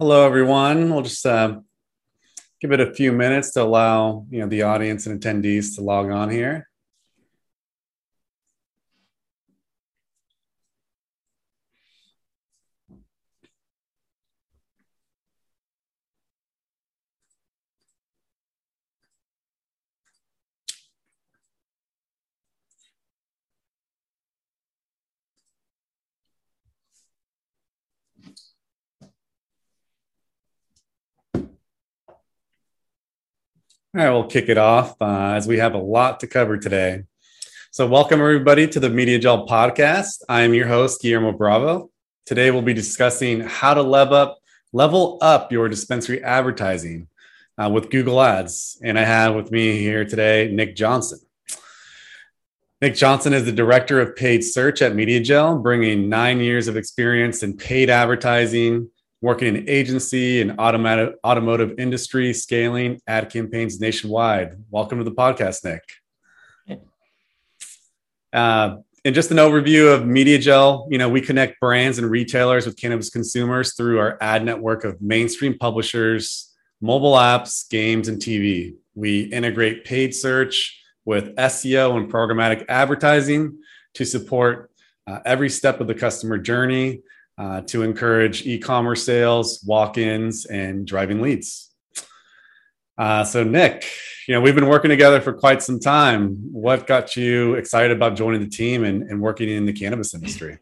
Hello, 0.00 0.24
everyone. 0.24 0.94
We'll 0.94 1.02
just 1.02 1.26
uh, 1.26 1.58
give 2.60 2.70
it 2.70 2.78
a 2.78 2.94
few 2.94 3.10
minutes 3.10 3.50
to 3.54 3.64
allow 3.64 4.26
you 4.30 4.38
know 4.38 4.46
the 4.46 4.62
audience 4.62 5.08
and 5.08 5.20
attendees 5.20 5.74
to 5.74 5.80
log 5.80 6.12
on 6.12 6.30
here. 6.30 6.67
All 33.96 34.04
right, 34.04 34.10
we'll 34.10 34.26
kick 34.26 34.50
it 34.50 34.58
off 34.58 35.00
uh, 35.00 35.32
as 35.32 35.48
we 35.48 35.56
have 35.56 35.72
a 35.72 35.78
lot 35.78 36.20
to 36.20 36.26
cover 36.26 36.58
today. 36.58 37.04
So, 37.70 37.86
welcome 37.86 38.20
everybody 38.20 38.68
to 38.68 38.78
the 38.78 38.90
MediaJel 38.90 39.48
podcast. 39.48 40.18
I 40.28 40.42
am 40.42 40.52
your 40.52 40.68
host, 40.68 41.00
Guillermo 41.00 41.32
Bravo. 41.32 41.90
Today, 42.26 42.50
we'll 42.50 42.60
be 42.60 42.74
discussing 42.74 43.40
how 43.40 43.72
to 43.72 43.80
level 43.80 44.14
up, 44.14 44.38
level 44.74 45.16
up 45.22 45.52
your 45.52 45.70
dispensary 45.70 46.22
advertising 46.22 47.08
uh, 47.56 47.70
with 47.70 47.88
Google 47.88 48.20
Ads. 48.20 48.78
And 48.84 48.98
I 48.98 49.04
have 49.04 49.34
with 49.34 49.50
me 49.50 49.78
here 49.78 50.04
today 50.04 50.50
Nick 50.52 50.76
Johnson. 50.76 51.20
Nick 52.82 52.94
Johnson 52.94 53.32
is 53.32 53.46
the 53.46 53.52
director 53.52 54.02
of 54.02 54.14
paid 54.14 54.42
search 54.42 54.82
at 54.82 54.92
MediaJel, 54.92 55.62
bringing 55.62 56.10
nine 56.10 56.40
years 56.40 56.68
of 56.68 56.76
experience 56.76 57.42
in 57.42 57.56
paid 57.56 57.88
advertising, 57.88 58.90
working 59.20 59.54
in 59.54 59.68
agency 59.68 60.40
and 60.40 60.58
automotive 60.58 61.14
automotive 61.24 61.78
industry, 61.78 62.32
scaling 62.32 63.00
ad 63.06 63.30
campaigns 63.30 63.80
nationwide. 63.80 64.56
Welcome 64.70 64.98
to 64.98 65.04
the 65.04 65.12
podcast, 65.12 65.64
Nick. 65.64 65.82
Uh, 68.32 68.76
and 69.04 69.14
just 69.14 69.30
an 69.30 69.38
overview 69.38 69.92
of 69.94 70.02
MediaJel, 70.02 70.88
you 70.90 70.98
know, 70.98 71.08
we 71.08 71.20
connect 71.20 71.58
brands 71.60 71.98
and 71.98 72.10
retailers 72.10 72.66
with 72.66 72.76
cannabis 72.76 73.10
consumers 73.10 73.74
through 73.74 73.98
our 73.98 74.18
ad 74.20 74.44
network 74.44 74.84
of 74.84 75.00
mainstream 75.00 75.56
publishers, 75.58 76.54
mobile 76.80 77.14
apps, 77.14 77.68
games, 77.70 78.08
and 78.08 78.20
TV. 78.20 78.74
We 78.94 79.22
integrate 79.22 79.84
paid 79.84 80.14
search 80.14 80.80
with 81.04 81.34
SEO 81.36 81.96
and 81.96 82.12
programmatic 82.12 82.66
advertising 82.68 83.58
to 83.94 84.04
support 84.04 84.70
uh, 85.06 85.20
every 85.24 85.48
step 85.48 85.80
of 85.80 85.86
the 85.86 85.94
customer 85.94 86.36
journey 86.36 87.00
uh, 87.38 87.60
to 87.62 87.82
encourage 87.82 88.46
e-commerce 88.46 89.04
sales, 89.04 89.62
walk-ins, 89.64 90.44
and 90.46 90.86
driving 90.86 91.22
leads. 91.22 91.70
Uh, 92.98 93.24
so, 93.24 93.44
Nick, 93.44 93.84
you 94.26 94.34
know 94.34 94.40
we've 94.40 94.56
been 94.56 94.68
working 94.68 94.90
together 94.90 95.20
for 95.20 95.32
quite 95.32 95.62
some 95.62 95.78
time. 95.78 96.36
What 96.52 96.86
got 96.86 97.16
you 97.16 97.54
excited 97.54 97.96
about 97.96 98.16
joining 98.16 98.40
the 98.40 98.48
team 98.48 98.84
and, 98.84 99.04
and 99.04 99.20
working 99.20 99.48
in 99.48 99.66
the 99.66 99.72
cannabis 99.72 100.14
industry? 100.14 100.58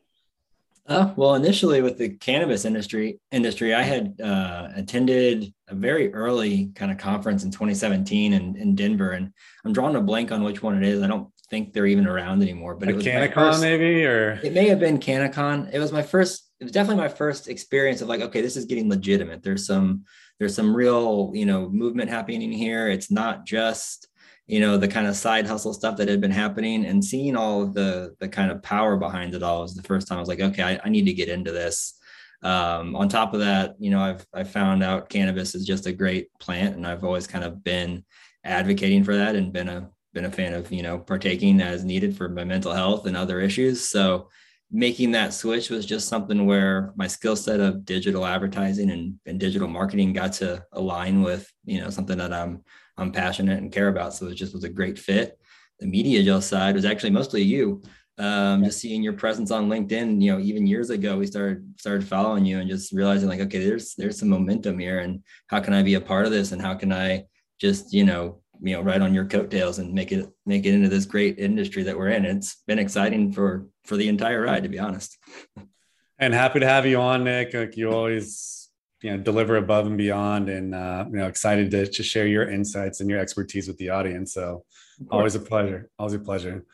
Uh, 0.89 1.13
well, 1.17 1.35
initially 1.35 1.83
with 1.83 1.99
the 1.99 2.11
cannabis 2.11 2.65
industry, 2.65 3.19
industry, 3.33 3.75
I 3.75 3.83
had 3.83 4.21
uh, 4.21 4.69
attended 4.77 5.53
a 5.67 5.75
very 5.75 6.15
early 6.15 6.71
kind 6.77 6.93
of 6.93 6.99
conference 6.99 7.43
in 7.43 7.51
2017 7.51 8.33
in, 8.33 8.55
in 8.57 8.77
Denver, 8.77 9.11
and 9.11 9.33
I'm 9.65 9.73
drawing 9.73 9.97
a 9.97 10.01
blank 10.01 10.31
on 10.31 10.45
which 10.45 10.63
one 10.63 10.77
it 10.77 10.89
is. 10.89 11.03
I 11.03 11.09
don't 11.09 11.29
think 11.51 11.73
they're 11.73 11.87
even 11.87 12.07
around 12.07 12.43
anymore. 12.43 12.77
But 12.77 12.89
it 12.89 12.97
was 12.97 13.05
CannaCon, 13.05 13.35
first, 13.35 13.63
maybe, 13.63 14.05
or 14.05 14.39
it 14.45 14.53
may 14.53 14.69
have 14.69 14.79
been 14.79 14.99
CannaCon. 14.99 15.71
It 15.73 15.81
was 15.81 15.91
my 15.91 16.03
first 16.03 16.46
it 16.61 16.65
was 16.65 16.73
definitely 16.73 17.03
my 17.03 17.09
first 17.09 17.49
experience 17.49 18.01
of 18.01 18.09
like, 18.09 18.21
okay, 18.21 18.41
this 18.41 18.57
is 18.57 18.65
getting 18.65 18.89
legitimate. 18.89 19.43
There's 19.43 19.67
some 19.67 20.05
there's 20.39 20.55
some 20.55 20.75
real, 20.75 21.31
you 21.35 21.47
know, 21.47 21.69
movement 21.69 22.11
happening 22.11 22.53
here. 22.53 22.89
It's 22.89 23.11
not 23.11 23.47
just, 23.47 24.09
you 24.47 24.61
know, 24.61 24.77
the 24.77 24.89
kind 24.89 25.07
of 25.07 25.17
side 25.17 25.47
hustle 25.47 25.73
stuff 25.73 25.97
that 25.97 26.09
had 26.09 26.21
been 26.21 26.31
happening 26.31 26.85
and 26.85 27.05
seeing 27.05 27.37
all 27.37 27.63
of 27.63 27.75
the 27.75 28.15
the 28.21 28.29
kind 28.29 28.51
of 28.51 28.63
power 28.63 28.97
behind 28.97 29.35
it 29.35 29.43
all 29.43 29.63
was 29.63 29.75
the 29.75 29.83
first 29.83 30.09
time 30.09 30.17
I 30.17 30.21
was 30.21 30.29
like, 30.29 30.41
okay, 30.41 30.63
I, 30.63 30.81
I 30.85 30.89
need 30.89 31.07
to 31.07 31.13
get 31.13 31.29
into 31.29 31.53
this. 31.53 31.99
Um, 32.43 32.95
on 32.97 33.09
top 33.09 33.35
of 33.35 33.41
that, 33.41 33.75
you 33.79 33.91
know, 33.91 34.01
I've 34.01 34.27
I 34.33 34.45
found 34.45 34.83
out 34.83 35.09
cannabis 35.09 35.55
is 35.55 35.67
just 35.67 35.87
a 35.87 35.93
great 35.93 36.29
plant, 36.39 36.77
and 36.77 36.87
I've 36.87 37.05
always 37.05 37.27
kind 37.27 37.45
of 37.45 37.63
been 37.65 38.05
advocating 38.45 39.05
for 39.05 39.17
that 39.17 39.37
and 39.37 39.53
been 39.53 39.69
a 39.69 39.91
been 40.15 40.25
a 40.25 40.31
fan 40.31 40.55
of 40.55 40.73
you 40.73 40.83
know 40.83 40.99
partaking 40.99 41.61
as 41.61 41.85
needed 41.85 42.17
for 42.17 42.29
my 42.29 42.45
mental 42.45 42.73
health 42.73 43.07
and 43.07 43.17
other 43.17 43.41
issues. 43.41 43.89
So 43.89 44.29
making 44.71 45.13
that 45.13 45.33
switch 45.33 45.71
was 45.71 45.87
just 45.87 46.09
something 46.09 46.45
where 46.47 46.93
my 46.97 47.07
skill 47.07 47.37
set 47.37 47.61
of 47.61 47.85
digital 47.85 48.27
advertising 48.27 48.91
and, 48.91 49.15
and 49.25 49.39
digital 49.39 49.69
marketing 49.69 50.13
got 50.13 50.33
to 50.33 50.65
align 50.73 51.23
with 51.23 51.51
you 51.65 51.81
know 51.81 51.89
something 51.89 52.19
that 52.19 52.33
i'm 52.33 52.63
i'm 52.97 53.13
passionate 53.13 53.59
and 53.59 53.73
care 53.73 53.89
about. 53.89 54.15
So 54.15 54.27
it 54.27 54.35
just 54.35 54.55
was 54.55 54.65
a 54.65 54.69
great 54.69 54.99
fit. 54.99 55.39
The 55.79 55.87
MediaJel 55.87 56.43
side 56.43 56.75
was 56.75 56.85
actually 56.85 57.11
mostly 57.11 57.43
you 57.43 57.83
um, 58.19 58.65
just 58.65 58.81
seeing 58.81 59.03
your 59.03 59.13
presence 59.13 59.51
on 59.51 59.69
linkedin 59.69 60.23
you 60.23 60.33
know 60.33 60.39
even 60.39 60.67
years 60.67 60.89
ago 60.89 61.19
we 61.19 61.27
started 61.27 61.63
started 61.79 62.07
following 62.07 62.47
you 62.47 62.61
and 62.61 62.71
just 62.71 62.93
realizing 62.93 63.29
like 63.29 63.41
okay 63.41 63.63
there's 63.63 63.95
there's 63.95 64.19
some 64.19 64.31
momentum 64.31 64.79
here 64.79 65.01
and 65.01 65.23
how 65.49 65.61
can 65.61 65.75
i 65.75 65.83
be 65.83 65.95
a 65.95 66.01
part 66.01 66.25
of 66.25 66.33
this 66.33 66.53
and 66.53 66.63
how 66.63 66.75
can 66.75 66.93
i 66.93 67.23
just 67.61 67.93
you 67.93 68.05
know 68.05 68.41
you 68.61 68.75
know 68.75 68.83
ride 68.83 69.03
on 69.03 69.15
your 69.15 69.25
coattails 69.25 69.79
and 69.79 69.93
make 69.93 70.13
it 70.13 70.29
make 70.45 70.67
it 70.67 70.75
into 70.75 70.89
this 70.89 71.07
great 71.07 71.39
industry 71.39 71.83
that 71.85 71.97
we're 71.97 72.09
in. 72.09 72.25
It's 72.25 72.63
been 72.67 72.79
exciting 72.79 73.33
for 73.33 73.67
for 73.85 73.97
the 73.97 74.09
entire 74.09 74.43
ride 74.43 74.63
to 74.63 74.69
be 74.69 74.79
honest. 74.79 75.19
And 76.19 76.33
happy 76.33 76.61
to 76.61 76.67
have 76.67 76.87
you 76.87 77.01
on 77.01 77.25
nick. 77.25 77.55
Like 77.55 77.77
you 77.77 77.91
always 77.91 78.69
you 79.03 79.11
know 79.11 79.23
deliver 79.23 79.57
above 79.57 79.87
and 79.87 79.99
beyond 79.99 80.49
and 80.49 80.75
uh, 80.75 81.05
you 81.11 81.19
know 81.19 81.27
excited 81.27 81.71
to, 81.71 81.87
to 81.87 82.03
share 82.03 82.27
your 82.27 82.49
insights 82.49 83.01
and 83.01 83.11
your 83.11 83.19
expertise 83.19 83.69
with 83.69 83.79
the 83.79 83.91
audience. 83.91 84.33
So 84.33 84.65
always 85.11 85.35
a 85.35 85.41
pleasure. 85.41 85.91
Always 85.99 86.15
a 86.15 86.19
pleasure. 86.19 86.65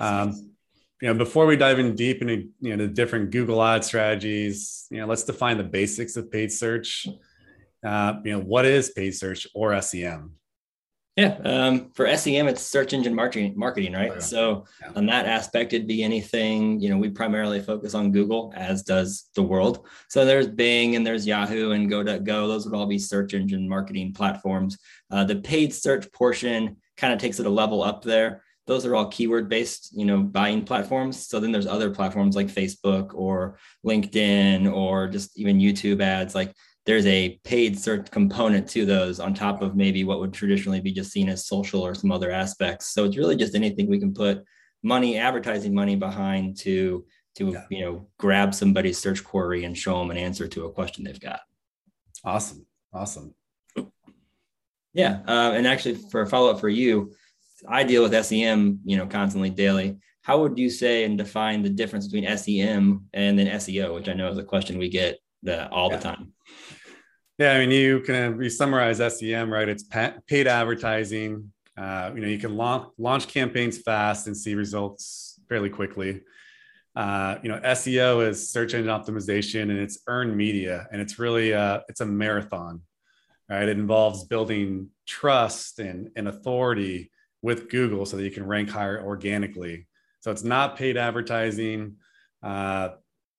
Um, 0.00 0.52
you 1.00 1.08
know 1.08 1.14
before 1.14 1.46
we 1.46 1.56
dive 1.56 1.80
in 1.80 1.96
deep 1.96 2.22
into 2.22 2.48
you 2.60 2.76
know 2.76 2.86
the 2.86 2.92
different 2.92 3.32
google 3.32 3.60
ad 3.60 3.84
strategies 3.84 4.86
you 4.88 4.98
know 4.98 5.06
let's 5.06 5.24
define 5.24 5.58
the 5.58 5.64
basics 5.64 6.16
of 6.16 6.30
paid 6.30 6.52
search. 6.52 7.08
Uh, 7.84 8.14
you 8.24 8.30
know 8.30 8.38
what 8.38 8.64
is 8.64 8.90
paid 8.90 9.12
search 9.12 9.48
or 9.54 9.80
sem 9.82 10.30
yeah, 11.16 11.38
um, 11.44 11.90
for 11.94 12.06
SEM, 12.16 12.48
it's 12.48 12.62
search 12.62 12.94
engine 12.94 13.14
marketing, 13.14 13.52
marketing, 13.54 13.92
right? 13.92 14.10
Oh, 14.12 14.14
yeah. 14.14 14.20
So 14.20 14.64
yeah. 14.80 14.92
on 14.96 15.04
that 15.06 15.26
aspect, 15.26 15.74
it'd 15.74 15.86
be 15.86 16.02
anything. 16.02 16.80
You 16.80 16.88
know, 16.88 16.96
we 16.96 17.10
primarily 17.10 17.60
focus 17.60 17.94
on 17.94 18.12
Google, 18.12 18.52
as 18.56 18.82
does 18.82 19.28
the 19.34 19.42
world. 19.42 19.86
So 20.08 20.24
there's 20.24 20.48
Bing 20.48 20.96
and 20.96 21.06
there's 21.06 21.26
Yahoo 21.26 21.72
and 21.72 21.90
Go.go. 21.90 22.48
Those 22.48 22.64
would 22.64 22.74
all 22.74 22.86
be 22.86 22.98
search 22.98 23.34
engine 23.34 23.68
marketing 23.68 24.14
platforms. 24.14 24.78
Uh, 25.10 25.24
the 25.24 25.36
paid 25.36 25.74
search 25.74 26.10
portion 26.12 26.78
kind 26.96 27.12
of 27.12 27.18
takes 27.18 27.38
it 27.38 27.46
a 27.46 27.50
level 27.50 27.82
up 27.82 28.02
there. 28.02 28.42
Those 28.66 28.86
are 28.86 28.94
all 28.94 29.08
keyword 29.08 29.50
based, 29.50 29.90
you 29.94 30.06
know, 30.06 30.22
buying 30.22 30.64
platforms. 30.64 31.26
So 31.26 31.40
then 31.40 31.52
there's 31.52 31.66
other 31.66 31.90
platforms 31.90 32.36
like 32.36 32.46
Facebook 32.46 33.12
or 33.12 33.58
LinkedIn 33.84 34.72
or 34.72 35.08
just 35.08 35.38
even 35.38 35.58
YouTube 35.58 36.00
ads, 36.00 36.34
like 36.34 36.54
there's 36.84 37.06
a 37.06 37.38
paid 37.44 37.78
search 37.78 38.10
component 38.10 38.68
to 38.70 38.84
those 38.84 39.20
on 39.20 39.34
top 39.34 39.62
of 39.62 39.76
maybe 39.76 40.02
what 40.04 40.18
would 40.18 40.32
traditionally 40.32 40.80
be 40.80 40.92
just 40.92 41.12
seen 41.12 41.28
as 41.28 41.46
social 41.46 41.80
or 41.80 41.94
some 41.94 42.10
other 42.10 42.30
aspects. 42.30 42.92
So 42.92 43.04
it's 43.04 43.16
really 43.16 43.36
just 43.36 43.54
anything 43.54 43.88
we 43.88 44.00
can 44.00 44.12
put 44.12 44.44
money, 44.82 45.16
advertising 45.16 45.74
money 45.74 45.96
behind 45.96 46.58
to 46.58 47.04
to 47.34 47.52
yeah. 47.52 47.64
you 47.70 47.84
know 47.84 48.08
grab 48.18 48.54
somebody's 48.54 48.98
search 48.98 49.24
query 49.24 49.64
and 49.64 49.78
show 49.78 49.98
them 49.98 50.10
an 50.10 50.18
answer 50.18 50.46
to 50.48 50.66
a 50.66 50.72
question 50.72 51.04
they've 51.04 51.20
got. 51.20 51.40
Awesome, 52.24 52.66
awesome. 52.92 53.34
Yeah, 54.94 55.20
uh, 55.26 55.52
and 55.54 55.66
actually, 55.66 55.94
for 56.10 56.22
a 56.22 56.26
follow 56.26 56.50
up 56.50 56.60
for 56.60 56.68
you, 56.68 57.14
I 57.66 57.84
deal 57.84 58.02
with 58.02 58.26
SEM, 58.26 58.80
you 58.84 58.96
know, 58.96 59.06
constantly 59.06 59.48
daily. 59.48 59.96
How 60.20 60.40
would 60.40 60.58
you 60.58 60.68
say 60.68 61.04
and 61.04 61.16
define 61.16 61.62
the 61.62 61.70
difference 61.70 62.06
between 62.06 62.36
SEM 62.36 63.06
and 63.14 63.38
then 63.38 63.46
SEO, 63.46 63.94
which 63.94 64.08
I 64.08 64.12
know 64.12 64.30
is 64.30 64.38
a 64.38 64.44
question 64.44 64.78
we 64.78 64.90
get 64.90 65.18
uh, 65.46 65.68
all 65.70 65.90
yeah. 65.90 65.96
the 65.96 66.02
time? 66.02 66.32
Yeah, 67.38 67.52
I 67.52 67.60
mean, 67.60 67.70
you 67.70 68.00
can 68.00 68.40
you 68.40 68.50
summarize 68.50 68.98
SEM, 68.98 69.52
right? 69.52 69.68
It's 69.68 69.84
paid 70.26 70.46
advertising. 70.46 71.52
Uh, 71.76 72.12
you 72.14 72.20
know, 72.20 72.28
you 72.28 72.38
can 72.38 72.56
launch 72.56 72.88
launch 72.98 73.28
campaigns 73.28 73.78
fast 73.78 74.26
and 74.26 74.36
see 74.36 74.54
results 74.54 75.40
fairly 75.48 75.70
quickly. 75.70 76.20
Uh, 76.94 77.38
you 77.42 77.48
know, 77.48 77.58
SEO 77.60 78.28
is 78.28 78.50
search 78.50 78.74
engine 78.74 78.92
optimization, 78.92 79.62
and 79.62 79.78
it's 79.78 80.00
earned 80.06 80.36
media, 80.36 80.86
and 80.92 81.00
it's 81.00 81.18
really 81.18 81.54
uh, 81.54 81.80
it's 81.88 82.00
a 82.00 82.06
marathon, 82.06 82.82
right? 83.48 83.68
It 83.68 83.78
involves 83.78 84.24
building 84.24 84.90
trust 85.06 85.78
and, 85.78 86.10
and 86.16 86.28
authority 86.28 87.10
with 87.40 87.70
Google 87.70 88.06
so 88.06 88.16
that 88.16 88.24
you 88.24 88.30
can 88.30 88.46
rank 88.46 88.68
higher 88.68 89.02
organically. 89.02 89.86
So 90.20 90.30
it's 90.30 90.44
not 90.44 90.76
paid 90.76 90.96
advertising. 90.96 91.96
Uh, 92.42 92.90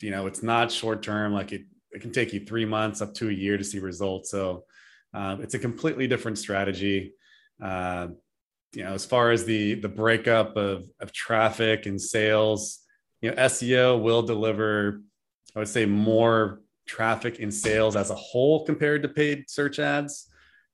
you 0.01 0.11
know, 0.11 0.27
it's 0.27 0.43
not 0.43 0.71
short 0.71 1.03
term 1.03 1.31
like 1.31 1.53
it 1.53 1.63
it 1.93 2.01
can 2.01 2.11
take 2.11 2.33
you 2.33 2.45
three 2.45 2.65
months 2.65 3.01
up 3.01 3.13
to 3.15 3.29
a 3.29 3.31
year 3.31 3.57
to 3.57 3.63
see 3.63 3.79
results. 3.79 4.31
So 4.31 4.65
um, 5.13 5.41
it's 5.41 5.53
a 5.53 5.59
completely 5.59 6.07
different 6.07 6.37
strategy. 6.37 7.13
Uh, 7.61 8.07
you 8.73 8.83
know, 8.83 8.93
as 8.93 9.05
far 9.05 9.31
as 9.31 9.45
the 9.45 9.75
the 9.75 9.89
breakup 9.89 10.57
of 10.57 10.85
of 10.99 11.11
traffic 11.11 11.85
and 11.85 12.01
sales, 12.01 12.79
you 13.21 13.29
know, 13.29 13.37
SEO 13.37 14.01
will 14.01 14.23
deliver, 14.23 15.01
I 15.55 15.59
would 15.59 15.67
say, 15.67 15.85
more 15.85 16.61
traffic 16.87 17.39
and 17.39 17.53
sales 17.53 17.95
as 17.95 18.09
a 18.09 18.15
whole 18.15 18.65
compared 18.65 19.03
to 19.03 19.09
paid 19.09 19.49
search 19.49 19.79
ads. 19.79 20.27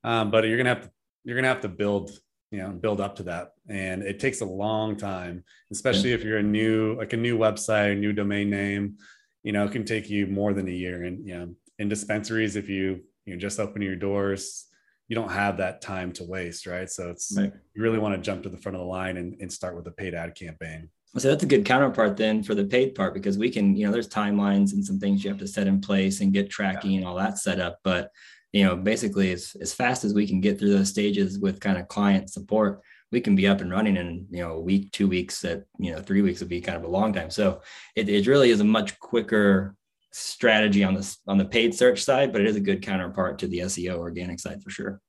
Um, 0.03 0.31
but 0.31 0.45
you're 0.47 0.57
gonna 0.57 0.69
have 0.69 0.83
to 0.83 0.91
you're 1.25 1.35
gonna 1.35 1.49
have 1.49 1.61
to 1.61 1.67
build 1.67 2.11
you 2.51 2.59
know 2.59 2.69
build 2.69 2.99
up 2.99 3.15
to 3.17 3.23
that 3.23 3.51
and 3.67 4.01
it 4.01 4.19
takes 4.19 4.41
a 4.41 4.45
long 4.45 4.95
time 4.95 5.43
especially 5.71 6.13
if 6.13 6.23
you're 6.23 6.39
a 6.39 6.43
new 6.43 6.95
like 6.95 7.13
a 7.13 7.17
new 7.17 7.37
website 7.37 7.91
a 7.91 7.95
new 7.95 8.11
domain 8.11 8.49
name 8.49 8.95
you 9.43 9.51
know 9.51 9.65
it 9.65 9.71
can 9.71 9.85
take 9.85 10.09
you 10.09 10.27
more 10.27 10.53
than 10.53 10.67
a 10.67 10.71
year 10.71 11.03
and 11.03 11.27
you 11.27 11.37
know 11.37 11.53
in 11.77 11.89
dispensaries 11.89 12.55
if 12.55 12.69
you 12.69 13.01
you 13.25 13.33
know 13.33 13.39
just 13.39 13.59
open 13.59 13.81
your 13.81 13.95
doors 13.95 14.67
you 15.07 15.15
don't 15.15 15.31
have 15.31 15.57
that 15.57 15.81
time 15.81 16.11
to 16.11 16.23
waste 16.23 16.65
right 16.65 16.89
so 16.89 17.09
it's 17.09 17.33
right. 17.37 17.51
you 17.73 17.81
really 17.81 17.99
want 17.99 18.15
to 18.15 18.21
jump 18.21 18.43
to 18.43 18.49
the 18.49 18.57
front 18.57 18.75
of 18.75 18.81
the 18.81 18.85
line 18.87 19.17
and, 19.17 19.35
and 19.39 19.51
start 19.51 19.75
with 19.75 19.87
a 19.87 19.91
paid 19.91 20.13
ad 20.13 20.35
campaign 20.35 20.89
so 21.17 21.27
that's 21.27 21.43
a 21.43 21.47
good 21.47 21.65
counterpart 21.65 22.15
then 22.17 22.43
for 22.43 22.53
the 22.53 22.65
paid 22.65 22.93
part 22.93 23.13
because 23.13 23.37
we 23.37 23.49
can 23.49 23.75
you 23.75 23.85
know 23.85 23.91
there's 23.91 24.09
timelines 24.09 24.73
and 24.73 24.85
some 24.85 24.99
things 24.99 25.23
you 25.23 25.29
have 25.29 25.39
to 25.39 25.47
set 25.47 25.67
in 25.67 25.81
place 25.81 26.21
and 26.21 26.33
get 26.33 26.49
tracking 26.49 26.91
yeah. 26.91 26.97
and 26.99 27.07
all 27.07 27.15
that 27.15 27.37
set 27.37 27.59
up 27.59 27.79
but 27.83 28.11
you 28.51 28.63
know, 28.63 28.75
basically 28.75 29.31
as, 29.31 29.55
as 29.61 29.73
fast 29.73 30.03
as 30.03 30.13
we 30.13 30.27
can 30.27 30.41
get 30.41 30.57
through 30.57 30.71
those 30.71 30.89
stages 30.89 31.39
with 31.39 31.59
kind 31.59 31.77
of 31.77 31.87
client 31.87 32.29
support, 32.29 32.81
we 33.11 33.21
can 33.21 33.35
be 33.35 33.47
up 33.47 33.61
and 33.61 33.71
running 33.71 33.97
in, 33.97 34.27
you 34.29 34.43
know, 34.43 34.53
a 34.53 34.59
week, 34.59 34.91
two 34.91 35.07
weeks 35.07 35.41
that, 35.41 35.65
you 35.77 35.91
know, 35.91 35.99
three 35.99 36.21
weeks 36.21 36.39
would 36.39 36.49
be 36.49 36.61
kind 36.61 36.77
of 36.77 36.83
a 36.83 36.87
long 36.87 37.13
time. 37.13 37.29
So 37.29 37.61
it, 37.95 38.09
it 38.09 38.27
really 38.27 38.51
is 38.51 38.59
a 38.59 38.65
much 38.65 38.99
quicker 38.99 39.75
strategy 40.11 40.83
on 40.83 40.93
this, 40.93 41.17
on 41.27 41.37
the 41.37 41.45
paid 41.45 41.73
search 41.73 42.03
side, 42.03 42.31
but 42.31 42.41
it 42.41 42.47
is 42.47 42.55
a 42.55 42.61
good 42.61 42.81
counterpart 42.81 43.39
to 43.39 43.47
the 43.47 43.59
SEO 43.59 43.97
organic 43.97 44.39
side 44.39 44.61
for 44.63 44.69
sure. 44.69 45.01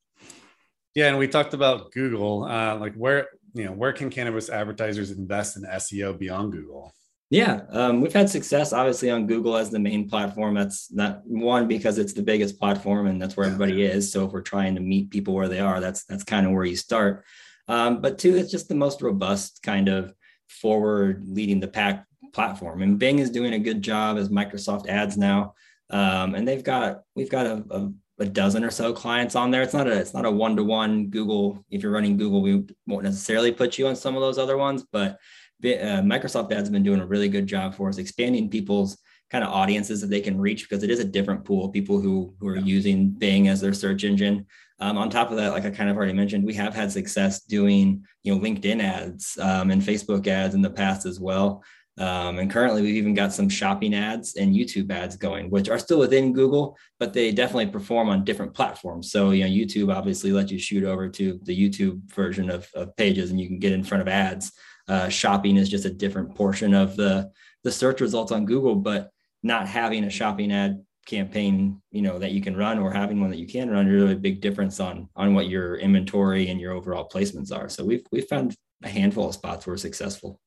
Yeah. 0.94 1.08
And 1.08 1.18
we 1.18 1.28
talked 1.28 1.54
about 1.54 1.92
Google, 1.92 2.44
uh, 2.44 2.76
like 2.76 2.94
where, 2.94 3.28
you 3.54 3.64
know, 3.64 3.72
where 3.72 3.92
can 3.92 4.10
cannabis 4.10 4.48
advertisers 4.48 5.10
invest 5.10 5.56
in 5.56 5.64
SEO 5.64 6.18
beyond 6.18 6.52
Google? 6.52 6.92
Yeah, 7.30 7.60
um, 7.70 8.00
we've 8.00 8.12
had 8.12 8.28
success 8.28 8.72
obviously 8.72 9.08
on 9.08 9.28
Google 9.28 9.56
as 9.56 9.70
the 9.70 9.78
main 9.78 10.08
platform. 10.08 10.54
That's 10.54 10.90
not 10.92 11.22
one 11.24 11.68
because 11.68 11.96
it's 11.98 12.12
the 12.12 12.22
biggest 12.22 12.58
platform 12.58 13.06
and 13.06 13.22
that's 13.22 13.36
where 13.36 13.46
everybody 13.46 13.84
is. 13.84 14.10
So 14.10 14.26
if 14.26 14.32
we're 14.32 14.40
trying 14.40 14.74
to 14.74 14.80
meet 14.80 15.10
people 15.10 15.34
where 15.34 15.46
they 15.46 15.60
are, 15.60 15.78
that's 15.78 16.04
that's 16.04 16.24
kind 16.24 16.44
of 16.44 16.52
where 16.52 16.64
you 16.64 16.74
start. 16.74 17.24
Um, 17.70 18.00
but 18.00 18.18
two, 18.18 18.36
it's 18.36 18.50
just 18.50 18.68
the 18.68 18.74
most 18.74 19.00
robust 19.00 19.62
kind 19.62 19.88
of 19.88 20.12
forward 20.48 21.22
leading 21.24 21.60
the 21.60 21.68
pack 21.68 22.04
platform. 22.32 22.82
And 22.82 22.98
Bing 22.98 23.20
is 23.20 23.30
doing 23.30 23.54
a 23.54 23.60
good 23.60 23.80
job 23.80 24.18
as 24.18 24.28
Microsoft 24.28 24.88
Ads 24.88 25.16
now, 25.16 25.54
um, 25.88 26.34
and 26.34 26.46
they've 26.46 26.64
got 26.64 27.02
we've 27.14 27.30
got 27.30 27.46
a, 27.46 27.64
a, 27.70 27.92
a 28.18 28.26
dozen 28.26 28.64
or 28.64 28.72
so 28.72 28.92
clients 28.92 29.36
on 29.36 29.52
there. 29.52 29.62
It's 29.62 29.72
not 29.72 29.86
a 29.86 29.92
it's 29.92 30.14
not 30.14 30.24
a 30.24 30.30
one 30.30 30.56
to 30.56 30.64
one 30.64 31.10
Google. 31.10 31.64
If 31.70 31.84
you're 31.84 31.92
running 31.92 32.16
Google, 32.16 32.42
we 32.42 32.64
won't 32.88 33.04
necessarily 33.04 33.52
put 33.52 33.78
you 33.78 33.86
on 33.86 33.94
some 33.94 34.16
of 34.16 34.20
those 34.20 34.36
other 34.36 34.56
ones, 34.56 34.84
but 34.90 35.18
uh, 35.62 36.02
Microsoft 36.02 36.50
Ads 36.50 36.62
has 36.62 36.70
been 36.70 36.82
doing 36.82 37.00
a 37.00 37.06
really 37.06 37.28
good 37.28 37.46
job 37.46 37.76
for 37.76 37.88
us 37.88 37.98
expanding 37.98 38.50
people's 38.50 38.98
kind 39.30 39.44
of 39.44 39.50
audiences 39.50 40.00
that 40.00 40.10
they 40.10 40.20
can 40.20 40.40
reach 40.40 40.68
because 40.68 40.82
it 40.82 40.90
is 40.90 40.98
a 40.98 41.04
different 41.04 41.44
pool 41.44 41.66
of 41.66 41.72
people 41.72 42.00
who 42.00 42.34
who 42.40 42.48
are 42.48 42.56
yeah. 42.56 42.64
using 42.64 43.10
Bing 43.10 43.46
as 43.46 43.60
their 43.60 43.74
search 43.74 44.02
engine. 44.02 44.46
Um, 44.80 44.96
on 44.96 45.10
top 45.10 45.30
of 45.30 45.36
that, 45.36 45.52
like 45.52 45.64
I 45.64 45.70
kind 45.70 45.90
of 45.90 45.96
already 45.96 46.12
mentioned, 46.12 46.44
we 46.44 46.54
have 46.54 46.74
had 46.74 46.90
success 46.90 47.42
doing 47.42 48.04
you 48.22 48.34
know 48.34 48.40
LinkedIn 48.40 48.82
ads 48.82 49.38
um, 49.38 49.70
and 49.70 49.82
Facebook 49.82 50.26
ads 50.26 50.54
in 50.54 50.62
the 50.62 50.70
past 50.70 51.06
as 51.06 51.20
well. 51.20 51.62
Um, 51.98 52.38
and 52.38 52.50
currently, 52.50 52.80
we've 52.80 52.96
even 52.96 53.12
got 53.12 53.32
some 53.32 53.48
shopping 53.48 53.94
ads 53.94 54.36
and 54.36 54.54
YouTube 54.54 54.90
ads 54.90 55.16
going, 55.16 55.50
which 55.50 55.68
are 55.68 55.78
still 55.78 55.98
within 55.98 56.32
Google, 56.32 56.78
but 56.98 57.12
they 57.12 57.30
definitely 57.30 57.66
perform 57.66 58.08
on 58.08 58.24
different 58.24 58.54
platforms. 58.54 59.10
So, 59.10 59.32
you 59.32 59.44
know, 59.44 59.50
YouTube 59.50 59.94
obviously 59.94 60.32
lets 60.32 60.50
you 60.50 60.58
shoot 60.58 60.84
over 60.84 61.10
to 61.10 61.38
the 61.42 61.54
YouTube 61.54 62.00
version 62.10 62.48
of, 62.48 62.66
of 62.74 62.96
pages 62.96 63.30
and 63.30 63.38
you 63.38 63.48
can 63.48 63.58
get 63.58 63.72
in 63.72 63.84
front 63.84 64.00
of 64.00 64.08
ads 64.08 64.52
uh, 64.90 65.08
shopping 65.08 65.56
is 65.56 65.68
just 65.68 65.84
a 65.84 65.90
different 65.90 66.34
portion 66.34 66.74
of 66.74 66.96
the 66.96 67.30
the 67.62 67.70
search 67.70 68.00
results 68.00 68.32
on 68.32 68.46
Google, 68.46 68.74
but 68.74 69.10
not 69.42 69.68
having 69.68 70.04
a 70.04 70.10
shopping 70.10 70.50
ad 70.50 70.82
campaign, 71.10 71.82
you 71.90 72.02
know, 72.02 72.18
that 72.18 72.30
you 72.30 72.40
can 72.40 72.56
run 72.56 72.78
or 72.78 72.92
having 72.92 73.20
one 73.20 73.30
that 73.30 73.38
you 73.38 73.46
can 73.46 73.68
run, 73.68 73.86
really 73.86 74.12
a 74.12 74.16
big 74.16 74.40
difference 74.40 74.78
on 74.78 75.08
on 75.16 75.34
what 75.34 75.48
your 75.48 75.76
inventory 75.76 76.48
and 76.48 76.60
your 76.60 76.72
overall 76.72 77.08
placements 77.08 77.52
are. 77.54 77.68
So 77.68 77.84
we've 77.84 78.06
we've 78.12 78.28
found 78.28 78.56
a 78.84 78.88
handful 78.88 79.28
of 79.28 79.34
spots 79.34 79.66
where 79.66 79.74
we're 79.74 79.78
successful. 79.78 80.40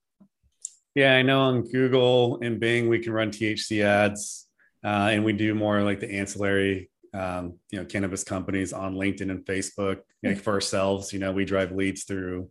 Yeah, 0.95 1.15
I 1.15 1.21
know 1.21 1.41
on 1.41 1.63
Google 1.63 2.39
and 2.41 2.59
Bing 2.59 2.87
we 2.87 2.99
can 2.99 3.13
run 3.13 3.31
THC 3.31 3.83
ads, 3.83 4.47
uh, 4.83 5.09
and 5.11 5.25
we 5.25 5.33
do 5.33 5.53
more 5.53 5.83
like 5.83 5.99
the 5.99 6.11
ancillary, 6.11 6.89
um, 7.13 7.59
you 7.69 7.79
know, 7.79 7.85
cannabis 7.85 8.23
companies 8.23 8.73
on 8.73 8.95
LinkedIn 8.95 9.29
and 9.29 9.45
Facebook. 9.45 9.99
Like 10.23 10.39
for 10.39 10.53
ourselves, 10.53 11.11
you 11.11 11.19
know, 11.19 11.33
we 11.33 11.43
drive 11.45 11.73
leads 11.73 12.05
through 12.05 12.49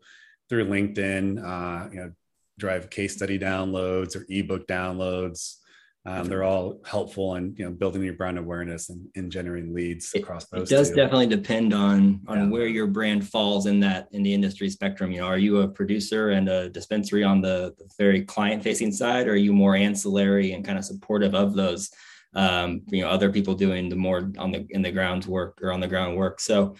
through 0.48 0.66
LinkedIn, 0.66 1.38
uh, 1.42 1.88
you 1.90 2.00
know, 2.00 2.12
drive 2.58 2.90
case 2.90 3.16
study 3.16 3.38
downloads 3.38 4.14
or 4.14 4.26
ebook 4.28 4.66
downloads. 4.66 5.56
Um, 6.04 6.26
they're 6.26 6.42
all 6.42 6.80
helpful 6.84 7.36
in 7.36 7.54
you 7.56 7.64
know 7.64 7.70
building 7.70 8.02
your 8.02 8.14
brand 8.14 8.36
awareness 8.36 8.90
and, 8.90 9.06
and 9.14 9.30
generating 9.30 9.72
leads 9.72 10.12
it, 10.14 10.22
across 10.22 10.46
those. 10.46 10.70
It 10.70 10.74
does 10.74 10.90
two. 10.90 10.96
definitely 10.96 11.28
depend 11.28 11.72
on 11.72 12.20
on 12.26 12.38
yeah. 12.38 12.48
where 12.48 12.66
your 12.66 12.88
brand 12.88 13.28
falls 13.28 13.66
in 13.66 13.78
that 13.80 14.08
in 14.10 14.24
the 14.24 14.34
industry 14.34 14.68
spectrum. 14.68 15.12
You 15.12 15.20
know, 15.20 15.26
are 15.26 15.38
you 15.38 15.60
a 15.60 15.68
producer 15.68 16.30
and 16.30 16.48
a 16.48 16.68
dispensary 16.68 17.22
on 17.22 17.40
the, 17.40 17.74
the 17.78 17.88
very 17.98 18.24
client 18.24 18.64
facing 18.64 18.90
side, 18.90 19.28
or 19.28 19.32
are 19.32 19.36
you 19.36 19.52
more 19.52 19.76
ancillary 19.76 20.52
and 20.52 20.64
kind 20.64 20.76
of 20.76 20.84
supportive 20.84 21.36
of 21.36 21.54
those? 21.54 21.88
Um, 22.34 22.82
you 22.88 23.02
know, 23.02 23.08
other 23.08 23.30
people 23.30 23.54
doing 23.54 23.88
the 23.88 23.96
more 23.96 24.32
on 24.38 24.50
the 24.50 24.66
in 24.70 24.82
the 24.82 24.90
grounds 24.90 25.28
work 25.28 25.60
or 25.62 25.72
on 25.72 25.80
the 25.80 25.88
ground 25.88 26.16
work. 26.16 26.40
So 26.40 26.74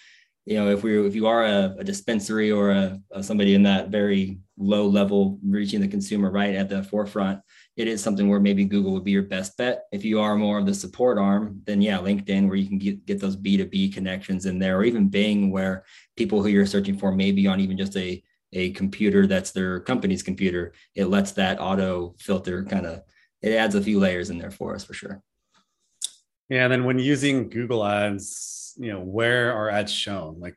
you 0.46 0.56
know 0.56 0.68
if 0.70 0.82
we 0.82 1.06
if 1.06 1.14
you 1.14 1.26
are 1.28 1.44
a, 1.44 1.76
a 1.78 1.84
dispensary 1.84 2.50
or 2.50 2.70
a, 2.70 2.98
a, 3.12 3.22
somebody 3.22 3.54
in 3.54 3.62
that 3.62 3.90
very 3.90 4.38
low 4.58 4.86
level 4.86 5.38
reaching 5.46 5.80
the 5.80 5.88
consumer 5.88 6.30
right 6.30 6.54
at 6.54 6.68
the 6.68 6.82
forefront 6.82 7.40
it 7.76 7.88
is 7.88 8.02
something 8.02 8.28
where 8.28 8.40
maybe 8.40 8.64
google 8.64 8.92
would 8.92 9.04
be 9.04 9.12
your 9.12 9.22
best 9.22 9.56
bet. 9.56 9.84
If 9.92 10.04
you 10.04 10.20
are 10.20 10.36
more 10.36 10.58
of 10.58 10.66
the 10.66 10.74
support 10.74 11.18
arm 11.18 11.60
then 11.64 11.80
yeah 11.80 11.98
linkedin 11.98 12.46
where 12.46 12.56
you 12.56 12.68
can 12.68 12.78
get, 12.78 13.06
get 13.06 13.20
those 13.20 13.36
b2b 13.36 13.94
connections 13.94 14.46
in 14.46 14.58
there 14.58 14.78
or 14.78 14.84
even 14.84 15.08
bing 15.08 15.50
where 15.50 15.84
people 16.16 16.42
who 16.42 16.48
you're 16.48 16.66
searching 16.66 16.96
for 16.96 17.12
maybe 17.12 17.46
on 17.46 17.60
even 17.60 17.76
just 17.78 17.96
a 17.96 18.22
a 18.54 18.70
computer 18.72 19.26
that's 19.26 19.52
their 19.52 19.80
company's 19.80 20.22
computer. 20.22 20.74
It 20.94 21.06
lets 21.06 21.32
that 21.32 21.58
auto 21.58 22.14
filter 22.18 22.64
kind 22.64 22.86
of 22.86 23.02
it 23.40 23.52
adds 23.52 23.74
a 23.74 23.82
few 23.82 23.98
layers 23.98 24.30
in 24.30 24.38
there 24.38 24.50
for 24.50 24.74
us 24.74 24.84
for 24.84 24.94
sure. 24.94 25.22
Yeah 26.48 26.64
and 26.64 26.72
then 26.72 26.84
when 26.84 26.98
using 26.98 27.48
google 27.48 27.84
ads 27.84 28.74
you 28.76 28.92
know 28.92 29.00
where 29.00 29.52
are 29.52 29.70
ads 29.70 29.92
shown? 29.92 30.40
Like, 30.40 30.56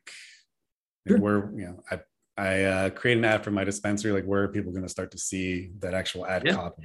sure. 1.08 1.20
where 1.20 1.52
you 1.56 1.66
know 1.68 1.84
i 1.92 2.00
i 2.38 2.64
uh, 2.64 2.90
create 2.90 3.18
an 3.18 3.26
ad 3.26 3.44
for 3.44 3.52
my 3.52 3.64
dispensary 3.64 4.12
like 4.12 4.26
where 4.26 4.44
are 4.44 4.48
people 4.50 4.72
going 4.72 4.84
to 4.84 4.90
start 4.90 5.12
to 5.12 5.18
see 5.18 5.72
that 5.80 5.94
actual 5.94 6.26
ad 6.26 6.44
yeah. 6.46 6.54
copy 6.54 6.84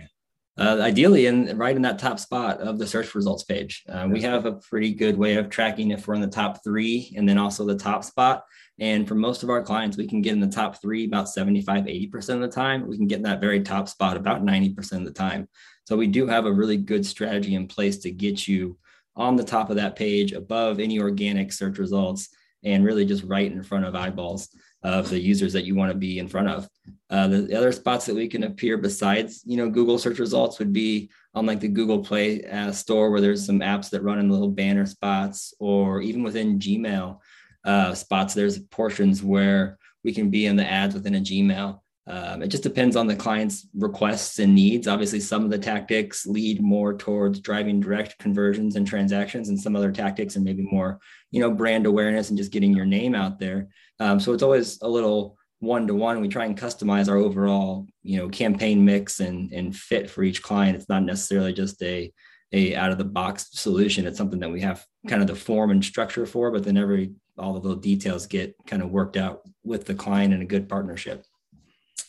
uh, 0.60 0.76
ideally 0.82 1.24
in 1.24 1.56
right 1.56 1.74
in 1.74 1.82
that 1.82 1.98
top 1.98 2.20
spot 2.20 2.60
of 2.60 2.78
the 2.78 2.86
search 2.86 3.14
results 3.14 3.44
page. 3.44 3.82
Uh, 3.88 4.06
we 4.10 4.20
have 4.20 4.44
a 4.44 4.52
pretty 4.52 4.92
good 4.92 5.16
way 5.16 5.36
of 5.36 5.48
tracking 5.48 5.90
if 5.90 6.06
we're 6.06 6.14
in 6.14 6.20
the 6.20 6.26
top 6.26 6.62
three 6.62 7.12
and 7.16 7.26
then 7.26 7.38
also 7.38 7.64
the 7.64 7.74
top 7.74 8.04
spot. 8.04 8.44
And 8.78 9.08
for 9.08 9.14
most 9.14 9.42
of 9.42 9.48
our 9.48 9.62
clients 9.62 9.96
we 9.96 10.06
can 10.06 10.20
get 10.20 10.34
in 10.34 10.40
the 10.40 10.46
top 10.46 10.80
three 10.80 11.06
about 11.06 11.30
75 11.30 11.84
80% 11.84 12.34
of 12.34 12.40
the 12.40 12.48
time. 12.48 12.86
We 12.86 12.98
can 12.98 13.06
get 13.06 13.16
in 13.16 13.22
that 13.22 13.40
very 13.40 13.62
top 13.62 13.88
spot 13.88 14.18
about 14.18 14.44
90% 14.44 14.92
of 14.92 15.04
the 15.06 15.12
time. 15.12 15.48
So 15.84 15.96
we 15.96 16.06
do 16.06 16.26
have 16.26 16.44
a 16.44 16.52
really 16.52 16.76
good 16.76 17.06
strategy 17.06 17.54
in 17.54 17.66
place 17.66 17.96
to 17.98 18.10
get 18.10 18.46
you 18.46 18.76
on 19.16 19.36
the 19.36 19.44
top 19.44 19.70
of 19.70 19.76
that 19.76 19.96
page 19.96 20.32
above 20.32 20.78
any 20.78 21.00
organic 21.00 21.52
search 21.52 21.78
results 21.78 22.28
and 22.62 22.84
really 22.84 23.06
just 23.06 23.24
right 23.24 23.50
in 23.50 23.62
front 23.62 23.86
of 23.86 23.94
eyeballs 23.94 24.50
of 24.82 25.10
the 25.10 25.20
users 25.20 25.52
that 25.52 25.64
you 25.64 25.74
want 25.74 25.92
to 25.92 25.98
be 25.98 26.18
in 26.18 26.28
front 26.28 26.48
of. 26.48 26.68
Uh, 27.10 27.28
the, 27.28 27.42
the, 27.42 27.56
other 27.56 27.72
spots 27.72 28.06
that 28.06 28.14
we 28.14 28.28
can 28.28 28.44
appear 28.44 28.78
besides, 28.78 29.42
you 29.44 29.56
know, 29.56 29.68
Google 29.68 29.98
search 29.98 30.18
results 30.18 30.58
would 30.58 30.72
be 30.72 31.10
on 31.34 31.44
like 31.44 31.60
the 31.60 31.68
Google 31.68 32.02
Play 32.02 32.44
uh, 32.44 32.72
store 32.72 33.10
where 33.10 33.20
there's 33.20 33.44
some 33.44 33.60
apps 33.60 33.90
that 33.90 34.02
run 34.02 34.18
in 34.18 34.30
little 34.30 34.50
banner 34.50 34.86
spots, 34.86 35.52
or 35.58 36.00
even 36.00 36.22
within 36.22 36.58
Gmail 36.58 37.18
uh, 37.64 37.94
spots. 37.94 38.32
There's 38.32 38.58
portions 38.58 39.22
where 39.22 39.78
we 40.02 40.12
can 40.14 40.30
be 40.30 40.46
in 40.46 40.56
the 40.56 40.68
ads 40.68 40.94
within 40.94 41.16
a 41.16 41.20
Gmail 41.20 41.80
um, 42.10 42.42
it 42.42 42.48
just 42.48 42.64
depends 42.64 42.96
on 42.96 43.06
the 43.06 43.14
client's 43.14 43.68
requests 43.72 44.40
and 44.40 44.52
needs. 44.52 44.88
Obviously, 44.88 45.20
some 45.20 45.44
of 45.44 45.50
the 45.50 45.58
tactics 45.58 46.26
lead 46.26 46.60
more 46.60 46.92
towards 46.92 47.38
driving 47.38 47.78
direct 47.78 48.18
conversions 48.18 48.74
and 48.74 48.84
transactions, 48.84 49.48
and 49.48 49.60
some 49.60 49.76
other 49.76 49.92
tactics 49.92 50.34
and 50.34 50.44
maybe 50.44 50.66
more, 50.72 50.98
you 51.30 51.40
know, 51.40 51.52
brand 51.52 51.86
awareness 51.86 52.28
and 52.28 52.36
just 52.36 52.50
getting 52.50 52.74
your 52.74 52.84
name 52.84 53.14
out 53.14 53.38
there. 53.38 53.68
Um, 54.00 54.18
so 54.18 54.32
it's 54.32 54.42
always 54.42 54.82
a 54.82 54.88
little 54.88 55.38
one 55.60 55.86
to 55.86 55.94
one. 55.94 56.20
We 56.20 56.26
try 56.26 56.46
and 56.46 56.58
customize 56.58 57.08
our 57.08 57.16
overall, 57.16 57.86
you 58.02 58.16
know, 58.16 58.28
campaign 58.28 58.84
mix 58.84 59.20
and 59.20 59.52
and 59.52 59.76
fit 59.76 60.10
for 60.10 60.24
each 60.24 60.42
client. 60.42 60.74
It's 60.76 60.88
not 60.88 61.04
necessarily 61.04 61.52
just 61.52 61.80
a 61.80 62.12
a 62.52 62.74
out 62.74 62.90
of 62.90 62.98
the 62.98 63.04
box 63.04 63.50
solution. 63.52 64.04
It's 64.04 64.18
something 64.18 64.40
that 64.40 64.50
we 64.50 64.62
have 64.62 64.84
kind 65.06 65.22
of 65.22 65.28
the 65.28 65.36
form 65.36 65.70
and 65.70 65.84
structure 65.84 66.26
for, 66.26 66.50
but 66.50 66.64
then 66.64 66.76
every 66.76 67.12
all 67.38 67.52
the 67.52 67.60
little 67.60 67.76
details 67.76 68.26
get 68.26 68.56
kind 68.66 68.82
of 68.82 68.90
worked 68.90 69.16
out 69.16 69.42
with 69.62 69.84
the 69.86 69.94
client 69.94 70.34
in 70.34 70.42
a 70.42 70.46
good 70.46 70.68
partnership. 70.68 71.24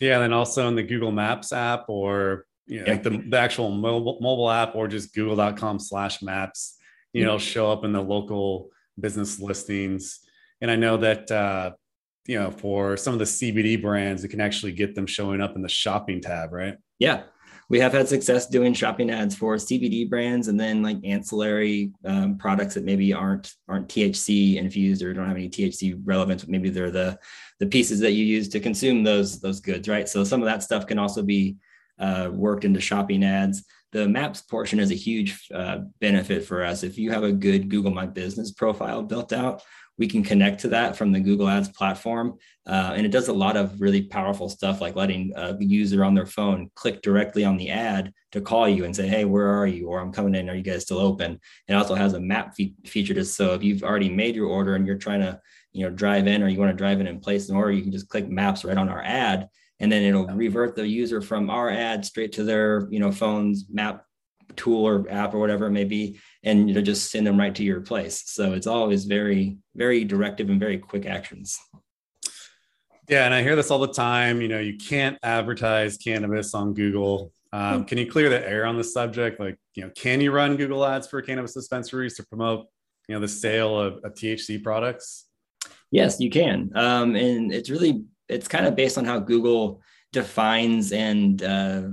Yeah, 0.01 0.15
and 0.15 0.23
then 0.23 0.33
also 0.33 0.67
in 0.67 0.75
the 0.75 0.83
Google 0.83 1.11
Maps 1.11 1.53
app 1.53 1.85
or 1.87 2.47
you 2.65 2.79
know, 2.79 2.85
yeah. 2.87 2.91
like 2.93 3.03
the, 3.03 3.23
the 3.29 3.37
actual 3.37 3.69
mobile 3.69 4.17
mobile 4.19 4.49
app 4.49 4.75
or 4.75 4.87
just 4.87 5.13
google.com 5.13 5.79
slash 5.79 6.21
maps, 6.21 6.77
you 7.13 7.23
know, 7.23 7.37
show 7.37 7.71
up 7.71 7.85
in 7.85 7.93
the 7.93 8.01
local 8.01 8.71
business 8.99 9.39
listings. 9.39 10.19
And 10.59 10.71
I 10.71 10.75
know 10.75 10.97
that 10.97 11.29
uh, 11.31 11.71
you 12.25 12.39
know, 12.39 12.51
for 12.51 12.97
some 12.97 13.13
of 13.13 13.19
the 13.19 13.25
CBD 13.25 13.81
brands, 13.81 14.23
you 14.23 14.29
can 14.29 14.41
actually 14.41 14.71
get 14.71 14.95
them 14.95 15.05
showing 15.05 15.39
up 15.39 15.55
in 15.55 15.61
the 15.61 15.69
shopping 15.69 16.19
tab, 16.19 16.51
right? 16.51 16.77
Yeah. 16.99 17.23
We 17.71 17.79
have 17.79 17.93
had 17.93 18.05
success 18.05 18.47
doing 18.47 18.73
shopping 18.73 19.09
ads 19.09 19.33
for 19.33 19.55
CBD 19.55 20.09
brands 20.09 20.49
and 20.49 20.59
then 20.59 20.83
like 20.83 20.97
ancillary 21.05 21.93
um, 22.03 22.37
products 22.37 22.73
that 22.73 22.83
maybe 22.83 23.13
aren't 23.13 23.53
aren't 23.69 23.87
THC 23.87 24.57
infused 24.57 25.01
or 25.01 25.13
don't 25.13 25.29
have 25.29 25.37
any 25.37 25.47
THC 25.47 25.97
relevance. 26.03 26.43
But 26.43 26.51
maybe 26.51 26.69
they're 26.69 26.91
the 26.91 27.17
the 27.61 27.67
pieces 27.67 28.01
that 28.01 28.11
you 28.11 28.25
use 28.25 28.49
to 28.49 28.59
consume 28.59 29.03
those 29.03 29.39
those 29.39 29.61
goods, 29.61 29.87
right? 29.87 30.09
So 30.09 30.25
some 30.25 30.41
of 30.41 30.47
that 30.47 30.63
stuff 30.63 30.85
can 30.85 30.99
also 30.99 31.23
be 31.23 31.55
uh, 31.97 32.29
worked 32.33 32.65
into 32.65 32.81
shopping 32.81 33.23
ads. 33.23 33.63
The 33.93 34.05
maps 34.05 34.41
portion 34.41 34.81
is 34.81 34.91
a 34.91 34.95
huge 34.95 35.47
uh, 35.53 35.79
benefit 36.01 36.43
for 36.43 36.65
us. 36.65 36.83
If 36.83 36.97
you 36.97 37.09
have 37.11 37.23
a 37.23 37.31
good 37.31 37.69
Google 37.69 37.93
My 37.93 38.05
Business 38.05 38.51
profile 38.51 39.01
built 39.01 39.31
out, 39.31 39.63
we 40.01 40.07
can 40.07 40.23
connect 40.23 40.59
to 40.59 40.67
that 40.67 40.95
from 40.95 41.11
the 41.11 41.19
Google 41.19 41.47
Ads 41.47 41.69
platform. 41.69 42.39
Uh, 42.65 42.93
and 42.95 43.05
it 43.05 43.11
does 43.11 43.27
a 43.27 43.33
lot 43.33 43.55
of 43.55 43.79
really 43.79 44.01
powerful 44.01 44.49
stuff 44.49 44.81
like 44.81 44.95
letting 44.95 45.31
a 45.35 45.55
user 45.59 46.03
on 46.03 46.15
their 46.15 46.25
phone 46.25 46.71
click 46.73 47.03
directly 47.03 47.43
on 47.43 47.55
the 47.55 47.69
ad 47.69 48.11
to 48.31 48.41
call 48.41 48.67
you 48.67 48.83
and 48.85 48.95
say, 48.95 49.07
hey, 49.07 49.25
where 49.25 49.47
are 49.47 49.67
you? 49.67 49.89
Or 49.89 49.99
I'm 49.99 50.11
coming 50.11 50.33
in. 50.33 50.49
Are 50.49 50.55
you 50.55 50.63
guys 50.63 50.81
still 50.81 50.97
open? 50.97 51.39
It 51.67 51.75
also 51.75 51.93
has 51.93 52.13
a 52.13 52.19
map 52.19 52.55
fe- 52.55 52.73
feature 52.83 53.13
to 53.13 53.23
so 53.23 53.53
if 53.53 53.61
you've 53.61 53.83
already 53.83 54.09
made 54.09 54.35
your 54.35 54.47
order 54.47 54.73
and 54.73 54.87
you're 54.87 54.97
trying 54.97 55.21
to 55.21 55.39
you 55.71 55.85
know 55.85 55.95
drive 55.95 56.25
in 56.25 56.41
or 56.41 56.47
you 56.47 56.57
want 56.57 56.71
to 56.71 56.75
drive 56.75 56.99
in 56.99 57.05
and 57.05 57.21
place 57.21 57.47
an 57.49 57.55
order, 57.55 57.71
you 57.71 57.83
can 57.83 57.91
just 57.91 58.09
click 58.09 58.27
maps 58.27 58.65
right 58.65 58.79
on 58.79 58.89
our 58.89 59.03
ad 59.03 59.49
and 59.79 59.91
then 59.91 60.01
it'll 60.01 60.25
revert 60.29 60.75
the 60.75 60.87
user 60.87 61.21
from 61.21 61.51
our 61.51 61.69
ad 61.69 62.03
straight 62.03 62.31
to 62.31 62.43
their 62.43 62.87
you 62.89 62.99
know 62.99 63.11
phone's 63.11 63.65
map 63.69 64.03
tool 64.55 64.85
or 64.85 65.05
app 65.09 65.33
or 65.33 65.39
whatever 65.39 65.67
it 65.67 65.71
may 65.71 65.83
be 65.83 66.19
and 66.43 66.67
you 66.67 66.75
know 66.75 66.81
just 66.81 67.11
send 67.11 67.25
them 67.25 67.39
right 67.39 67.55
to 67.55 67.63
your 67.63 67.81
place. 67.81 68.23
So 68.25 68.53
it's 68.53 68.67
always 68.67 69.05
very 69.05 69.57
very 69.75 70.03
directive 70.03 70.49
and 70.49 70.59
very 70.59 70.77
quick 70.77 71.05
actions. 71.05 71.59
Yeah 73.09 73.25
and 73.25 73.33
i 73.33 73.41
hear 73.41 73.55
this 73.55 73.71
all 73.71 73.79
the 73.79 73.91
time 73.91 74.41
you 74.41 74.47
know 74.47 74.59
you 74.59 74.77
can't 74.77 75.17
advertise 75.23 75.97
cannabis 75.97 76.53
on 76.53 76.73
google. 76.73 77.31
Um, 77.53 77.81
hmm. 77.81 77.83
can 77.83 77.97
you 77.97 78.09
clear 78.09 78.29
the 78.29 78.47
air 78.47 78.65
on 78.65 78.77
the 78.77 78.83
subject? 78.83 79.39
Like 79.39 79.57
you 79.75 79.83
know 79.83 79.91
can 79.95 80.21
you 80.21 80.31
run 80.31 80.57
google 80.57 80.85
ads 80.85 81.07
for 81.07 81.21
cannabis 81.21 81.53
dispensaries 81.53 82.15
to 82.15 82.25
promote 82.25 82.67
you 83.07 83.15
know 83.15 83.21
the 83.21 83.27
sale 83.27 83.79
of, 83.79 83.95
of 84.03 84.13
thc 84.13 84.61
products? 84.63 85.25
Yes 85.91 86.19
you 86.19 86.29
can. 86.29 86.71
Um, 86.75 87.15
and 87.15 87.51
it's 87.53 87.69
really 87.69 88.05
it's 88.29 88.47
kind 88.47 88.65
of 88.65 88.75
based 88.75 88.97
on 88.97 89.05
how 89.05 89.19
google 89.19 89.81
defines 90.11 90.91
and 90.91 91.41
uh, 91.43 91.83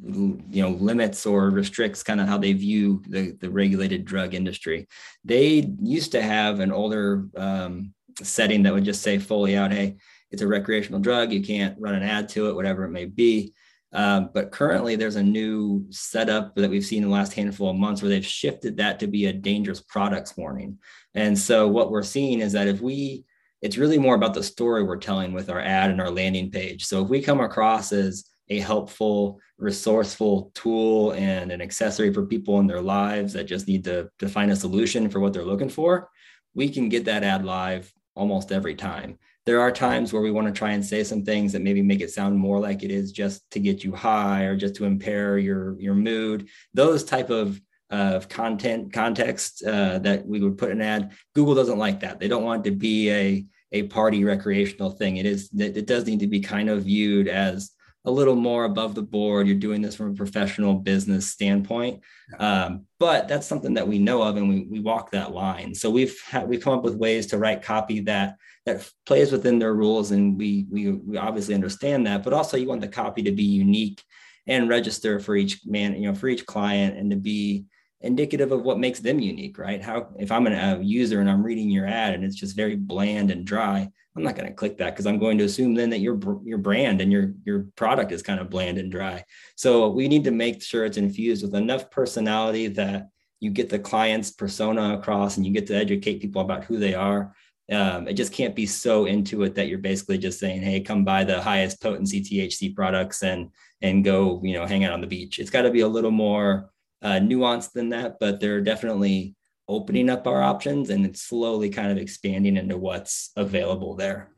you 0.00 0.62
know 0.62 0.70
limits 0.70 1.26
or 1.26 1.50
restricts 1.50 2.02
kind 2.02 2.20
of 2.20 2.28
how 2.28 2.38
they 2.38 2.52
view 2.52 3.02
the, 3.08 3.32
the 3.40 3.50
regulated 3.50 4.04
drug 4.04 4.34
industry. 4.34 4.86
They 5.24 5.72
used 5.82 6.12
to 6.12 6.22
have 6.22 6.60
an 6.60 6.72
older 6.72 7.26
um, 7.36 7.92
setting 8.22 8.62
that 8.62 8.72
would 8.72 8.84
just 8.84 9.02
say 9.02 9.18
fully 9.18 9.56
out 9.56 9.72
hey 9.72 9.96
it's 10.30 10.42
a 10.42 10.46
recreational 10.46 11.00
drug 11.00 11.32
you 11.32 11.42
can't 11.42 11.76
run 11.78 11.94
an 11.94 12.02
ad 12.02 12.28
to 12.28 12.48
it 12.48 12.54
whatever 12.54 12.84
it 12.84 12.90
may 12.90 13.06
be. 13.06 13.52
Um, 13.90 14.28
but 14.34 14.52
currently 14.52 14.96
there's 14.96 15.16
a 15.16 15.22
new 15.22 15.86
setup 15.88 16.54
that 16.56 16.68
we've 16.68 16.84
seen 16.84 17.02
in 17.02 17.08
the 17.08 17.14
last 17.14 17.32
handful 17.32 17.70
of 17.70 17.76
months 17.76 18.02
where 18.02 18.10
they've 18.10 18.24
shifted 18.24 18.76
that 18.76 19.00
to 19.00 19.06
be 19.06 19.26
a 19.26 19.32
dangerous 19.32 19.80
products 19.80 20.36
warning. 20.36 20.78
And 21.14 21.38
so 21.38 21.66
what 21.66 21.90
we're 21.90 22.02
seeing 22.02 22.40
is 22.40 22.52
that 22.52 22.68
if 22.68 22.82
we 22.82 23.24
it's 23.60 23.78
really 23.78 23.98
more 23.98 24.14
about 24.14 24.34
the 24.34 24.42
story 24.42 24.82
we're 24.82 24.98
telling 24.98 25.32
with 25.32 25.50
our 25.50 25.58
ad 25.60 25.90
and 25.90 26.00
our 26.00 26.10
landing 26.10 26.50
page. 26.50 26.84
So 26.84 27.02
if 27.02 27.08
we 27.08 27.20
come 27.20 27.40
across 27.40 27.92
as 27.92 28.24
a 28.50 28.58
helpful, 28.60 29.40
resourceful 29.58 30.50
tool 30.54 31.12
and 31.12 31.52
an 31.52 31.60
accessory 31.60 32.12
for 32.12 32.26
people 32.26 32.60
in 32.60 32.66
their 32.66 32.80
lives 32.80 33.32
that 33.32 33.44
just 33.44 33.68
need 33.68 33.84
to, 33.84 34.08
to 34.18 34.28
find 34.28 34.50
a 34.50 34.56
solution 34.56 35.10
for 35.10 35.20
what 35.20 35.32
they're 35.32 35.44
looking 35.44 35.68
for, 35.68 36.08
we 36.54 36.68
can 36.68 36.88
get 36.88 37.04
that 37.04 37.24
ad 37.24 37.44
live 37.44 37.92
almost 38.14 38.52
every 38.52 38.74
time. 38.74 39.18
There 39.46 39.60
are 39.60 39.72
times 39.72 40.12
where 40.12 40.22
we 40.22 40.30
want 40.30 40.46
to 40.46 40.52
try 40.52 40.72
and 40.72 40.84
say 40.84 41.02
some 41.04 41.24
things 41.24 41.52
that 41.52 41.62
maybe 41.62 41.80
make 41.80 42.00
it 42.00 42.10
sound 42.10 42.36
more 42.36 42.60
like 42.60 42.82
it 42.82 42.90
is 42.90 43.12
just 43.12 43.50
to 43.52 43.60
get 43.60 43.82
you 43.82 43.94
high 43.94 44.42
or 44.42 44.56
just 44.56 44.74
to 44.76 44.84
impair 44.84 45.38
your, 45.38 45.80
your 45.80 45.94
mood. 45.94 46.48
Those 46.74 47.04
type 47.04 47.30
of 47.30 47.60
of 47.90 48.28
content 48.28 48.92
context 48.92 49.64
uh, 49.64 49.98
that 50.00 50.26
we 50.26 50.40
would 50.40 50.58
put 50.58 50.70
an 50.70 50.82
ad. 50.82 51.12
Google 51.34 51.54
doesn't 51.54 51.78
like 51.78 52.00
that. 52.00 52.20
They 52.20 52.28
don't 52.28 52.44
want 52.44 52.64
to 52.64 52.70
be 52.70 53.10
a 53.10 53.46
a 53.72 53.82
party 53.84 54.24
recreational 54.24 54.90
thing. 54.90 55.16
It 55.18 55.26
is 55.26 55.50
it 55.56 55.86
does 55.86 56.06
need 56.06 56.20
to 56.20 56.26
be 56.26 56.40
kind 56.40 56.68
of 56.68 56.84
viewed 56.84 57.28
as 57.28 57.70
a 58.08 58.10
little 58.10 58.34
more 58.34 58.64
above 58.64 58.94
the 58.94 59.02
board. 59.02 59.46
You're 59.46 59.56
doing 59.56 59.82
this 59.82 59.94
from 59.94 60.10
a 60.10 60.14
professional 60.14 60.74
business 60.74 61.30
standpoint. 61.30 62.02
Um, 62.38 62.86
but 62.98 63.28
that's 63.28 63.46
something 63.46 63.74
that 63.74 63.86
we 63.86 63.98
know 63.98 64.22
of 64.22 64.36
and 64.36 64.48
we, 64.48 64.66
we 64.70 64.80
walk 64.80 65.10
that 65.10 65.32
line. 65.32 65.74
So 65.74 65.90
we've 65.90 66.18
had, 66.22 66.48
we've 66.48 66.62
come 66.62 66.72
up 66.72 66.84
with 66.84 66.96
ways 66.96 67.26
to 67.26 67.38
write 67.38 67.62
copy 67.62 68.00
that 68.00 68.36
that 68.66 68.90
plays 69.06 69.30
within 69.30 69.58
their 69.58 69.74
rules. 69.74 70.10
And 70.10 70.38
we, 70.38 70.66
we, 70.70 70.90
we 70.92 71.16
obviously 71.16 71.54
understand 71.54 72.06
that, 72.06 72.22
but 72.22 72.32
also 72.32 72.56
you 72.56 72.68
want 72.68 72.80
the 72.80 72.88
copy 72.88 73.22
to 73.22 73.32
be 73.32 73.44
unique 73.44 74.02
and 74.46 74.68
register 74.68 75.20
for 75.20 75.36
each 75.36 75.60
man, 75.66 75.94
you 75.94 76.08
know, 76.08 76.14
for 76.14 76.28
each 76.28 76.46
client 76.46 76.96
and 76.96 77.10
to 77.10 77.16
be 77.16 77.66
indicative 78.00 78.52
of 78.52 78.62
what 78.62 78.78
makes 78.78 79.00
them 79.00 79.18
unique, 79.18 79.58
right? 79.58 79.82
How 79.82 80.08
if 80.18 80.30
I'm 80.30 80.46
a 80.46 80.78
user 80.80 81.20
and 81.20 81.28
I'm 81.28 81.42
reading 81.42 81.68
your 81.68 81.86
ad 81.86 82.14
and 82.14 82.24
it's 82.24 82.36
just 82.36 82.56
very 82.56 82.76
bland 82.76 83.30
and 83.30 83.44
dry, 83.44 83.88
I'm 84.16 84.22
not 84.22 84.36
going 84.36 84.48
to 84.48 84.54
click 84.54 84.78
that 84.78 84.90
because 84.90 85.06
I'm 85.06 85.18
going 85.18 85.38
to 85.38 85.44
assume 85.44 85.74
then 85.74 85.90
that 85.90 86.00
your 86.00 86.18
your 86.44 86.58
brand 86.58 87.00
and 87.00 87.10
your 87.10 87.34
your 87.44 87.66
product 87.76 88.12
is 88.12 88.22
kind 88.22 88.40
of 88.40 88.50
bland 88.50 88.78
and 88.78 88.90
dry. 88.90 89.24
So 89.56 89.88
we 89.88 90.08
need 90.08 90.24
to 90.24 90.30
make 90.30 90.62
sure 90.62 90.84
it's 90.84 90.96
infused 90.96 91.42
with 91.42 91.54
enough 91.54 91.90
personality 91.90 92.68
that 92.68 93.08
you 93.40 93.50
get 93.50 93.68
the 93.68 93.78
client's 93.78 94.30
persona 94.30 94.94
across 94.94 95.36
and 95.36 95.46
you 95.46 95.52
get 95.52 95.66
to 95.68 95.74
educate 95.76 96.20
people 96.20 96.42
about 96.42 96.64
who 96.64 96.78
they 96.78 96.94
are. 96.94 97.34
Um, 97.70 98.08
it 98.08 98.14
just 98.14 98.32
can't 98.32 98.56
be 98.56 98.66
so 98.66 99.04
into 99.04 99.42
it 99.42 99.54
that 99.56 99.68
you're 99.68 99.78
basically 99.78 100.18
just 100.18 100.40
saying, 100.40 100.62
"Hey, 100.62 100.80
come 100.80 101.04
buy 101.04 101.24
the 101.24 101.40
highest 101.42 101.82
potency 101.82 102.20
THC 102.20 102.74
products 102.74 103.22
and 103.22 103.50
and 103.82 104.04
go, 104.04 104.40
you 104.42 104.54
know, 104.54 104.66
hang 104.66 104.84
out 104.84 104.92
on 104.92 105.00
the 105.00 105.06
beach." 105.06 105.38
It's 105.38 105.50
got 105.50 105.62
to 105.62 105.70
be 105.70 105.80
a 105.80 105.88
little 105.88 106.10
more 106.10 106.70
uh, 107.02 107.20
nuanced 107.20 107.72
than 107.72 107.90
that, 107.90 108.16
but 108.18 108.40
they're 108.40 108.60
definitely 108.60 109.34
opening 109.68 110.08
up 110.08 110.26
our 110.26 110.42
options 110.42 110.90
and 110.90 111.04
it's 111.04 111.22
slowly 111.22 111.68
kind 111.68 111.90
of 111.92 111.98
expanding 111.98 112.56
into 112.56 112.76
what's 112.76 113.30
available 113.36 113.94
there. 113.94 114.30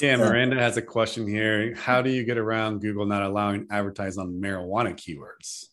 Yeah, 0.00 0.16
Miranda 0.16 0.56
has 0.56 0.76
a 0.76 0.82
question 0.82 1.26
here. 1.26 1.74
How 1.74 2.02
do 2.02 2.10
you 2.10 2.22
get 2.22 2.38
around 2.38 2.80
Google 2.80 3.04
not 3.04 3.24
allowing 3.24 3.66
advertise 3.70 4.16
on 4.16 4.40
marijuana 4.40 4.94
keywords? 4.94 5.64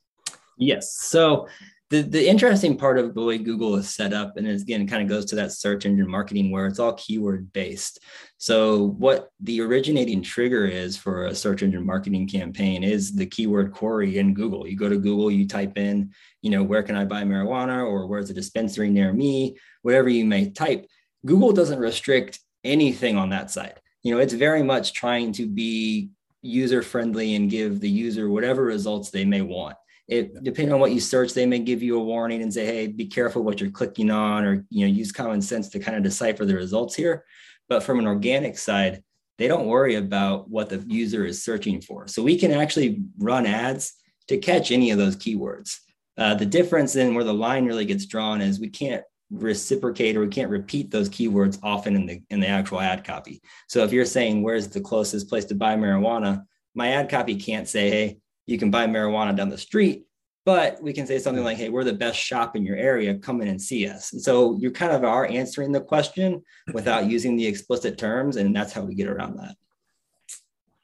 Yes. 0.58 0.96
So 0.96 1.48
the, 1.92 2.02
the 2.02 2.28
interesting 2.28 2.78
part 2.78 2.98
of 2.98 3.14
the 3.14 3.22
way 3.22 3.38
Google 3.38 3.76
is 3.76 3.94
set 3.94 4.12
up, 4.12 4.38
and 4.38 4.48
again, 4.48 4.88
kind 4.88 5.04
of 5.04 5.10
goes 5.10 5.26
to 5.26 5.36
that 5.36 5.52
search 5.52 5.86
engine 5.86 6.10
marketing 6.10 6.50
where 6.50 6.66
it's 6.66 6.80
all 6.80 6.94
keyword 6.94 7.54
based. 7.54 8.00
So, 8.38 8.88
what 8.98 9.30
the 9.40 9.62
originating 9.62 10.24
trigger 10.24 10.66
is 10.66 10.98
for 10.98 11.28
a 11.28 11.36
search 11.36 11.62
engine 11.62 11.86
marketing 11.86 12.28
campaign 12.28 12.84
is 12.84 13.16
the 13.16 13.28
keyword 13.28 13.72
query 13.72 14.18
in 14.18 14.34
Google. 14.34 14.68
You 14.68 14.76
go 14.76 14.90
to 14.90 14.98
Google, 14.98 15.30
you 15.30 15.48
type 15.48 15.78
in, 15.78 16.12
you 16.42 16.50
know, 16.50 16.64
where 16.64 16.82
can 16.82 16.96
I 16.96 17.06
buy 17.06 17.22
marijuana 17.22 17.86
or 17.86 18.08
where's 18.08 18.32
a 18.32 18.34
dispensary 18.34 18.90
near 18.90 19.14
me, 19.14 19.56
whatever 19.84 20.10
you 20.10 20.26
may 20.26 20.50
type. 20.50 20.88
Google 21.24 21.54
doesn't 21.54 21.80
restrict 21.80 22.40
anything 22.64 23.16
on 23.16 23.30
that 23.30 23.52
side. 23.52 23.80
You 24.02 24.14
know, 24.16 24.22
it's 24.22 24.34
very 24.34 24.64
much 24.64 24.94
trying 24.94 25.34
to 25.34 25.46
be 25.46 26.10
user 26.42 26.82
friendly 26.82 27.36
and 27.36 27.50
give 27.50 27.80
the 27.80 27.90
user 27.90 28.30
whatever 28.30 28.64
results 28.64 29.12
they 29.12 29.26
may 29.26 29.42
want 29.42 29.76
it 30.08 30.44
depending 30.44 30.74
on 30.74 30.80
what 30.80 30.92
you 30.92 31.00
search 31.00 31.34
they 31.34 31.46
may 31.46 31.60
give 31.60 31.82
you 31.82 31.98
a 31.98 32.04
warning 32.04 32.42
and 32.42 32.54
say 32.54 32.66
hey 32.66 32.88
be 32.88 33.08
careful 33.08 33.44
what 33.44 33.60
you're 33.60 33.72
clicking 33.72 34.12
on 34.12 34.46
or 34.46 34.66
you 34.70 34.86
know 34.86 34.92
use 34.92 35.12
common 35.12 35.42
sense 35.42 35.70
to 35.70 35.80
kind 35.80 35.98
of 35.98 36.04
decipher 36.04 36.46
the 36.46 36.56
results 36.56 36.96
here. 36.96 37.26
But 37.68 37.84
from 37.84 38.00
an 38.00 38.08
organic 38.08 38.58
side 38.58 39.04
they 39.38 39.48
don't 39.48 39.68
worry 39.68 39.96
about 39.96 40.50
what 40.50 40.70
the 40.70 40.84
user 40.88 41.26
is 41.26 41.44
searching 41.44 41.82
for. 41.82 42.08
So 42.08 42.24
we 42.24 42.38
can 42.38 42.52
actually 42.52 43.02
run 43.18 43.46
ads 43.46 43.94
to 44.30 44.38
catch 44.38 44.72
any 44.72 44.92
of 44.92 44.98
those 44.98 45.18
keywords. 45.18 45.78
Uh, 46.18 46.36
the 46.36 46.46
difference 46.46 46.94
then 46.94 47.16
where 47.16 47.26
the 47.26 47.34
line 47.34 47.66
really 47.66 47.84
gets 47.84 48.06
drawn 48.06 48.42
is 48.42 48.60
we 48.60 48.70
can't 48.70 49.04
reciprocate 49.32 50.16
or 50.16 50.22
we 50.22 50.28
can't 50.28 50.50
repeat 50.50 50.92
those 50.92 51.10
keywords 51.10 51.60
often 51.64 51.96
in 51.96 52.06
the 52.06 52.22
in 52.30 52.40
the 52.40 52.48
actual 52.48 52.80
ad 52.80 53.04
copy. 53.04 53.42
So 53.68 53.84
if 53.84 53.92
you're 53.92 54.06
saying 54.06 54.44
where's 54.44 54.68
the 54.68 54.82
closest 54.82 55.28
place 55.28 55.46
to 55.46 55.56
buy 55.56 55.76
marijuana? 55.76 56.44
My 56.76 56.90
ad 56.90 57.10
copy 57.10 57.36
can't 57.36 57.68
say 57.68 57.90
hey 57.90 58.18
you 58.46 58.58
can 58.58 58.72
buy 58.72 58.86
marijuana 58.88 59.36
down 59.36 59.50
the 59.50 59.58
street 59.58 60.06
but 60.46 60.82
we 60.82 60.94
can 60.94 61.08
say 61.08 61.18
something 61.18 61.44
like 61.44 61.58
hey 61.58 61.70
we're 61.70 61.84
the 61.84 61.94
best 61.94 62.18
shop 62.20 62.56
in 62.56 62.64
your 62.64 62.78
area. 62.78 63.18
Come 63.18 63.42
in 63.42 63.48
and 63.48 63.62
see 63.62 63.90
us. 63.90 64.14
And 64.14 64.22
so 64.22 64.56
you 64.58 64.72
kind 64.72 64.92
of 64.92 65.04
are 65.04 65.26
answering 65.26 65.72
the 65.72 65.82
question 65.82 66.44
without 66.72 67.06
using 67.10 67.36
the 67.36 67.46
explicit 67.46 67.98
terms 67.98 68.38
and 68.38 68.56
that's 68.56 68.72
how 68.72 68.84
we 68.84 68.96
get 68.96 69.08
around 69.08 69.38
that. 69.38 69.56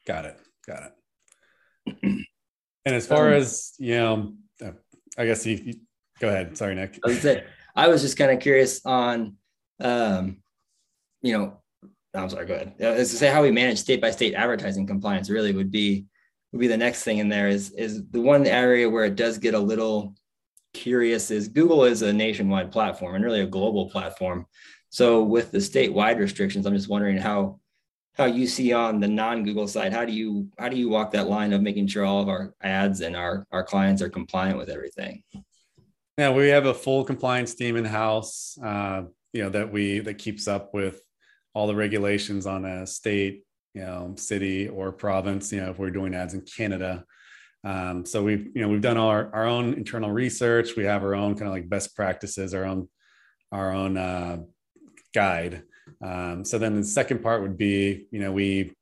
Got 0.05 0.25
it. 0.25 0.39
Got 0.67 0.91
it. 1.87 2.25
And 2.83 2.95
as 2.95 3.05
far 3.05 3.27
um, 3.27 3.33
as 3.35 3.73
you 3.77 3.93
know 3.93 4.33
uh, 4.59 4.71
i 5.15 5.23
guess 5.27 5.45
you, 5.45 5.55
you, 5.63 5.73
go 6.19 6.29
ahead. 6.29 6.57
Sorry 6.57 6.73
nick. 6.73 6.97
I 7.05 7.09
was, 7.09 7.25
I 7.75 7.87
was 7.89 8.01
just 8.01 8.17
kind 8.17 8.31
of 8.31 8.39
curious 8.39 8.83
on 8.87 9.35
um 9.79 10.37
you 11.21 11.37
know 11.37 11.61
i'm 12.15 12.27
sorry 12.27 12.47
go 12.47 12.55
ahead. 12.55 12.73
As 12.79 13.11
to 13.11 13.17
say 13.17 13.27
how 13.27 13.43
we 13.43 13.51
manage 13.51 13.77
state 13.77 14.01
by 14.01 14.09
state 14.09 14.33
advertising 14.33 14.87
compliance 14.87 15.29
really 15.29 15.53
would 15.53 15.69
be 15.69 16.07
would 16.51 16.59
be 16.59 16.67
the 16.67 16.77
next 16.77 17.03
thing 17.03 17.19
in 17.19 17.29
there 17.29 17.47
is 17.47 17.71
is 17.71 18.03
the 18.09 18.21
one 18.21 18.45
area 18.45 18.89
where 18.89 19.05
it 19.05 19.15
does 19.15 19.37
get 19.37 19.53
a 19.53 19.59
little 19.59 20.15
curious 20.73 21.31
is 21.31 21.47
Google 21.47 21.83
is 21.83 22.01
a 22.01 22.13
nationwide 22.13 22.71
platform 22.71 23.15
and 23.15 23.23
really 23.23 23.41
a 23.41 23.47
global 23.47 23.89
platform. 23.89 24.45
So 24.89 25.23
with 25.23 25.51
the 25.51 25.59
statewide 25.59 26.19
restrictions, 26.19 26.65
I'm 26.65 26.75
just 26.75 26.89
wondering 26.89 27.17
how 27.17 27.59
how 28.15 28.25
you 28.25 28.45
see 28.45 28.73
on 28.73 28.99
the 28.99 29.07
non-Google 29.07 29.67
side. 29.67 29.93
How 29.93 30.05
do 30.05 30.11
you 30.11 30.49
how 30.59 30.69
do 30.69 30.75
you 30.75 30.89
walk 30.89 31.11
that 31.11 31.29
line 31.29 31.53
of 31.53 31.61
making 31.61 31.87
sure 31.87 32.05
all 32.05 32.21
of 32.21 32.29
our 32.29 32.53
ads 32.61 33.01
and 33.01 33.15
our 33.15 33.47
our 33.51 33.63
clients 33.63 34.01
are 34.01 34.09
compliant 34.09 34.57
with 34.57 34.69
everything? 34.69 35.23
Yeah, 36.17 36.31
we 36.31 36.49
have 36.49 36.65
a 36.65 36.73
full 36.73 37.05
compliance 37.05 37.55
team 37.55 37.77
in 37.77 37.85
house. 37.85 38.57
Uh, 38.61 39.03
you 39.33 39.43
know 39.43 39.49
that 39.49 39.71
we 39.71 39.99
that 39.99 40.15
keeps 40.15 40.47
up 40.47 40.73
with 40.73 41.01
all 41.53 41.67
the 41.67 41.75
regulations 41.75 42.45
on 42.45 42.65
a 42.65 42.85
state, 42.85 43.43
you 43.73 43.81
know, 43.81 44.13
city 44.17 44.67
or 44.67 44.91
province. 44.91 45.51
You 45.51 45.61
know, 45.61 45.71
if 45.71 45.79
we're 45.79 45.91
doing 45.91 46.13
ads 46.15 46.33
in 46.33 46.41
Canada. 46.41 47.05
Um, 47.63 48.05
so 48.05 48.23
we've 48.23 48.47
you 48.55 48.61
know 48.61 48.69
we've 48.69 48.81
done 48.81 48.97
our, 48.97 49.33
our 49.33 49.45
own 49.45 49.73
internal 49.73 50.11
research. 50.11 50.75
We 50.75 50.85
have 50.85 51.03
our 51.03 51.15
own 51.15 51.35
kind 51.35 51.47
of 51.47 51.53
like 51.53 51.69
best 51.69 51.95
practices, 51.95 52.53
our 52.53 52.65
own 52.65 52.89
our 53.51 53.71
own 53.71 53.97
uh, 53.97 54.39
guide. 55.13 55.63
Um, 56.03 56.45
so 56.45 56.57
then 56.57 56.77
the 56.77 56.83
second 56.83 57.21
part 57.21 57.41
would 57.41 57.57
be 57.57 58.07
you 58.11 58.19
know 58.19 58.31
we 58.31 58.75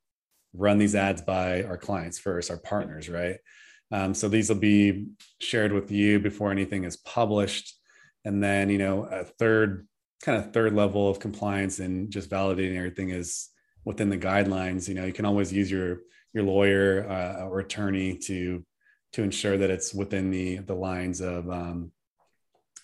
run 0.53 0.77
these 0.77 0.95
ads 0.95 1.21
by 1.21 1.63
our 1.63 1.77
clients 1.77 2.17
first, 2.17 2.49
our 2.49 2.57
partners, 2.57 3.09
right? 3.09 3.37
Um, 3.91 4.13
so 4.13 4.29
these 4.29 4.49
will 4.49 4.57
be 4.57 5.07
shared 5.39 5.71
with 5.71 5.91
you 5.91 6.19
before 6.19 6.51
anything 6.51 6.83
is 6.83 6.97
published, 6.97 7.75
and 8.23 8.41
then 8.41 8.69
you 8.69 8.77
know 8.77 9.03
a 9.03 9.25
third 9.25 9.87
kind 10.23 10.37
of 10.37 10.53
third 10.53 10.73
level 10.73 11.09
of 11.09 11.19
compliance 11.19 11.79
and 11.79 12.11
just 12.11 12.29
validating 12.29 12.77
everything 12.77 13.09
is 13.09 13.49
within 13.89 14.09
the 14.09 14.17
guidelines. 14.19 14.87
You 14.87 14.93
know 14.93 15.05
you 15.05 15.13
can 15.13 15.25
always 15.25 15.51
use 15.51 15.69
your 15.69 16.01
your 16.31 16.43
lawyer 16.43 17.09
uh, 17.09 17.45
or 17.47 17.59
attorney 17.59 18.15
to 18.27 18.63
to 19.13 19.23
ensure 19.23 19.57
that 19.57 19.71
it's 19.71 19.95
within 19.95 20.29
the 20.29 20.59
the 20.59 20.75
lines 20.75 21.21
of 21.21 21.49
um, 21.49 21.91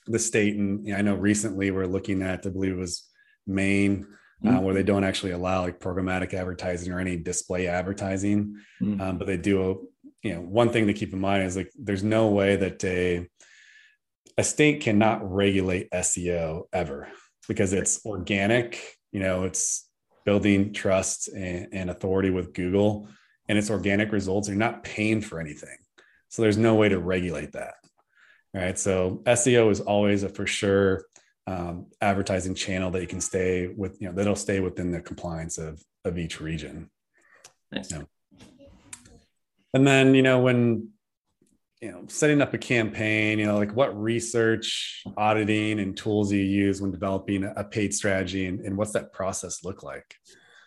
the 0.07 0.17
state. 0.17 0.55
And 0.55 0.83
you 0.85 0.93
know, 0.93 0.97
I 0.97 1.03
know 1.03 1.15
recently 1.15 1.69
we're 1.69 1.85
looking 1.85 2.23
at, 2.23 2.43
I 2.47 2.49
believe 2.49 2.71
it 2.71 2.79
was 2.79 3.07
Maine, 3.45 4.07
uh, 4.43 4.49
mm-hmm. 4.49 4.63
where 4.63 4.73
they 4.73 4.81
don't 4.81 5.03
actually 5.03 5.33
allow 5.33 5.61
like 5.61 5.79
programmatic 5.79 6.33
advertising 6.33 6.91
or 6.91 6.99
any 6.99 7.17
display 7.17 7.67
advertising, 7.67 8.55
mm-hmm. 8.81 8.99
um, 8.99 9.17
but 9.19 9.27
they 9.27 9.37
do. 9.37 9.87
You 10.23 10.33
know, 10.33 10.41
one 10.41 10.71
thing 10.71 10.87
to 10.87 10.93
keep 10.93 11.13
in 11.13 11.19
mind 11.19 11.43
is 11.43 11.55
like 11.55 11.71
there's 11.77 12.03
no 12.03 12.29
way 12.29 12.55
that 12.55 12.83
a 12.83 13.29
a 14.39 14.43
state 14.43 14.81
cannot 14.81 15.31
regulate 15.31 15.91
SEO 15.91 16.63
ever 16.73 17.07
because 17.47 17.73
it's 17.73 18.03
organic. 18.07 18.81
You 19.11 19.19
know, 19.19 19.43
it's 19.43 19.87
building 20.25 20.73
trust 20.73 21.29
and, 21.29 21.67
and 21.71 21.89
authority 21.89 22.29
with 22.29 22.53
Google, 22.53 23.07
and 23.47 23.57
it's 23.57 23.69
organic 23.69 24.11
results. 24.11 24.47
You're 24.47 24.57
not 24.57 24.83
paying 24.83 25.21
for 25.21 25.39
anything. 25.39 25.77
So 26.29 26.41
there's 26.41 26.57
no 26.57 26.75
way 26.75 26.89
to 26.89 26.99
regulate 26.99 27.53
that. 27.53 27.75
Right. 28.53 28.77
So 28.79 29.21
SEO 29.25 29.69
is 29.69 29.81
always 29.81 30.23
a 30.23 30.29
for 30.29 30.47
sure 30.47 31.03
um, 31.45 31.87
advertising 32.01 32.55
channel 32.55 32.89
that 32.91 33.01
you 33.01 33.07
can 33.07 33.21
stay 33.21 33.67
with, 33.67 34.01
you 34.01 34.07
know, 34.07 34.13
that'll 34.13 34.35
stay 34.35 34.59
within 34.59 34.91
the 34.91 35.01
compliance 35.01 35.57
of, 35.57 35.83
of 36.05 36.17
each 36.17 36.41
region. 36.41 36.89
Nice. 37.71 37.91
You 37.91 37.99
know. 37.99 38.05
And 39.73 39.85
then, 39.85 40.15
you 40.15 40.21
know, 40.21 40.39
when, 40.39 40.89
you 41.81 41.91
know, 41.91 42.03
setting 42.07 42.41
up 42.41 42.53
a 42.53 42.57
campaign, 42.57 43.37
you 43.37 43.45
know, 43.45 43.57
like 43.57 43.73
what 43.73 43.99
research, 44.01 45.03
auditing, 45.17 45.79
and 45.79 45.95
tools 45.95 46.31
you 46.31 46.41
use 46.41 46.81
when 46.81 46.91
developing 46.91 47.43
a 47.43 47.63
paid 47.63 47.93
strategy, 47.93 48.45
and, 48.45 48.61
and 48.61 48.77
what's 48.77 48.93
that 48.93 49.11
process 49.11 49.63
look 49.63 49.83
like? 49.83 50.15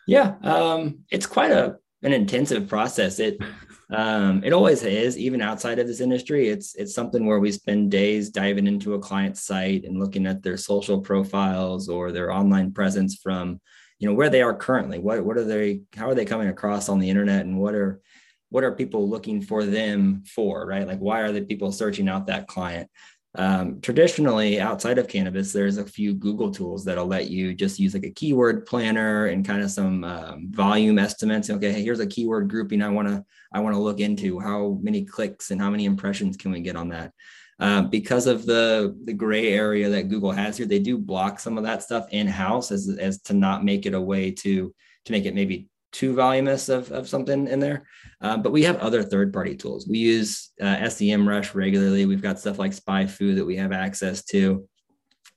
Yeah, 0.07 0.35
um, 0.43 1.01
it's 1.11 1.27
quite 1.27 1.51
a 1.51 1.77
an 2.03 2.13
intensive 2.13 2.69
process. 2.69 3.19
It 3.19 3.39
um, 3.91 4.45
it 4.45 4.53
always 4.53 4.83
is, 4.83 5.17
even 5.17 5.41
outside 5.41 5.79
of 5.79 5.87
this 5.87 6.01
industry. 6.01 6.49
It's 6.49 6.75
it's 6.75 6.95
something 6.95 7.25
where 7.25 7.41
we 7.41 7.53
spend 7.53 7.91
days 7.91 8.31
diving 8.31 8.67
into 8.67 8.95
a 8.95 9.01
client's 9.01 9.43
site 9.43 9.85
and 9.85 9.99
looking 9.99 10.27
at 10.27 10.43
their 10.43 10.59
social 10.59 11.01
profiles 11.01 11.89
or 11.89 12.13
their 12.13 12.31
online 12.31 12.73
presence 12.73 13.19
from, 13.23 13.61
you 13.99 14.09
know, 14.09 14.15
where 14.15 14.31
they 14.31 14.43
are 14.43 14.55
currently. 14.55 14.99
What 14.99 15.25
what 15.25 15.39
are 15.39 15.45
they? 15.45 15.81
How 15.97 16.09
are 16.09 16.15
they 16.15 16.27
coming 16.27 16.49
across 16.49 16.91
on 16.91 16.99
the 16.99 17.09
internet? 17.09 17.47
And 17.47 17.59
what 17.59 17.75
are 17.75 18.01
what 18.51 18.65
are 18.65 18.73
people 18.73 19.09
looking 19.09 19.43
for 19.43 19.65
them 19.65 20.23
for? 20.27 20.67
Right? 20.67 20.87
Like 20.87 21.01
why 21.01 21.21
are 21.21 21.33
the 21.33 21.43
people 21.43 21.73
searching 21.73 22.09
out 22.09 22.27
that 22.27 22.49
client? 22.49 22.91
Um, 23.35 23.81
traditionally, 23.81 24.59
outside 24.59 24.99
of 24.99 25.07
cannabis, 25.07 25.53
there's 25.53 25.77
a 25.77 25.85
few 25.85 26.15
Google 26.15 26.51
tools 26.51 26.85
that'll 26.85 27.07
let 27.07 27.31
you 27.31 27.55
just 27.55 27.79
use 27.79 27.95
like 27.95 28.05
a 28.05 28.11
keyword 28.11 28.67
planner 28.67 29.27
and 29.27 29.47
kind 29.47 29.63
of 29.63 29.71
some 29.71 30.03
um, 30.03 30.49
volume 30.51 30.99
estimates. 30.99 31.51
Okay, 31.51 31.73
hey, 31.73 31.83
here's 31.83 32.01
a 32.01 32.07
keyword 32.07 32.49
grouping 32.49 32.83
I 32.83 32.89
want 32.89 33.09
to 33.09 33.25
I 33.53 33.61
want 33.61 33.75
to 33.75 33.81
look 33.81 34.01
into. 34.01 34.41
How 34.41 34.79
many 34.83 35.05
clicks 35.05 35.51
and 35.51 35.61
how 35.61 35.71
many 35.71 35.85
impressions 35.85 36.37
can 36.37 36.51
we 36.51 36.61
get 36.61 36.77
on 36.77 36.89
that? 36.89 37.13
Um, 37.61 37.91
because 37.91 38.27
of 38.27 38.47
the 38.47 38.97
the 39.05 39.13
gray 39.13 39.53
area 39.53 39.89
that 39.91 40.09
Google 40.09 40.33
has 40.33 40.57
here, 40.57 40.67
they 40.67 40.79
do 40.79 40.97
block 40.97 41.39
some 41.39 41.59
of 41.59 41.65
that 41.65 41.83
stuff 41.83 42.07
in 42.11 42.27
house 42.27 42.73
as 42.73 42.89
as 42.99 43.21
to 43.23 43.35
not 43.35 43.65
make 43.65 43.85
it 43.85 43.95
a 43.95 44.01
way 44.01 44.31
to 44.31 44.75
to 45.05 45.13
make 45.13 45.27
it 45.27 45.35
maybe 45.35 45.69
too 45.93 46.15
voluminous 46.15 46.69
of, 46.69 46.91
of 46.93 47.09
something 47.09 47.47
in 47.49 47.61
there. 47.61 47.87
Um, 48.21 48.43
but 48.43 48.53
we 48.53 48.65
have 48.65 48.77
other 48.79 49.03
third 49.03 49.33
party 49.33 49.57
tools. 49.57 49.87
We 49.89 49.99
use 49.99 50.51
uh, 50.61 50.77
SEMrush 50.77 51.55
regularly. 51.55 52.07
We've 52.07 52.23
got 52.23 52.39
stuff 52.39 52.59
like 52.59 52.73
SpyFu 52.73 53.37
that 53.37 53.45
we 53.45 53.57
have 53.57 53.73
access 53.73 54.25
to. 54.27 54.67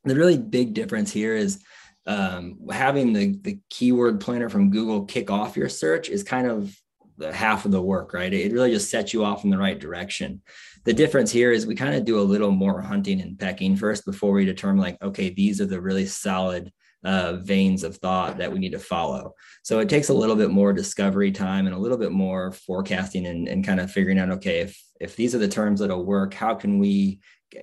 The 0.04 0.16
really 0.16 0.38
big 0.38 0.74
difference 0.74 1.12
here 1.12 1.36
is 1.36 1.64
um, 2.08 2.58
having 2.72 3.14
the, 3.14 3.38
the 3.42 3.60
keyword 3.70 4.20
planner 4.20 4.50
from 4.50 4.72
Google 4.72 5.06
kick 5.06 5.30
off 5.30 5.56
your 5.56 5.70
search 5.70 6.10
is 6.10 6.24
kind 6.24 6.48
of 6.48 6.76
the 7.18 7.32
half 7.32 7.66
of 7.66 7.72
the 7.72 7.82
work, 7.82 8.14
right? 8.14 8.34
It 8.34 8.52
really 8.52 8.72
just 8.72 8.90
sets 8.90 9.14
you 9.14 9.24
off 9.24 9.44
in 9.44 9.52
the 9.52 9.58
right 9.58 9.80
direction. 9.80 10.42
The 10.86 10.94
difference 10.94 11.32
here 11.32 11.52
is 11.52 11.68
we 11.68 11.76
kind 11.76 11.94
of 11.94 12.04
do 12.04 12.20
a 12.20 12.22
little 12.22 12.52
more 12.52 12.82
hunting 12.82 13.22
and 13.22 13.38
pecking 13.38 13.76
first 13.76 14.06
before 14.06 14.32
we 14.32 14.46
determine 14.46 14.82
like, 14.82 14.98
okay, 15.04 15.30
these 15.30 15.62
are 15.62 15.68
the 15.68 15.80
really 15.80 16.08
solid 16.08 16.72
uh, 17.04 17.34
veins 17.38 17.84
of 17.84 17.98
thought 17.98 18.38
that 18.38 18.52
we 18.52 18.60
need 18.60 18.72
to 18.72 18.80
follow. 18.80 19.34
So 19.64 19.80
it 19.80 19.90
takes 19.90 20.10
a 20.10 20.14
little 20.14 20.36
bit 20.36 20.52
more 20.52 20.74
discovery 20.74 21.32
time 21.32 21.66
and 21.66 21.76
a 21.76 21.80
little 21.80 21.98
bit 21.98 22.12
more 22.12 22.52
forecasting 22.52 23.26
and, 23.26 23.48
and 23.48 23.66
kind 23.66 23.80
of 23.80 23.92
figuring 23.92 24.20
out, 24.20 24.30
okay, 24.30 24.60
if, 24.60 24.80
if 25.00 25.16
these 25.16 25.34
are 25.34 25.40
the 25.40 25.48
terms 25.48 25.80
that'll 25.80 26.06
work, 26.06 26.34
how 26.34 26.54
can 26.54 26.80
we 26.80 27.20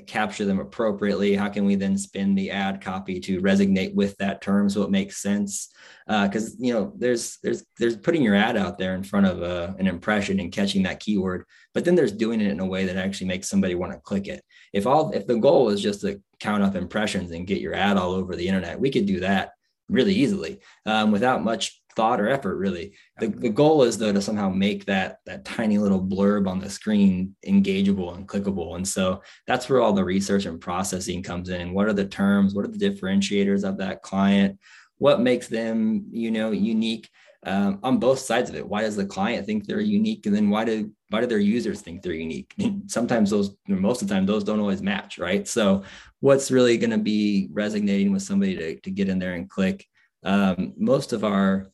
capture 0.07 0.45
them 0.45 0.61
appropriately? 0.61 1.35
How 1.35 1.49
can 1.49 1.65
we 1.65 1.75
then 1.75 1.97
spin 1.97 2.35
the 2.35 2.51
ad 2.51 2.81
copy 2.81 3.21
to 3.21 3.41
resonate 3.41 3.95
with 3.95 4.17
that 4.19 4.43
term 4.43 4.69
so 4.69 4.83
it 4.83 4.91
makes 4.91 5.23
sense? 5.23 5.73
Because 6.07 6.53
uh, 6.53 6.57
you 6.59 6.73
know, 6.73 6.93
there's 6.97 7.39
there's 7.43 7.65
there's 7.79 7.97
putting 7.97 8.23
your 8.23 8.35
ad 8.35 8.57
out 8.57 8.79
there 8.79 8.95
in 8.95 9.03
front 9.03 9.27
of 9.27 9.43
a, 9.43 9.45
uh, 9.45 9.75
an 9.79 9.87
impression 9.87 10.41
and 10.41 10.53
catching 10.53 10.83
that 10.85 11.01
keyword, 11.01 11.45
but 11.75 11.85
then 11.85 11.95
there's 11.95 12.13
doing 12.13 12.41
it 12.41 12.51
in 12.51 12.61
a 12.61 12.67
way 12.67 12.85
that 12.85 12.97
actually 12.97 13.27
makes 13.27 13.49
somebody 13.49 13.75
want 13.75 13.93
to 13.93 14.01
click 14.01 14.29
it. 14.29 14.43
If 14.73 14.87
all 14.87 15.11
if 15.13 15.27
the 15.27 15.37
goal 15.37 15.71
is 15.71 15.81
just 15.81 16.01
to 16.03 16.21
count 16.41 16.63
up 16.63 16.75
impressions 16.75 17.31
and 17.31 17.47
get 17.47 17.61
your 17.61 17.75
ad 17.75 17.97
all 17.97 18.13
over 18.13 18.37
the 18.37 18.49
internet, 18.49 18.81
we 18.81 18.91
could 18.91 19.07
do 19.07 19.21
that 19.21 19.53
really 19.89 20.15
easily 20.15 20.61
um, 20.87 21.11
without 21.11 21.43
much 21.43 21.78
thought 21.99 22.21
or 22.21 22.29
effort 22.29 22.57
really. 22.59 22.93
The, 23.19 23.27
the 23.27 23.49
goal 23.49 23.83
is 23.83 23.99
though 23.99 24.13
to 24.13 24.23
somehow 24.23 24.51
make 24.51 24.85
that 24.85 25.19
that 25.27 25.45
tiny 25.45 25.79
little 25.79 26.01
blurb 26.01 26.49
on 26.49 26.61
the 26.61 26.71
screen 26.71 27.35
engageable 27.45 28.15
and 28.15 28.27
clickable. 28.27 28.77
And 28.77 28.87
so 28.87 29.21
that's 29.49 29.69
where 29.69 29.81
all 29.81 29.93
the 29.93 30.05
research 30.05 30.47
and 30.47 30.61
processing 30.61 31.25
comes 31.25 31.49
in. 31.49 31.75
What 31.75 31.89
are 31.89 31.93
the 31.93 32.07
terms? 32.07 32.55
What 32.55 32.65
are 32.65 32.69
the 32.69 32.79
differentiators 32.79 33.69
of 33.69 33.79
that 33.79 34.03
client? 34.03 34.61
What 34.99 35.21
makes 35.21 35.49
them 35.49 36.07
you 36.13 36.31
know 36.31 36.53
unique 36.53 37.11
um, 37.45 37.81
on 37.83 37.99
both 37.99 38.21
sides 38.21 38.49
of 38.49 38.55
it? 38.55 38.69
Why 38.69 38.83
does 38.83 38.95
the 38.95 39.05
client 39.05 39.45
think 39.45 39.67
they're 39.67 39.81
unique? 39.81 40.25
And 40.27 40.35
then 40.37 40.51
why 40.51 40.65
do 40.65 40.93
why 41.11 41.21
do 41.21 41.27
their 41.27 41.39
users 41.39 41.81
think 41.81 42.03
they're 42.03 42.13
unique? 42.13 42.55
And 42.61 42.89
sometimes 42.89 43.31
those 43.31 43.57
most 43.67 44.03
of 44.03 44.09
the 44.09 44.15
time 44.15 44.25
those 44.25 44.45
don't 44.45 44.61
always 44.61 44.83
match 44.83 45.19
right? 45.19 45.49
So 45.49 45.83
what's 46.21 46.53
really 46.53 46.79
going 46.79 46.97
to 46.99 46.99
be 46.99 47.49
resonating 47.51 48.13
with 48.13 48.23
somebody 48.23 48.57
to, 48.57 48.81
to 48.83 48.91
get 48.93 49.09
in 49.09 49.19
there 49.19 49.35
and 49.35 49.51
click? 49.51 49.85
Um, 50.23 50.75
most 50.77 51.13
of 51.13 51.25
our 51.25 51.69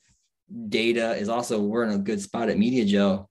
data 0.69 1.15
is 1.17 1.29
also 1.29 1.61
we're 1.61 1.85
in 1.85 1.95
a 1.95 1.99
good 1.99 2.21
spot 2.21 2.49
at 2.49 2.57
MediaJel. 2.57 3.27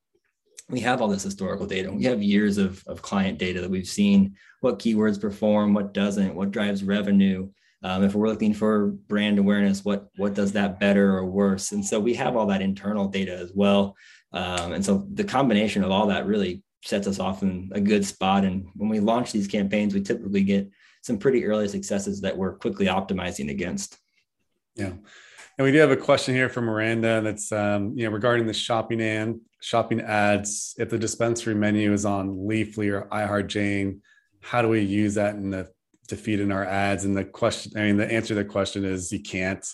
We 0.69 0.79
have 0.81 1.01
all 1.01 1.07
this 1.07 1.23
historical 1.23 1.65
data. 1.65 1.91
We 1.91 2.05
have 2.05 2.23
years 2.23 2.57
of, 2.57 2.83
of 2.87 3.01
client 3.01 3.37
data 3.37 3.61
that 3.61 3.69
we've 3.69 3.87
seen 3.87 4.35
what 4.61 4.79
keywords 4.79 5.19
perform, 5.19 5.73
what 5.73 5.93
doesn't, 5.93 6.35
what 6.35 6.51
drives 6.51 6.83
revenue. 6.83 7.49
Um, 7.83 8.03
if 8.03 8.15
we're 8.15 8.29
looking 8.29 8.53
for 8.53 8.87
brand 8.87 9.39
awareness, 9.39 9.83
what 9.83 10.07
what 10.15 10.33
does 10.33 10.53
that 10.53 10.79
better 10.79 11.17
or 11.17 11.25
worse? 11.25 11.73
And 11.73 11.85
so 11.85 11.99
we 11.99 12.13
have 12.13 12.37
all 12.37 12.47
that 12.47 12.61
internal 12.61 13.09
data 13.09 13.33
as 13.33 13.51
well. 13.53 13.95
Um, 14.31 14.71
and 14.71 14.83
so 14.83 15.05
the 15.13 15.25
combination 15.25 15.83
of 15.83 15.91
all 15.91 16.07
that 16.07 16.25
really 16.25 16.63
sets 16.83 17.07
us 17.07 17.19
off 17.19 17.43
in 17.43 17.69
a 17.73 17.81
good 17.81 18.05
spot. 18.05 18.45
And 18.45 18.67
when 18.75 18.89
we 18.89 18.99
launch 18.99 19.31
these 19.31 19.47
campaigns, 19.47 19.93
we 19.93 20.01
typically 20.01 20.43
get 20.43 20.69
some 21.01 21.17
pretty 21.17 21.45
early 21.45 21.67
successes 21.67 22.21
that 22.21 22.37
we're 22.37 22.55
quickly 22.55 22.85
optimizing 22.85 23.51
against. 23.51 23.97
Yeah. 24.75 24.93
And 25.57 25.65
we 25.65 25.71
do 25.71 25.77
have 25.79 25.91
a 25.91 25.97
question 25.97 26.33
here 26.33 26.49
from 26.49 26.65
Miranda 26.65 27.21
that's 27.21 27.51
um, 27.51 27.93
you 27.95 28.05
know 28.05 28.11
regarding 28.11 28.47
the 28.47 28.53
shopping 28.53 29.01
and 29.01 29.39
shopping 29.61 30.01
ads. 30.01 30.73
If 30.77 30.89
the 30.89 30.97
dispensary 30.97 31.53
menu 31.53 31.93
is 31.93 32.05
on 32.05 32.29
Leafly 32.29 32.91
or 32.91 33.07
iHeartJane, 33.11 33.99
how 34.41 34.61
do 34.61 34.69
we 34.69 34.81
use 34.81 35.15
that 35.15 35.35
in 35.35 35.51
the 35.51 35.69
to 36.07 36.15
feed 36.15 36.39
in 36.39 36.51
our 36.51 36.65
ads? 36.65 37.05
And 37.05 37.15
the 37.15 37.23
question, 37.23 37.73
I 37.75 37.83
mean, 37.83 37.97
the 37.97 38.11
answer 38.11 38.29
to 38.29 38.35
the 38.35 38.45
question 38.45 38.83
is 38.83 39.11
you 39.11 39.21
can't. 39.21 39.65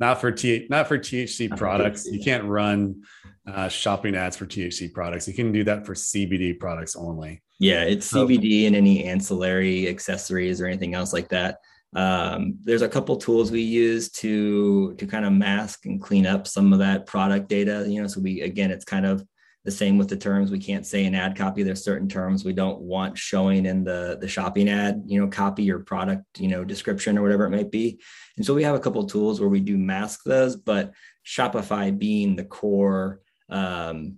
Not 0.00 0.18
for 0.18 0.32
T, 0.32 0.66
not 0.70 0.88
for 0.88 0.98
THC 0.98 1.54
products. 1.58 2.06
You 2.06 2.24
can't 2.24 2.44
run 2.44 3.02
uh, 3.46 3.68
shopping 3.68 4.14
ads 4.14 4.34
for 4.34 4.46
THC 4.46 4.90
products. 4.94 5.28
You 5.28 5.34
can 5.34 5.52
do 5.52 5.62
that 5.64 5.84
for 5.84 5.92
CBD 5.92 6.58
products 6.58 6.96
only. 6.96 7.42
Yeah, 7.58 7.82
it's 7.82 8.10
CBD 8.10 8.66
and 8.66 8.74
any 8.74 9.04
ancillary 9.04 9.90
accessories 9.90 10.58
or 10.58 10.66
anything 10.66 10.94
else 10.94 11.12
like 11.12 11.28
that 11.28 11.58
Um, 11.94 12.56
there's 12.62 12.82
a 12.82 12.88
couple 12.88 13.16
tools 13.16 13.50
we 13.50 13.62
use 13.62 14.10
to 14.12 14.94
to 14.94 15.06
kind 15.06 15.24
of 15.24 15.32
mask 15.32 15.86
and 15.86 16.00
clean 16.00 16.26
up 16.26 16.46
some 16.46 16.72
of 16.72 16.78
that 16.78 17.06
product 17.06 17.48
data. 17.48 17.84
You 17.88 18.02
know, 18.02 18.08
so 18.08 18.20
we 18.20 18.42
again, 18.42 18.70
it's 18.70 18.84
kind 18.84 19.06
of 19.06 19.24
the 19.64 19.70
same 19.70 19.98
with 19.98 20.08
the 20.08 20.16
terms. 20.16 20.50
We 20.50 20.58
can't 20.58 20.86
say 20.86 21.04
in 21.04 21.14
ad 21.14 21.36
copy. 21.36 21.62
There's 21.62 21.84
certain 21.84 22.08
terms 22.08 22.44
we 22.44 22.52
don't 22.52 22.80
want 22.80 23.18
showing 23.18 23.66
in 23.66 23.84
the 23.84 24.18
the 24.20 24.28
shopping 24.28 24.68
ad. 24.68 25.02
You 25.06 25.20
know, 25.20 25.28
copy 25.28 25.70
or 25.70 25.80
product. 25.80 26.24
You 26.38 26.48
know, 26.48 26.64
description 26.64 27.18
or 27.18 27.22
whatever 27.22 27.44
it 27.44 27.50
might 27.50 27.70
be. 27.70 28.00
And 28.36 28.46
so 28.46 28.54
we 28.54 28.62
have 28.62 28.76
a 28.76 28.80
couple 28.80 29.04
tools 29.04 29.40
where 29.40 29.50
we 29.50 29.60
do 29.60 29.76
mask 29.76 30.20
those, 30.24 30.56
but 30.56 30.92
Shopify 31.26 31.96
being 31.96 32.36
the 32.36 32.44
core, 32.44 33.20
um, 33.50 34.16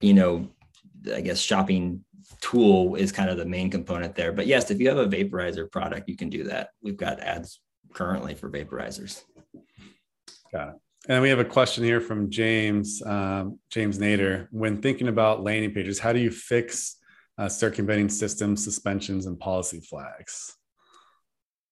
you 0.00 0.14
know, 0.14 0.48
I 1.12 1.20
guess 1.20 1.40
shopping 1.40 2.04
tool 2.40 2.94
is 2.94 3.12
kind 3.12 3.30
of 3.30 3.36
the 3.36 3.44
main 3.44 3.70
component 3.70 4.14
there. 4.14 4.32
But 4.32 4.46
yes, 4.46 4.70
if 4.70 4.80
you 4.80 4.88
have 4.88 4.98
a 4.98 5.06
vaporizer 5.06 5.70
product, 5.70 6.08
you 6.08 6.16
can 6.16 6.28
do 6.28 6.44
that. 6.44 6.70
We've 6.82 6.96
got 6.96 7.20
ads 7.20 7.60
currently 7.92 8.34
for 8.34 8.50
vaporizers. 8.50 9.22
Got 10.52 10.68
it. 10.68 10.74
And 11.08 11.20
we 11.20 11.30
have 11.30 11.40
a 11.40 11.44
question 11.44 11.82
here 11.82 12.00
from 12.00 12.30
James, 12.30 13.02
um, 13.04 13.58
James 13.70 13.98
Nader. 13.98 14.46
When 14.52 14.80
thinking 14.80 15.08
about 15.08 15.42
landing 15.42 15.72
pages, 15.72 15.98
how 15.98 16.12
do 16.12 16.20
you 16.20 16.30
fix 16.30 16.96
uh, 17.38 17.48
circumventing 17.48 18.08
systems, 18.08 18.62
suspensions, 18.62 19.26
and 19.26 19.38
policy 19.38 19.80
flags? 19.80 20.56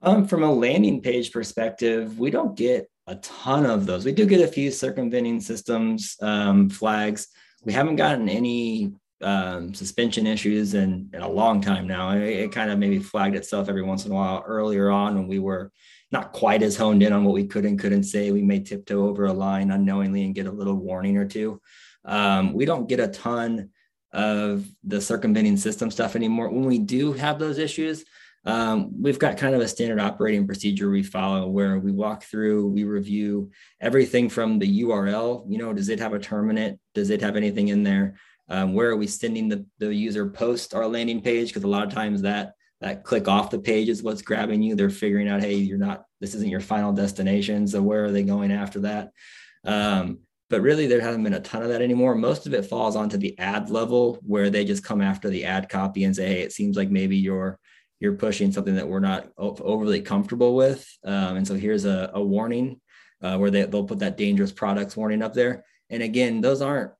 Um, 0.02 0.26
from 0.26 0.42
a 0.42 0.52
landing 0.52 1.00
page 1.00 1.30
perspective, 1.30 2.18
we 2.18 2.30
don't 2.30 2.56
get 2.56 2.90
a 3.06 3.16
ton 3.16 3.66
of 3.66 3.86
those. 3.86 4.04
We 4.04 4.12
do 4.12 4.26
get 4.26 4.40
a 4.40 4.48
few 4.48 4.70
circumventing 4.70 5.40
systems 5.40 6.16
um, 6.22 6.68
flags. 6.68 7.28
We 7.64 7.72
haven't 7.72 7.96
gotten 7.96 8.28
any 8.28 8.92
um, 9.22 9.74
suspension 9.74 10.26
issues 10.26 10.74
in, 10.74 11.11
in 11.12 11.20
a 11.20 11.28
long 11.28 11.61
time 11.61 11.87
now. 11.87 12.11
It, 12.12 12.22
it, 12.22 12.52
kind 12.52 12.70
of 12.70 12.78
maybe 12.78 12.98
flagged 12.98 13.37
itself 13.37 13.68
every 13.68 13.83
once 13.83 14.06
in 14.06 14.12
a 14.12 14.14
while 14.14 14.42
earlier 14.46 14.90
on 14.90 15.14
when 15.14 15.28
we 15.28 15.38
were 15.38 15.72
not 16.11 16.33
quite 16.33 16.62
as 16.62 16.76
honed 16.76 17.02
in 17.02 17.12
on 17.12 17.24
what 17.24 17.35
we 17.35 17.46
could 17.46 17.64
and 17.64 17.78
couldn't 17.78 18.04
say. 18.04 18.30
We 18.30 18.42
may 18.42 18.61
tiptoe 18.61 19.09
over 19.09 19.26
a 19.26 19.33
line 19.33 19.70
unknowingly 19.70 20.24
and 20.24 20.35
get 20.35 20.46
a 20.46 20.52
little 20.52 20.74
warning 20.74 21.16
or 21.16 21.26
two. 21.26 21.61
Um, 22.04 22.52
we 22.52 22.64
don't 22.64 22.88
get 22.88 23.00
a 23.00 23.09
ton 23.09 23.70
of 24.12 24.66
the 24.83 25.00
circumventing 25.00 25.56
system 25.56 25.90
stuff 25.90 26.16
anymore. 26.16 26.48
When 26.48 26.64
we 26.64 26.78
do 26.78 27.12
have 27.12 27.38
those 27.38 27.59
issues, 27.59 28.04
um, 28.44 28.90
we've 29.00 29.18
got 29.18 29.37
kind 29.37 29.54
of 29.54 29.61
a 29.61 29.68
standard 29.68 30.00
operating 30.00 30.46
procedure 30.46 30.90
we 30.90 31.02
follow 31.02 31.46
where 31.46 31.78
we 31.78 31.92
walk 31.92 32.24
through, 32.24 32.68
we 32.68 32.85
review 32.85 33.50
everything 33.80 34.30
from 34.30 34.59
the 34.59 34.83
URL. 34.83 35.44
You 35.46 35.59
know, 35.59 35.74
does 35.74 35.90
it 35.90 36.00
have 36.00 36.14
a 36.14 36.18
term 36.18 36.50
in 36.50 36.56
it? 36.56 36.80
Does 36.94 37.11
it 37.11 37.20
have 37.20 37.37
anything 37.37 37.68
in 37.68 37.83
there? 37.83 38.16
Um, 38.50 38.74
where 38.74 38.90
are 38.90 38.96
we 38.96 39.06
sending 39.06 39.48
the, 39.48 39.64
the 39.78 39.94
user 39.94 40.28
post 40.28 40.74
our 40.74 40.86
landing 40.86 41.22
page? 41.22 41.48
Because 41.48 41.62
a 41.62 41.68
lot 41.68 41.86
of 41.86 41.94
times 41.94 42.22
that 42.22 42.52
that 42.80 43.04
click 43.04 43.28
off 43.28 43.50
the 43.50 43.58
page 43.58 43.88
is 43.88 44.02
what's 44.02 44.22
grabbing 44.22 44.62
you. 44.62 44.74
They're 44.74 44.90
figuring 44.90 45.28
out, 45.28 45.42
hey, 45.42 45.54
you're 45.54 45.78
not, 45.78 46.04
this 46.20 46.34
isn't 46.34 46.48
your 46.48 46.60
final 46.60 46.92
destination. 46.92 47.66
So 47.66 47.82
where 47.82 48.06
are 48.06 48.10
they 48.10 48.22
going 48.22 48.50
after 48.50 48.80
that? 48.80 49.12
Um, 49.64 50.20
but 50.48 50.62
really 50.62 50.86
there 50.86 51.02
hasn't 51.02 51.22
been 51.22 51.34
a 51.34 51.40
ton 51.40 51.62
of 51.62 51.68
that 51.68 51.82
anymore. 51.82 52.14
Most 52.14 52.46
of 52.46 52.54
it 52.54 52.64
falls 52.64 52.96
onto 52.96 53.18
the 53.18 53.38
ad 53.38 53.68
level 53.68 54.18
where 54.22 54.48
they 54.48 54.64
just 54.64 54.82
come 54.82 55.02
after 55.02 55.28
the 55.28 55.44
ad 55.44 55.68
copy 55.68 56.04
and 56.04 56.16
say, 56.16 56.26
hey, 56.26 56.40
it 56.40 56.52
seems 56.52 56.76
like 56.76 56.90
maybe 56.90 57.16
you're 57.16 57.58
you're 58.00 58.14
pushing 58.14 58.50
something 58.50 58.76
that 58.76 58.88
we're 58.88 58.98
not 58.98 59.28
overly 59.36 60.00
comfortable 60.00 60.56
with. 60.56 60.88
Um, 61.04 61.36
and 61.36 61.46
so 61.46 61.54
here's 61.54 61.84
a, 61.84 62.10
a 62.14 62.22
warning 62.22 62.80
uh, 63.20 63.36
where 63.36 63.50
they, 63.50 63.66
they'll 63.66 63.84
put 63.84 63.98
that 63.98 64.16
dangerous 64.16 64.52
products 64.52 64.96
warning 64.96 65.22
up 65.22 65.34
there. 65.34 65.66
And 65.90 66.02
again, 66.02 66.40
those 66.40 66.62
aren't 66.62 66.92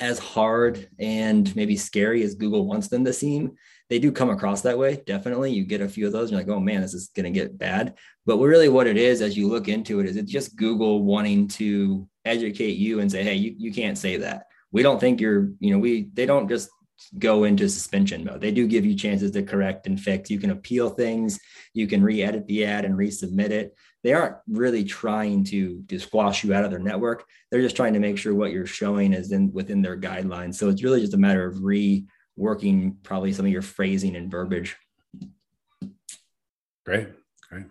as 0.00 0.18
hard 0.18 0.88
and 0.98 1.54
maybe 1.56 1.76
scary 1.76 2.22
as 2.22 2.34
Google 2.34 2.66
wants 2.66 2.88
them 2.88 3.04
to 3.04 3.12
seem. 3.12 3.56
They 3.90 3.98
do 3.98 4.12
come 4.12 4.30
across 4.30 4.60
that 4.62 4.78
way. 4.78 5.02
Definitely. 5.06 5.52
You 5.52 5.64
get 5.64 5.80
a 5.80 5.88
few 5.88 6.06
of 6.06 6.12
those, 6.12 6.30
and 6.30 6.32
you're 6.32 6.40
like, 6.40 6.56
oh 6.56 6.60
man, 6.60 6.82
this 6.82 6.94
is 6.94 7.10
going 7.16 7.24
to 7.24 7.30
get 7.30 7.58
bad. 7.58 7.94
But 8.26 8.38
really, 8.38 8.68
what 8.68 8.86
it 8.86 8.96
is, 8.96 9.22
as 9.22 9.36
you 9.36 9.48
look 9.48 9.68
into 9.68 10.00
it, 10.00 10.06
is 10.06 10.16
it's 10.16 10.30
just 10.30 10.56
Google 10.56 11.04
wanting 11.04 11.48
to 11.48 12.06
educate 12.24 12.76
you 12.76 13.00
and 13.00 13.10
say, 13.10 13.22
hey, 13.22 13.34
you, 13.34 13.54
you 13.56 13.72
can't 13.72 13.96
say 13.96 14.18
that. 14.18 14.44
We 14.70 14.82
don't 14.82 15.00
think 15.00 15.20
you're, 15.20 15.52
you 15.60 15.72
know, 15.72 15.78
we, 15.78 16.10
they 16.12 16.26
don't 16.26 16.48
just 16.48 16.68
go 17.18 17.44
into 17.44 17.68
suspension 17.68 18.24
mode. 18.24 18.40
They 18.40 18.50
do 18.50 18.66
give 18.66 18.84
you 18.84 18.94
chances 18.94 19.30
to 19.32 19.42
correct 19.42 19.86
and 19.86 20.00
fix. 20.00 20.30
You 20.30 20.38
can 20.38 20.50
appeal 20.50 20.90
things, 20.90 21.38
you 21.72 21.86
can 21.86 22.02
re 22.02 22.22
edit 22.22 22.46
the 22.46 22.64
ad 22.64 22.84
and 22.84 22.96
resubmit 22.96 23.50
it 23.50 23.74
they 24.04 24.12
aren't 24.12 24.36
really 24.48 24.84
trying 24.84 25.44
to 25.44 25.82
to 25.88 25.98
squash 25.98 26.44
you 26.44 26.54
out 26.54 26.64
of 26.64 26.70
their 26.70 26.78
network. 26.78 27.24
They're 27.50 27.62
just 27.62 27.76
trying 27.76 27.94
to 27.94 28.00
make 28.00 28.18
sure 28.18 28.34
what 28.34 28.52
you're 28.52 28.66
showing 28.66 29.12
is 29.12 29.32
in 29.32 29.52
within 29.52 29.82
their 29.82 29.98
guidelines. 29.98 30.54
So 30.54 30.68
it's 30.68 30.82
really 30.82 31.00
just 31.00 31.14
a 31.14 31.18
matter 31.18 31.46
of 31.46 31.56
reworking 31.56 32.96
probably 33.02 33.32
some 33.32 33.46
of 33.46 33.52
your 33.52 33.62
phrasing 33.62 34.16
and 34.16 34.30
verbiage. 34.30 34.76
Great, 36.86 37.08
great. 37.50 37.66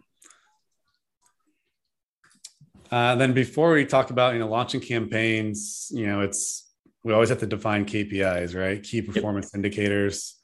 Uh, 2.92 3.16
then 3.16 3.34
before 3.34 3.72
we 3.72 3.86
talk 3.86 4.10
about 4.10 4.34
you 4.34 4.40
know 4.40 4.50
launching 4.50 4.82
campaigns, 4.82 5.90
you 5.92 6.08
know 6.08 6.22
it's 6.22 6.67
we 7.08 7.14
always 7.14 7.30
have 7.30 7.40
to 7.40 7.48
define 7.48 7.86
KPIs, 7.86 8.54
right? 8.54 8.84
Key 8.84 9.02
performance 9.02 9.48
yep. 9.48 9.56
indicators. 9.56 10.36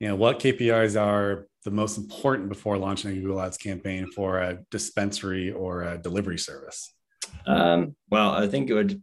You 0.00 0.08
know 0.08 0.16
what 0.16 0.38
KPIs 0.38 1.00
are 1.00 1.46
the 1.64 1.70
most 1.70 1.96
important 1.96 2.50
before 2.50 2.76
launching 2.76 3.10
a 3.10 3.14
Google 3.14 3.40
Ads 3.40 3.56
campaign 3.56 4.10
for 4.14 4.38
a 4.38 4.58
dispensary 4.70 5.50
or 5.50 5.82
a 5.82 5.96
delivery 5.96 6.38
service? 6.38 6.92
Um, 7.46 7.96
well, 8.10 8.32
I 8.32 8.48
think 8.48 8.68
it 8.68 8.74
would 8.74 9.02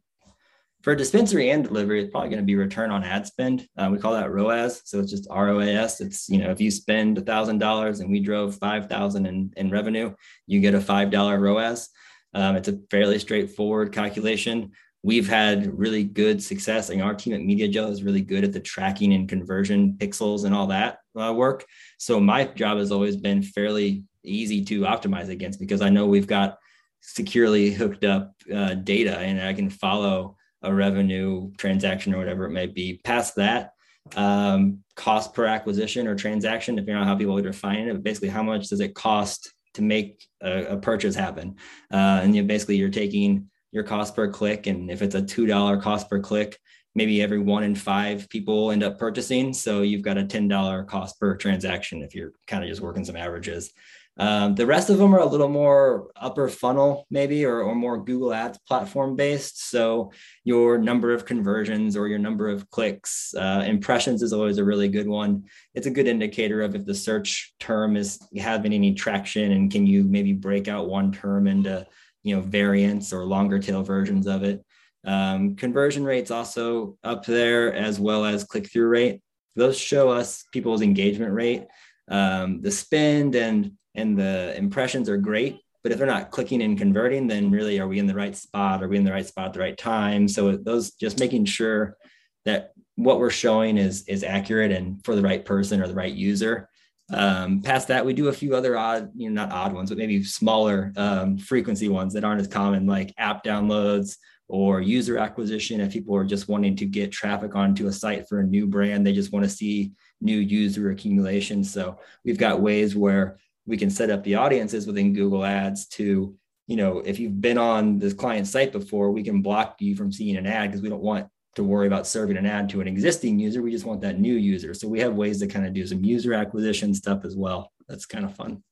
for 0.84 0.96
dispensary 0.96 1.50
and 1.50 1.64
delivery, 1.64 2.02
it's 2.02 2.12
probably 2.12 2.30
going 2.30 2.40
to 2.40 2.46
be 2.46 2.56
return 2.56 2.92
on 2.92 3.04
ad 3.04 3.26
spend. 3.26 3.68
Uh, 3.78 3.90
we 3.92 3.98
call 3.98 4.14
that 4.14 4.32
ROAS. 4.32 4.84
So 4.86 5.00
it's 5.00 5.12
just 5.12 5.28
ROAS. 5.30 6.00
It's, 6.00 6.30
you 6.30 6.38
know, 6.38 6.52
if 6.52 6.62
you 6.62 6.72
spend 6.72 7.18
a 7.18 7.22
thousand 7.22 7.58
dollars 7.58 8.00
and 8.00 8.12
we 8.12 8.20
drove 8.20 8.56
5,000 8.56 9.26
in, 9.26 9.52
in 9.58 9.70
revenue, 9.72 10.14
you 10.46 10.62
get 10.62 10.76
a 10.76 10.80
$5 10.80 11.42
ROAS. 11.42 11.90
Um, 12.34 12.56
it's 12.56 12.68
a 12.68 12.80
fairly 12.92 13.20
straightforward 13.20 13.92
calculation 13.92 14.72
we've 15.04 15.28
had 15.28 15.78
really 15.78 16.04
good 16.04 16.42
success. 16.42 16.90
and 16.90 17.02
our 17.02 17.14
team 17.14 17.34
at 17.34 17.42
MediaJel 17.42 17.92
is 17.92 18.04
really 18.04 18.22
good 18.22 18.44
at 18.44 18.54
the 18.54 18.60
tracking 18.60 19.14
and 19.14 19.30
conversion 19.30 19.96
pixels 19.98 20.46
and 20.46 20.54
all 20.54 20.68
that 20.68 21.00
uh, 21.16 21.34
work. 21.34 21.66
So 21.98 22.20
my 22.20 22.46
job 22.46 22.78
has 22.78 22.92
always 22.92 23.16
been 23.16 23.42
fairly 23.42 24.04
easy 24.24 24.64
to 24.66 24.82
optimize 24.82 25.30
against 25.30 25.60
because 25.60 25.82
I 25.82 25.90
know 25.90 26.06
we've 26.06 26.28
got 26.28 26.58
securely 27.02 27.72
hooked 27.72 28.04
up 28.04 28.34
uh, 28.54 28.74
data 28.74 29.18
and 29.18 29.42
I 29.42 29.54
can 29.54 29.70
follow 29.70 30.36
a 30.64 30.74
revenue 30.74 31.52
transaction 31.58 32.14
or 32.14 32.18
whatever 32.18 32.46
it 32.46 32.52
may 32.52 32.66
be. 32.66 33.00
Past 33.04 33.36
that, 33.36 33.72
um, 34.16 34.84
cost 34.96 35.34
per 35.34 35.46
acquisition 35.46 36.08
or 36.08 36.16
transaction, 36.16 36.76
depending 36.76 36.98
on 36.98 37.08
how 37.08 37.16
people 37.16 37.34
would 37.36 37.44
define 37.44 37.88
it, 37.88 37.94
but 37.94 38.04
basically 38.04 38.30
how 38.30 38.44
much 38.44 38.70
does 38.70 38.80
it 38.80 38.96
cost 38.96 39.54
to 39.76 39.82
make 39.82 40.26
a, 40.42 40.64
a 40.66 40.78
purchase 40.78 41.16
happen? 41.16 41.56
Uh, 41.94 42.22
and 42.24 42.36
you 42.36 42.44
basically 42.44 42.76
you're 42.76 42.90
taking 42.90 43.50
your 43.72 43.84
cost 43.84 44.16
per 44.16 44.30
click. 44.30 44.68
And 44.68 44.90
if 44.90 45.02
it's 45.02 45.16
a 45.16 45.22
$2 45.22 45.82
cost 45.82 46.10
per 46.10 46.20
click, 46.20 46.58
maybe 46.96 47.22
every 47.22 47.40
one 47.40 47.64
in 47.64 47.76
five 47.76 48.28
people 48.30 48.72
end 48.72 48.84
up 48.84 48.98
purchasing. 48.98 49.54
So 49.54 49.82
you've 49.82 50.02
got 50.02 50.18
a 50.18 50.24
$10 50.24 50.88
cost 50.88 51.20
per 51.20 51.36
transaction 51.36 52.02
if 52.02 52.16
you're 52.16 52.32
kind 52.48 52.64
of 52.64 52.70
just 52.70 52.82
working 52.82 53.06
some 53.06 53.16
averages. 53.16 53.72
Um, 54.20 54.56
the 54.56 54.66
rest 54.66 54.90
of 54.90 54.98
them 54.98 55.14
are 55.14 55.20
a 55.20 55.26
little 55.28 55.48
more 55.48 56.10
upper 56.16 56.50
funnel, 56.50 57.06
maybe, 57.12 57.46
or, 57.46 57.62
or 57.62 57.76
more 57.76 58.04
Google 58.04 58.34
Ads 58.34 58.58
platform 58.68 59.16
based. 59.16 59.70
So 59.70 60.12
your 60.44 60.80
number 60.80 61.14
of 61.14 61.26
conversions 61.26 61.96
or 61.96 62.08
your 62.08 62.18
number 62.18 62.50
of 62.50 62.70
clicks, 62.72 63.34
uh, 63.36 63.64
impressions 63.68 64.24
is 64.24 64.34
always 64.34 64.58
a 64.58 64.64
really 64.64 64.88
good 64.88 65.08
one. 65.08 65.44
It's 65.76 65.86
a 65.86 65.92
good 65.92 66.08
indicator 66.08 66.62
of 66.62 66.74
if 66.74 66.86
the 66.86 66.96
search 66.96 67.54
term 67.60 67.96
is 67.96 68.20
having 68.36 68.74
any 68.74 68.96
traction 68.96 69.52
and 69.52 69.72
can 69.72 69.86
you 69.86 70.04
maybe 70.04 70.34
break 70.34 70.68
out 70.68 70.90
one 70.90 71.12
term 71.12 71.46
into 71.46 71.86
you 72.28 72.36
know 72.36 72.42
variants 72.42 73.14
or 73.14 73.26
longer 73.26 73.60
tail 73.60 73.84
versions 73.84 74.28
of 74.28 74.44
it. 74.44 74.64
Um, 75.06 75.56
conversion 75.56 76.04
rates 76.04 76.32
also 76.32 76.98
up 77.04 77.26
there 77.26 77.74
as 77.74 78.00
well 78.00 78.26
as 78.26 78.44
click 78.44 78.70
through 78.70 78.90
rate. 78.90 79.22
Those 79.56 79.78
show 79.78 80.10
us 80.10 80.44
people's 80.52 80.82
engagement 80.82 81.34
rate. 81.34 81.66
Um, 82.10 82.62
the 82.62 82.72
spend 82.72 83.36
and 83.36 83.72
and 83.96 84.20
the 84.20 84.56
impressions 84.58 85.10
are 85.10 85.18
great, 85.18 85.62
but 85.84 85.92
if 85.92 85.98
they're 85.98 86.06
not 86.06 86.32
clicking 86.32 86.62
and 86.62 86.78
converting, 86.78 87.28
then 87.28 87.50
really 87.50 87.80
are 87.80 87.88
we 87.88 88.00
in 88.00 88.08
the 88.08 88.14
right 88.14 88.36
spot? 88.36 88.84
Are 88.84 88.88
we 88.88 88.98
in 88.98 89.06
the 89.06 89.12
right 89.12 89.26
spot 89.26 89.48
at 89.48 89.54
the 89.54 89.60
right 89.60 89.78
time? 89.78 90.28
So 90.28 90.58
those 90.58 90.92
just 90.92 91.20
making 91.20 91.46
sure 91.46 91.98
that 92.46 92.74
what 92.96 93.20
we're 93.20 93.30
showing 93.30 93.78
is 93.78 94.04
is 94.08 94.24
accurate 94.24 94.72
and 94.72 95.04
for 95.06 95.16
the 95.16 95.22
right 95.22 95.46
person 95.46 95.82
or 95.82 95.88
the 95.88 95.96
right 95.96 96.14
user 96.14 96.70
um, 97.10 97.62
past 97.62 97.88
that, 97.88 98.06
we 98.06 98.14
do 98.14 98.28
a 98.28 98.34
few 98.34 98.56
other 98.56 98.78
odd, 98.78 99.12
you 99.16 99.30
know, 99.30 99.42
not 99.46 99.54
odd 99.54 99.74
ones, 99.74 99.90
but 99.90 99.98
maybe 99.98 100.24
smaller 100.24 100.92
um, 100.98 101.38
frequency 101.38 101.88
ones 101.88 102.14
that 102.14 102.24
aren't 102.24 102.42
as 102.42 102.48
common, 102.48 102.86
like 102.86 103.14
app 103.18 103.44
downloads 103.44 104.18
or 104.50 104.82
user 104.82 105.18
acquisition. 105.18 105.80
If 105.80 105.94
people 105.94 106.16
are 106.16 106.26
just 106.26 106.50
wanting 106.50 106.76
to 106.78 106.86
get 106.86 107.12
traffic 107.12 107.56
onto 107.56 107.88
a 107.88 107.94
site 107.94 108.28
for 108.28 108.40
a 108.40 108.46
new 108.46 108.68
brand, 108.68 109.06
they 109.06 109.14
just 109.14 109.32
want 109.32 109.46
to 109.46 109.50
see 109.50 109.94
new 110.20 110.38
user 110.38 110.90
accumulation. 110.90 111.64
So 111.64 112.00
we've 112.26 112.38
got 112.38 112.62
ways 112.62 112.96
where 112.96 113.40
we 113.66 113.78
can 113.78 113.90
set 113.90 114.10
up 114.10 114.24
the 114.24 114.36
audiences 114.36 114.88
within 114.88 115.14
Google 115.14 115.46
Ads 115.46 115.88
to, 115.90 116.36
you 116.68 116.76
know, 116.76 117.00
if 117.00 117.20
you've 117.20 117.40
been 117.40 117.58
on 117.58 118.00
this 118.00 118.14
client 118.14 118.48
site 118.48 118.72
before, 118.74 119.12
we 119.12 119.24
can 119.24 119.42
block 119.42 119.78
you 119.80 119.96
from 119.96 120.12
seeing 120.12 120.36
an 120.36 120.48
ad 120.48 120.70
because 120.70 120.82
we 120.82 120.90
don't 120.90 121.02
want 121.02 121.28
to 121.58 121.64
worry 121.64 121.88
about 121.88 122.06
serving 122.06 122.38
an 122.38 122.46
ad 122.46 122.70
to 122.70 122.82
an 122.82 122.88
existing 122.88 123.40
user. 123.40 123.64
We 123.64 123.72
just 123.72 123.84
want 123.84 124.00
that 124.02 124.20
new 124.20 124.36
user. 124.36 124.76
So 124.76 124.88
we 124.88 125.00
have 125.00 125.16
ways 125.16 125.40
to 125.40 125.48
kind 125.48 125.66
of 125.66 125.74
do 125.74 125.86
some 125.88 126.04
user 126.04 126.34
acquisition 126.34 126.94
stuff 126.94 127.26
as 127.26 127.36
well. 127.36 127.72
That's 127.90 128.06
kind 128.06 128.24
of 128.24 128.36
fun. 128.36 128.64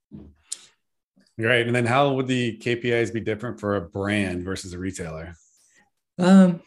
Great. 1.39 1.65
And 1.65 1.76
then 1.76 1.88
how 1.88 2.13
would 2.13 2.28
the 2.28 2.58
KPIs 2.60 3.12
be 3.12 3.21
different 3.21 3.60
for 3.60 3.76
a 3.76 3.82
brand 3.82 4.43
versus 4.43 4.74
a 4.74 4.78
retailer? 4.78 5.36
Um, 6.19 6.62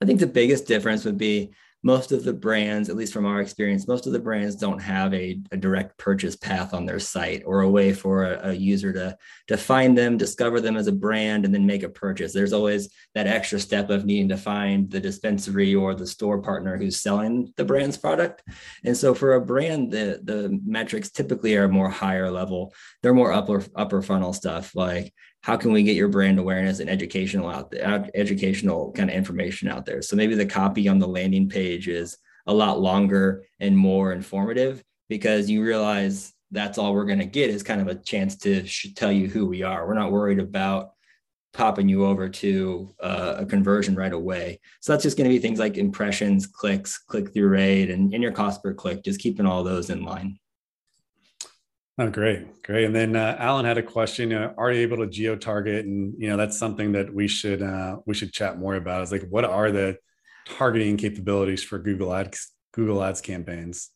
I 0.00 0.06
think 0.06 0.20
the 0.20 0.28
biggest 0.28 0.66
difference 0.66 1.04
would 1.04 1.18
be 1.18 1.50
most 1.86 2.10
of 2.10 2.24
the 2.24 2.32
brands, 2.32 2.88
at 2.88 2.96
least 2.96 3.12
from 3.12 3.24
our 3.24 3.40
experience, 3.40 3.86
most 3.86 4.08
of 4.08 4.12
the 4.12 4.18
brands 4.18 4.56
don't 4.56 4.80
have 4.80 5.14
a, 5.14 5.38
a 5.52 5.56
direct 5.56 5.96
purchase 5.98 6.34
path 6.34 6.74
on 6.74 6.84
their 6.84 6.98
site 6.98 7.44
or 7.46 7.60
a 7.60 7.70
way 7.70 7.92
for 7.92 8.24
a, 8.24 8.48
a, 8.48 8.52
user 8.52 8.92
to, 8.92 9.16
to 9.46 9.56
find 9.56 9.96
them, 9.96 10.16
discover 10.16 10.60
them 10.60 10.76
as 10.76 10.88
a 10.88 10.92
brand, 10.92 11.44
and 11.44 11.54
then 11.54 11.64
make 11.64 11.84
a 11.84 11.88
purchase. 11.88 12.32
There's 12.32 12.52
always 12.52 12.88
that 13.14 13.28
extra 13.28 13.60
step 13.60 13.88
of 13.88 14.04
needing 14.04 14.28
to 14.30 14.36
find 14.36 14.90
the 14.90 14.98
dispensary 14.98 15.76
or 15.76 15.94
the 15.94 16.08
store 16.08 16.42
partner 16.42 16.76
who's 16.76 17.00
selling 17.00 17.52
the 17.56 17.64
brand's 17.64 17.96
product. 17.96 18.42
And 18.84 18.96
so 18.96 19.14
for 19.14 19.34
a 19.34 19.40
brand, 19.40 19.92
the, 19.92 20.20
the 20.24 20.60
metrics 20.66 21.12
typically 21.12 21.54
are 21.54 21.68
more 21.68 21.88
higher 21.88 22.32
level. 22.32 22.74
They're 23.04 23.14
more 23.14 23.32
upper 23.32 23.62
upper 23.76 24.02
funnel 24.02 24.32
stuff 24.32 24.74
like 24.74 25.14
how 25.46 25.56
can 25.56 25.70
we 25.70 25.84
get 25.84 25.94
your 25.94 26.08
brand 26.08 26.40
awareness 26.40 26.80
and 26.80 26.90
educational 26.90 27.48
out 27.48 27.70
there, 27.70 28.10
educational 28.16 28.90
kind 28.90 29.08
of 29.08 29.14
information 29.14 29.68
out 29.68 29.86
there? 29.86 30.02
So 30.02 30.16
maybe 30.16 30.34
the 30.34 30.44
copy 30.44 30.88
on 30.88 30.98
the 30.98 31.06
landing 31.06 31.48
page 31.48 31.86
is 31.86 32.18
a 32.48 32.52
lot 32.52 32.80
longer 32.80 33.44
and 33.60 33.78
more 33.78 34.10
informative 34.10 34.82
because 35.08 35.48
you 35.48 35.62
realize 35.62 36.32
that's 36.50 36.78
all 36.78 36.92
we're 36.92 37.04
going 37.04 37.20
to 37.20 37.26
get 37.26 37.50
is 37.50 37.62
kind 37.62 37.80
of 37.80 37.86
a 37.86 37.94
chance 37.94 38.34
to 38.38 38.66
sh- 38.66 38.88
tell 38.96 39.12
you 39.12 39.28
who 39.28 39.46
we 39.46 39.62
are. 39.62 39.86
We're 39.86 39.94
not 39.94 40.10
worried 40.10 40.40
about 40.40 40.90
popping 41.52 41.88
you 41.88 42.06
over 42.06 42.28
to 42.28 42.92
uh, 43.00 43.36
a 43.38 43.46
conversion 43.46 43.94
right 43.94 44.12
away. 44.12 44.58
So 44.80 44.92
that's 44.92 45.04
just 45.04 45.16
going 45.16 45.30
to 45.30 45.36
be 45.36 45.38
things 45.38 45.60
like 45.60 45.78
impressions, 45.78 46.48
clicks, 46.48 46.98
click 46.98 47.32
through 47.32 47.50
rate, 47.50 47.88
and, 47.88 48.12
and 48.12 48.20
your 48.20 48.32
cost 48.32 48.64
per 48.64 48.74
click, 48.74 49.04
just 49.04 49.20
keeping 49.20 49.46
all 49.46 49.62
those 49.62 49.90
in 49.90 50.02
line. 50.02 50.40
Oh, 51.98 52.10
great, 52.10 52.62
great. 52.62 52.84
And 52.84 52.94
then 52.94 53.16
uh, 53.16 53.36
Alan 53.38 53.64
had 53.64 53.78
a 53.78 53.82
question: 53.82 54.32
uh, 54.32 54.52
Are 54.58 54.70
you 54.70 54.80
able 54.80 54.98
to 54.98 55.06
geo 55.06 55.34
target? 55.34 55.86
And 55.86 56.14
you 56.18 56.28
know, 56.28 56.36
that's 56.36 56.58
something 56.58 56.92
that 56.92 57.12
we 57.12 57.26
should 57.26 57.62
uh, 57.62 57.96
we 58.04 58.12
should 58.12 58.32
chat 58.32 58.58
more 58.58 58.74
about. 58.74 59.02
Is 59.02 59.12
like, 59.12 59.26
what 59.30 59.46
are 59.46 59.70
the 59.70 59.96
targeting 60.46 60.98
capabilities 60.98 61.64
for 61.64 61.78
Google 61.78 62.12
Ads 62.12 62.52
Google 62.72 63.02
Ads 63.02 63.22
campaigns? 63.22 63.90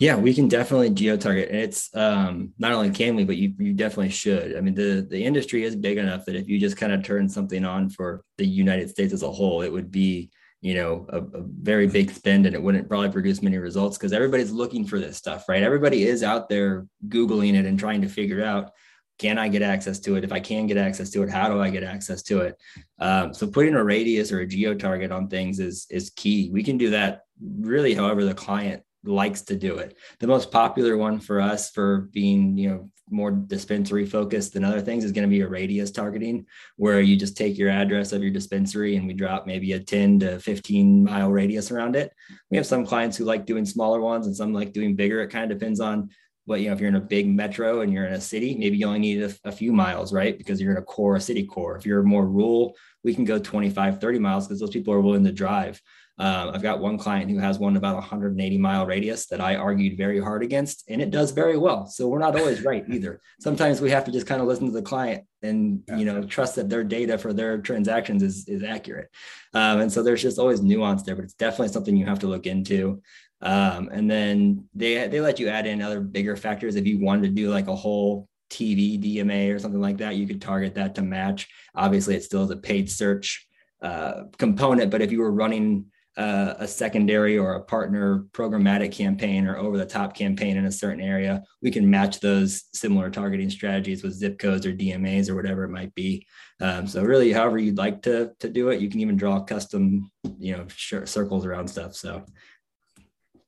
Yeah, 0.00 0.16
we 0.16 0.32
can 0.32 0.48
definitely 0.48 0.90
geo 0.90 1.18
target. 1.18 1.50
And 1.50 1.58
it's 1.58 1.94
um, 1.94 2.54
not 2.58 2.72
only 2.72 2.90
can 2.90 3.16
we, 3.16 3.24
but 3.24 3.36
you 3.36 3.54
you 3.58 3.74
definitely 3.74 4.08
should. 4.08 4.56
I 4.56 4.62
mean, 4.62 4.74
the 4.74 5.06
the 5.08 5.22
industry 5.22 5.64
is 5.64 5.76
big 5.76 5.98
enough 5.98 6.24
that 6.24 6.36
if 6.36 6.48
you 6.48 6.58
just 6.58 6.78
kind 6.78 6.92
of 6.92 7.04
turn 7.04 7.28
something 7.28 7.66
on 7.66 7.90
for 7.90 8.24
the 8.38 8.46
United 8.46 8.88
States 8.88 9.12
as 9.12 9.22
a 9.22 9.30
whole, 9.30 9.60
it 9.60 9.70
would 9.70 9.90
be 9.90 10.30
you 10.62 10.74
know 10.74 11.04
a, 11.10 11.18
a, 11.18 11.42
very 11.60 11.86
big 11.86 12.10
spend 12.10 12.46
and 12.46 12.54
it 12.54 12.62
wouldn't 12.62 12.88
probably 12.88 13.10
produce 13.10 13.42
many 13.42 13.58
results 13.58 13.98
because 13.98 14.12
everybody's 14.12 14.52
looking 14.52 14.86
for 14.86 14.98
this 14.98 15.18
stuff 15.18 15.48
right? 15.48 15.62
Everybody 15.62 16.04
is 16.04 16.22
out 16.22 16.48
there 16.48 16.86
googling 17.08 17.54
it 17.54 17.66
and 17.66 17.78
trying 17.78 18.00
to 18.00 18.08
figure 18.08 18.42
out 18.42 18.70
can 19.18 19.38
i 19.38 19.46
get 19.48 19.62
access 19.62 19.98
to 19.98 20.16
it? 20.16 20.24
If 20.24 20.32
i 20.32 20.40
can 20.40 20.66
get 20.66 20.78
access 20.78 21.10
to 21.10 21.22
it 21.22 21.28
how 21.28 21.48
do 21.48 21.60
i 21.60 21.68
get 21.68 21.82
access 21.82 22.22
to 22.24 22.40
it? 22.40 22.56
Um, 22.98 23.34
so 23.34 23.46
putting 23.46 23.74
a 23.74 23.84
radius 23.84 24.32
or 24.32 24.40
a 24.40 24.46
geo 24.46 24.74
target 24.74 25.10
on 25.12 25.28
things 25.28 25.58
is 25.58 25.86
is 25.90 26.10
key. 26.10 26.48
We 26.50 26.62
can 26.62 26.78
do 26.78 26.90
that 26.90 27.22
really 27.60 27.92
however 27.92 28.24
the 28.24 28.34
client 28.34 28.82
likes 29.04 29.42
to 29.42 29.56
do 29.56 29.78
it. 29.78 29.96
The 30.20 30.26
most 30.26 30.50
popular 30.50 30.96
one 30.96 31.18
for 31.20 31.40
us 31.40 31.70
for 31.70 32.08
being, 32.12 32.56
you 32.56 32.68
know, 32.70 32.90
more 33.10 33.30
dispensary 33.30 34.06
focused 34.06 34.54
than 34.54 34.64
other 34.64 34.80
things 34.80 35.04
is 35.04 35.12
going 35.12 35.28
to 35.28 35.30
be 35.30 35.42
a 35.42 35.48
radius 35.48 35.90
targeting 35.90 36.46
where 36.76 37.00
you 37.00 37.16
just 37.16 37.36
take 37.36 37.58
your 37.58 37.68
address 37.68 38.12
of 38.12 38.22
your 38.22 38.30
dispensary 38.30 38.96
and 38.96 39.06
we 39.06 39.12
drop 39.12 39.46
maybe 39.46 39.72
a 39.72 39.80
10 39.80 40.20
to 40.20 40.38
15 40.38 41.04
mile 41.04 41.30
radius 41.30 41.70
around 41.70 41.94
it. 41.94 42.12
We 42.50 42.56
have 42.56 42.66
some 42.66 42.86
clients 42.86 43.16
who 43.16 43.24
like 43.24 43.44
doing 43.44 43.66
smaller 43.66 44.00
ones 44.00 44.26
and 44.26 44.34
some 44.34 44.52
like 44.52 44.72
doing 44.72 44.96
bigger. 44.96 45.20
It 45.20 45.28
kind 45.28 45.50
of 45.50 45.58
depends 45.58 45.80
on 45.80 46.10
what, 46.44 46.60
you 46.60 46.68
know, 46.68 46.72
if 46.72 46.80
you're 46.80 46.88
in 46.88 46.96
a 46.96 47.00
big 47.00 47.28
metro 47.28 47.82
and 47.82 47.92
you're 47.92 48.06
in 48.06 48.14
a 48.14 48.20
city, 48.20 48.56
maybe 48.56 48.76
you 48.76 48.86
only 48.86 48.98
need 48.98 49.22
a, 49.22 49.32
a 49.44 49.52
few 49.52 49.72
miles, 49.72 50.12
right? 50.12 50.36
Because 50.36 50.60
you're 50.60 50.72
in 50.72 50.78
a 50.78 50.82
core, 50.82 51.16
a 51.16 51.20
city 51.20 51.44
core. 51.44 51.76
If 51.76 51.86
you're 51.86 52.02
more 52.02 52.26
rural, 52.26 52.74
we 53.04 53.14
can 53.14 53.24
go 53.24 53.38
25, 53.38 54.00
30 54.00 54.18
miles 54.18 54.46
because 54.46 54.58
those 54.58 54.70
people 54.70 54.92
are 54.94 55.00
willing 55.00 55.24
to 55.24 55.32
drive. 55.32 55.80
Um, 56.18 56.50
I've 56.52 56.62
got 56.62 56.80
one 56.80 56.98
client 56.98 57.30
who 57.30 57.38
has 57.38 57.58
one 57.58 57.76
about 57.76 57.94
180 57.96 58.58
mile 58.58 58.86
radius 58.86 59.26
that 59.26 59.40
I 59.40 59.56
argued 59.56 59.96
very 59.96 60.20
hard 60.20 60.42
against, 60.42 60.84
and 60.88 61.00
it 61.00 61.10
does 61.10 61.30
very 61.30 61.56
well. 61.56 61.86
So 61.86 62.06
we're 62.08 62.18
not 62.18 62.38
always 62.38 62.62
right 62.62 62.84
either. 62.90 63.20
Sometimes 63.40 63.80
we 63.80 63.90
have 63.90 64.04
to 64.04 64.12
just 64.12 64.26
kind 64.26 64.40
of 64.40 64.46
listen 64.46 64.66
to 64.66 64.72
the 64.72 64.82
client 64.82 65.24
and 65.42 65.82
you 65.96 66.04
know 66.04 66.22
trust 66.22 66.54
that 66.56 66.68
their 66.68 66.84
data 66.84 67.18
for 67.18 67.32
their 67.32 67.58
transactions 67.58 68.22
is 68.22 68.46
is 68.46 68.62
accurate. 68.62 69.08
Um, 69.54 69.80
and 69.80 69.92
so 69.92 70.02
there's 70.02 70.22
just 70.22 70.38
always 70.38 70.62
nuance 70.62 71.02
there, 71.02 71.16
but 71.16 71.24
it's 71.24 71.34
definitely 71.34 71.68
something 71.68 71.96
you 71.96 72.06
have 72.06 72.20
to 72.20 72.28
look 72.28 72.46
into. 72.46 73.02
Um, 73.40 73.88
and 73.90 74.10
then 74.10 74.68
they 74.74 75.08
they 75.08 75.20
let 75.20 75.40
you 75.40 75.48
add 75.48 75.66
in 75.66 75.82
other 75.82 76.00
bigger 76.00 76.36
factors 76.36 76.76
if 76.76 76.86
you 76.86 77.00
wanted 77.00 77.22
to 77.22 77.34
do 77.34 77.50
like 77.50 77.68
a 77.68 77.74
whole 77.74 78.28
TV 78.50 79.02
DMA 79.02 79.52
or 79.52 79.58
something 79.58 79.80
like 79.80 79.96
that. 79.96 80.16
You 80.16 80.26
could 80.26 80.42
target 80.42 80.74
that 80.74 80.94
to 80.96 81.02
match. 81.02 81.48
Obviously, 81.74 82.14
it 82.14 82.22
still 82.22 82.44
is 82.44 82.50
a 82.50 82.56
paid 82.56 82.90
search 82.90 83.48
uh, 83.80 84.24
component, 84.38 84.90
but 84.90 85.02
if 85.02 85.10
you 85.10 85.20
were 85.20 85.32
running 85.32 85.86
uh, 86.16 86.54
a 86.58 86.68
secondary 86.68 87.38
or 87.38 87.54
a 87.54 87.62
partner 87.62 88.26
programmatic 88.32 88.92
campaign 88.92 89.46
or 89.46 89.56
over 89.56 89.78
the 89.78 89.86
top 89.86 90.14
campaign 90.14 90.56
in 90.56 90.66
a 90.66 90.72
certain 90.72 91.00
area, 91.00 91.42
we 91.62 91.70
can 91.70 91.88
match 91.88 92.20
those 92.20 92.64
similar 92.74 93.08
targeting 93.08 93.48
strategies 93.48 94.02
with 94.02 94.12
zip 94.12 94.38
codes 94.38 94.66
or 94.66 94.72
DMAs 94.72 95.30
or 95.30 95.34
whatever 95.34 95.64
it 95.64 95.70
might 95.70 95.94
be. 95.94 96.26
Um, 96.60 96.86
so 96.86 97.02
really, 97.02 97.32
however 97.32 97.58
you'd 97.58 97.78
like 97.78 98.02
to 98.02 98.32
to 98.40 98.48
do 98.48 98.68
it, 98.68 98.80
you 98.80 98.90
can 98.90 99.00
even 99.00 99.16
draw 99.16 99.40
custom, 99.40 100.10
you 100.38 100.56
know, 100.56 100.66
circles 101.04 101.46
around 101.46 101.68
stuff. 101.68 101.94
So 101.94 102.24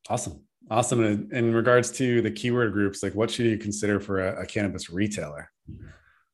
awesome, 0.09 0.41
awesome. 0.71 1.05
In, 1.05 1.29
in 1.33 1.55
regards 1.55 1.91
to 1.93 2.23
the 2.23 2.31
keyword 2.31 2.73
groups, 2.73 3.03
like 3.03 3.15
what 3.15 3.31
should 3.31 3.47
you 3.47 3.59
consider 3.59 4.01
for 4.01 4.27
a, 4.27 4.43
a 4.43 4.47
cannabis 4.47 4.89
retailer? 4.89 5.51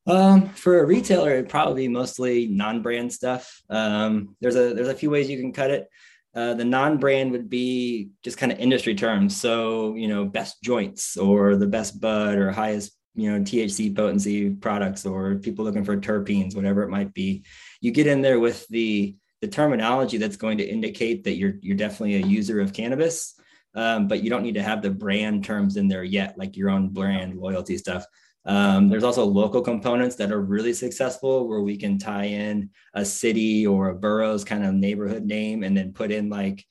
Um, 0.07 0.49
for 0.49 0.79
a 0.79 0.85
retailer, 0.85 1.31
it'd 1.31 1.49
probably 1.49 1.83
be 1.83 1.93
mostly 1.93 2.47
non-brand 2.47 3.13
stuff. 3.13 3.61
Um, 3.69 4.35
there's 4.41 4.55
a 4.55 4.73
there's 4.73 4.87
a 4.87 4.95
few 4.95 5.09
ways 5.09 5.29
you 5.29 5.39
can 5.39 5.53
cut 5.53 5.71
it. 5.71 5.87
Uh, 6.33 6.53
the 6.53 6.65
non-brand 6.65 7.31
would 7.31 7.49
be 7.49 8.09
just 8.23 8.37
kind 8.37 8.51
of 8.51 8.59
industry 8.59 8.95
terms. 8.95 9.35
So, 9.35 9.95
you 9.95 10.07
know, 10.07 10.25
best 10.25 10.61
joints 10.63 11.17
or 11.17 11.57
the 11.57 11.67
best 11.67 11.99
bud 11.99 12.37
or 12.37 12.51
highest, 12.51 12.93
you 13.15 13.29
know, 13.29 13.39
THC 13.43 13.93
potency 13.93 14.49
products 14.49 15.05
or 15.05 15.35
people 15.35 15.65
looking 15.65 15.83
for 15.83 15.97
terpenes, 15.97 16.55
whatever 16.55 16.83
it 16.83 16.89
might 16.89 17.13
be. 17.13 17.43
You 17.81 17.91
get 17.91 18.07
in 18.07 18.21
there 18.21 18.39
with 18.39 18.65
the 18.69 19.15
the 19.41 19.47
terminology 19.47 20.17
that's 20.17 20.37
going 20.37 20.59
to 20.59 20.67
indicate 20.67 21.23
that 21.23 21.35
you're 21.35 21.55
you're 21.61 21.75
definitely 21.75 22.15
a 22.15 22.25
user 22.25 22.61
of 22.61 22.73
cannabis, 22.73 23.35
um, 23.75 24.07
but 24.07 24.23
you 24.23 24.29
don't 24.29 24.43
need 24.43 24.53
to 24.55 24.63
have 24.63 24.81
the 24.81 24.89
brand 24.89 25.43
terms 25.43 25.77
in 25.77 25.87
there 25.87 26.03
yet, 26.03 26.37
like 26.37 26.55
your 26.55 26.69
own 26.69 26.89
brand 26.89 27.37
loyalty 27.37 27.77
stuff. 27.77 28.05
Um, 28.45 28.89
there's 28.89 29.03
also 29.03 29.23
local 29.23 29.61
components 29.61 30.15
that 30.15 30.31
are 30.31 30.41
really 30.41 30.73
successful 30.73 31.47
where 31.47 31.61
we 31.61 31.77
can 31.77 31.99
tie 31.99 32.25
in 32.25 32.71
a 32.93 33.05
city 33.05 33.67
or 33.67 33.89
a 33.89 33.95
borough's 33.95 34.43
kind 34.43 34.65
of 34.65 34.73
neighborhood 34.73 35.25
name 35.25 35.63
and 35.63 35.77
then 35.77 35.93
put 35.93 36.11
in 36.11 36.29
like 36.29 36.65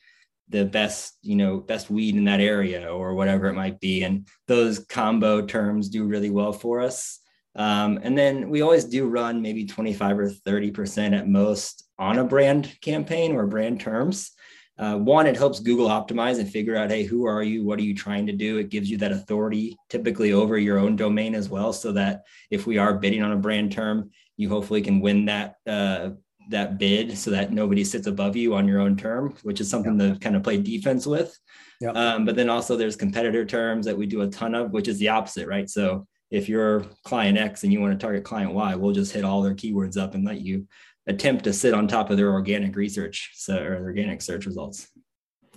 the 0.48 0.64
best, 0.64 1.16
you 1.22 1.36
know, 1.36 1.58
best 1.58 1.90
weed 1.90 2.16
in 2.16 2.24
that 2.24 2.40
area 2.40 2.92
or 2.92 3.14
whatever 3.14 3.46
it 3.46 3.54
might 3.54 3.78
be. 3.78 4.02
And 4.02 4.26
those 4.48 4.80
combo 4.80 5.46
terms 5.46 5.88
do 5.88 6.04
really 6.04 6.30
well 6.30 6.52
for 6.52 6.80
us. 6.80 7.20
Um, 7.54 8.00
and 8.02 8.18
then 8.18 8.50
we 8.50 8.62
always 8.62 8.84
do 8.84 9.06
run 9.06 9.42
maybe 9.42 9.64
25 9.64 10.18
or 10.18 10.30
30% 10.30 11.16
at 11.16 11.28
most 11.28 11.84
on 11.98 12.18
a 12.18 12.24
brand 12.24 12.76
campaign 12.80 13.32
or 13.32 13.46
brand 13.46 13.80
terms. 13.80 14.32
Uh, 14.80 14.96
one, 14.96 15.26
it 15.26 15.36
helps 15.36 15.60
Google 15.60 15.88
optimize 15.88 16.38
and 16.40 16.50
figure 16.50 16.74
out, 16.74 16.90
hey, 16.90 17.04
who 17.04 17.26
are 17.26 17.42
you? 17.42 17.62
What 17.62 17.78
are 17.78 17.82
you 17.82 17.94
trying 17.94 18.26
to 18.28 18.32
do? 18.32 18.56
It 18.56 18.70
gives 18.70 18.90
you 18.90 18.96
that 18.98 19.12
authority 19.12 19.76
typically 19.90 20.32
over 20.32 20.56
your 20.56 20.78
own 20.78 20.96
domain 20.96 21.34
as 21.34 21.50
well, 21.50 21.74
so 21.74 21.92
that 21.92 22.22
if 22.50 22.66
we 22.66 22.78
are 22.78 22.94
bidding 22.94 23.22
on 23.22 23.32
a 23.32 23.36
brand 23.36 23.72
term, 23.72 24.10
you 24.38 24.48
hopefully 24.48 24.80
can 24.80 25.00
win 25.00 25.26
that 25.26 25.56
uh, 25.66 26.10
that 26.48 26.78
bid, 26.78 27.18
so 27.18 27.30
that 27.30 27.52
nobody 27.52 27.84
sits 27.84 28.06
above 28.06 28.36
you 28.36 28.54
on 28.54 28.66
your 28.66 28.80
own 28.80 28.96
term, 28.96 29.34
which 29.42 29.60
is 29.60 29.68
something 29.68 30.00
yeah. 30.00 30.14
to 30.14 30.18
kind 30.18 30.34
of 30.34 30.42
play 30.42 30.56
defense 30.56 31.06
with. 31.06 31.38
Yeah. 31.80 31.90
Um, 31.90 32.24
but 32.24 32.34
then 32.34 32.48
also 32.48 32.74
there's 32.76 32.96
competitor 32.96 33.44
terms 33.44 33.84
that 33.84 33.98
we 33.98 34.06
do 34.06 34.22
a 34.22 34.28
ton 34.28 34.54
of, 34.54 34.72
which 34.72 34.88
is 34.88 34.98
the 34.98 35.08
opposite, 35.08 35.46
right? 35.46 35.68
So 35.68 36.06
if 36.30 36.48
you're 36.48 36.86
client 37.04 37.36
X 37.38 37.64
and 37.64 37.72
you 37.72 37.80
want 37.80 37.92
to 37.92 37.98
target 37.98 38.24
client 38.24 38.52
Y, 38.54 38.74
we'll 38.76 38.92
just 38.92 39.12
hit 39.12 39.24
all 39.24 39.42
their 39.42 39.54
keywords 39.54 39.96
up 39.96 40.14
and 40.14 40.24
let 40.24 40.40
you 40.40 40.66
attempt 41.06 41.44
to 41.44 41.52
sit 41.52 41.74
on 41.74 41.88
top 41.88 42.10
of 42.10 42.16
their 42.16 42.30
organic 42.30 42.76
research 42.76 43.30
so, 43.34 43.56
or 43.62 43.82
organic 43.82 44.22
search 44.22 44.46
results. 44.46 44.88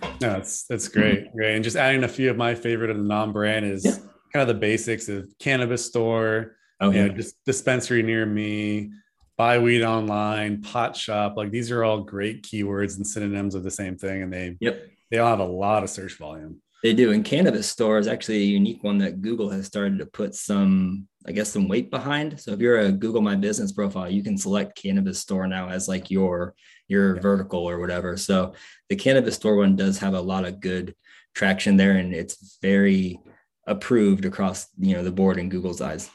No, 0.02 0.34
that's 0.34 0.64
that's 0.64 0.88
great, 0.88 1.26
mm-hmm. 1.26 1.36
great. 1.36 1.54
And 1.54 1.64
just 1.64 1.76
adding 1.76 2.04
a 2.04 2.08
few 2.08 2.30
of 2.30 2.36
my 2.36 2.54
favorite 2.54 2.90
of 2.90 2.96
the 2.96 3.02
non-brand 3.02 3.64
is 3.64 3.84
yeah. 3.84 3.92
kind 4.32 4.42
of 4.42 4.48
the 4.48 4.54
basics 4.60 5.08
of 5.08 5.28
cannabis 5.38 5.84
store, 5.84 6.56
oh, 6.80 6.90
yeah. 6.90 7.06
know, 7.06 7.14
just 7.14 7.36
dispensary 7.44 8.02
near 8.02 8.26
me, 8.26 8.90
buy 9.36 9.58
weed 9.58 9.82
online, 9.82 10.62
pot 10.62 10.96
shop. 10.96 11.34
Like 11.36 11.50
these 11.50 11.70
are 11.70 11.84
all 11.84 12.00
great 12.00 12.42
keywords 12.42 12.96
and 12.96 13.06
synonyms 13.06 13.54
of 13.54 13.62
the 13.62 13.70
same 13.70 13.96
thing, 13.96 14.22
and 14.22 14.32
they 14.32 14.56
yep. 14.60 14.82
they 15.10 15.18
all 15.18 15.30
have 15.30 15.40
a 15.40 15.44
lot 15.44 15.82
of 15.82 15.90
search 15.90 16.18
volume. 16.18 16.60
They 16.82 16.92
do. 16.92 17.12
And 17.12 17.24
cannabis 17.24 17.66
store 17.66 17.96
is 17.96 18.06
actually 18.06 18.42
a 18.42 18.46
unique 18.46 18.84
one 18.84 18.98
that 18.98 19.22
Google 19.22 19.48
has 19.48 19.64
started 19.64 19.98
to 20.00 20.06
put 20.06 20.34
some, 20.34 21.08
I 21.26 21.32
guess, 21.32 21.50
some 21.50 21.68
weight 21.68 21.90
behind. 21.90 22.38
So 22.38 22.52
if 22.52 22.60
you're 22.60 22.80
a 22.80 22.92
Google 22.92 23.22
My 23.22 23.34
Business 23.34 23.72
profile, 23.72 24.10
you 24.10 24.22
can 24.22 24.36
select 24.36 24.80
cannabis 24.80 25.20
store 25.20 25.46
now 25.46 25.68
as 25.68 25.88
like 25.88 26.10
your 26.10 26.54
your 26.88 27.16
yeah. 27.16 27.22
vertical 27.22 27.60
or 27.68 27.78
whatever. 27.78 28.16
So 28.16 28.54
the 28.88 28.96
cannabis 28.96 29.36
store 29.36 29.56
one 29.56 29.76
does 29.76 29.98
have 29.98 30.14
a 30.14 30.20
lot 30.20 30.44
of 30.44 30.60
good 30.60 30.94
traction 31.34 31.76
there, 31.76 31.92
and 31.92 32.14
it's 32.14 32.58
very 32.60 33.20
approved 33.66 34.24
across 34.24 34.66
you 34.78 34.94
know 34.94 35.02
the 35.02 35.12
board 35.12 35.38
in 35.38 35.48
Google's 35.48 35.80
eyes. 35.80 36.10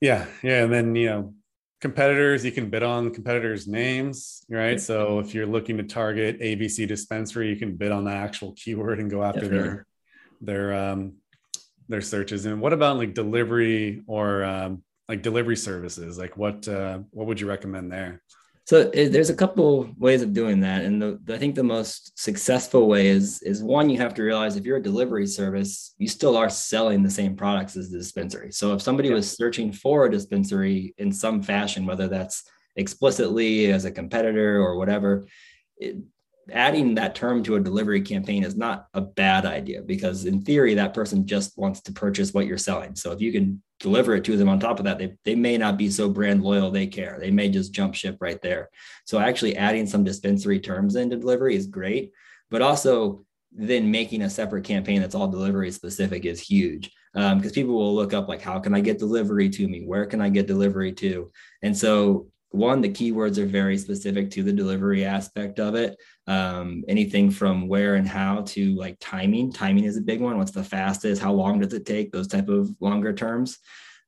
Yeah, 0.00 0.26
yeah, 0.42 0.62
and 0.62 0.72
then 0.72 0.94
you 0.94 1.06
know 1.06 1.34
competitors 1.80 2.44
you 2.44 2.52
can 2.52 2.70
bid 2.70 2.82
on 2.82 3.12
competitors 3.12 3.66
names 3.66 4.42
right 4.48 4.80
so 4.80 5.18
if 5.18 5.34
you're 5.34 5.46
looking 5.46 5.76
to 5.76 5.82
target 5.82 6.40
abc 6.40 6.88
dispensary 6.88 7.50
you 7.50 7.56
can 7.56 7.76
bid 7.76 7.92
on 7.92 8.04
the 8.04 8.10
actual 8.10 8.52
keyword 8.56 8.98
and 8.98 9.10
go 9.10 9.22
after 9.22 9.42
Definitely. 9.42 9.68
their 9.68 9.86
their 10.40 10.90
um 10.90 11.16
their 11.88 12.00
searches 12.00 12.46
and 12.46 12.60
what 12.60 12.72
about 12.72 12.96
like 12.96 13.14
delivery 13.14 14.02
or 14.06 14.44
um 14.44 14.82
like 15.08 15.22
delivery 15.22 15.56
services? 15.56 16.18
Like 16.18 16.36
what 16.36 16.66
uh 16.68 17.00
what 17.10 17.26
would 17.26 17.40
you 17.40 17.48
recommend 17.48 17.92
there? 17.92 18.22
So 18.66 18.90
it, 18.92 19.10
there's 19.10 19.30
a 19.30 19.34
couple 19.34 19.94
ways 19.96 20.22
of 20.22 20.32
doing 20.32 20.58
that, 20.62 20.84
and 20.84 21.00
the, 21.00 21.20
I 21.32 21.38
think 21.38 21.54
the 21.54 21.62
most 21.62 22.18
successful 22.18 22.88
way 22.88 23.06
is 23.06 23.40
is 23.42 23.62
one 23.62 23.88
you 23.88 23.98
have 23.98 24.12
to 24.14 24.24
realize 24.24 24.56
if 24.56 24.64
you're 24.64 24.78
a 24.78 24.82
delivery 24.82 25.28
service, 25.28 25.94
you 25.98 26.08
still 26.08 26.36
are 26.36 26.50
selling 26.50 27.04
the 27.04 27.10
same 27.10 27.36
products 27.36 27.76
as 27.76 27.90
the 27.90 27.98
dispensary. 27.98 28.50
So 28.50 28.74
if 28.74 28.82
somebody 28.82 29.10
was 29.10 29.30
searching 29.30 29.70
for 29.70 30.06
a 30.06 30.10
dispensary 30.10 30.94
in 30.98 31.12
some 31.12 31.42
fashion, 31.42 31.86
whether 31.86 32.08
that's 32.08 32.42
explicitly 32.74 33.70
as 33.70 33.84
a 33.84 33.92
competitor 33.92 34.60
or 34.60 34.76
whatever, 34.76 35.28
it, 35.78 35.98
adding 36.52 36.94
that 36.94 37.14
term 37.14 37.42
to 37.42 37.56
a 37.56 37.60
delivery 37.60 38.00
campaign 38.00 38.44
is 38.44 38.56
not 38.56 38.86
a 38.94 39.00
bad 39.00 39.44
idea 39.44 39.82
because 39.82 40.24
in 40.24 40.42
theory 40.42 40.74
that 40.74 40.94
person 40.94 41.26
just 41.26 41.56
wants 41.58 41.80
to 41.82 41.92
purchase 41.92 42.32
what 42.32 42.46
you're 42.46 42.58
selling. 42.58 42.94
So 42.94 43.12
if 43.12 43.20
you 43.20 43.32
can 43.32 43.62
deliver 43.80 44.14
it 44.14 44.24
to 44.24 44.36
them 44.36 44.48
on 44.48 44.60
top 44.60 44.78
of 44.78 44.84
that 44.84 44.98
they, 44.98 45.16
they 45.24 45.34
may 45.34 45.58
not 45.58 45.76
be 45.76 45.90
so 45.90 46.08
brand 46.08 46.42
loyal 46.42 46.70
they 46.70 46.86
care. 46.86 47.18
They 47.20 47.30
may 47.30 47.48
just 47.48 47.72
jump 47.72 47.94
ship 47.94 48.18
right 48.20 48.40
there. 48.40 48.70
So 49.04 49.18
actually 49.18 49.56
adding 49.56 49.86
some 49.86 50.04
dispensary 50.04 50.60
terms 50.60 50.96
into 50.96 51.16
delivery 51.16 51.56
is 51.56 51.66
great 51.66 52.12
but 52.50 52.62
also 52.62 53.24
then 53.52 53.90
making 53.90 54.22
a 54.22 54.30
separate 54.30 54.64
campaign 54.64 55.00
that's 55.00 55.14
all 55.14 55.28
delivery 55.28 55.70
specific 55.70 56.24
is 56.24 56.40
huge 56.40 56.92
because 57.14 57.46
um, 57.46 57.50
people 57.50 57.74
will 57.74 57.94
look 57.94 58.12
up 58.12 58.28
like 58.28 58.42
how 58.42 58.58
can 58.58 58.74
i 58.74 58.80
get 58.80 58.98
delivery 58.98 59.48
to 59.48 59.66
me? 59.66 59.82
Where 59.84 60.04
can 60.06 60.20
i 60.20 60.28
get 60.28 60.46
delivery 60.46 60.92
to? 60.92 61.32
And 61.62 61.76
so 61.76 62.28
one 62.50 62.80
the 62.80 62.88
keywords 62.88 63.38
are 63.38 63.46
very 63.46 63.76
specific 63.76 64.30
to 64.30 64.42
the 64.42 64.52
delivery 64.52 65.04
aspect 65.04 65.58
of 65.58 65.74
it. 65.74 65.96
Um, 66.26 66.84
anything 66.88 67.30
from 67.30 67.68
where 67.68 67.96
and 67.96 68.08
how 68.08 68.42
to 68.42 68.74
like 68.76 68.96
timing. 69.00 69.52
Timing 69.52 69.84
is 69.84 69.96
a 69.96 70.02
big 70.02 70.20
one. 70.20 70.38
What's 70.38 70.52
the 70.52 70.64
fastest? 70.64 71.20
How 71.20 71.32
long 71.32 71.60
does 71.60 71.72
it 71.74 71.86
take? 71.86 72.12
Those 72.12 72.28
type 72.28 72.48
of 72.48 72.70
longer 72.80 73.12
terms. 73.12 73.58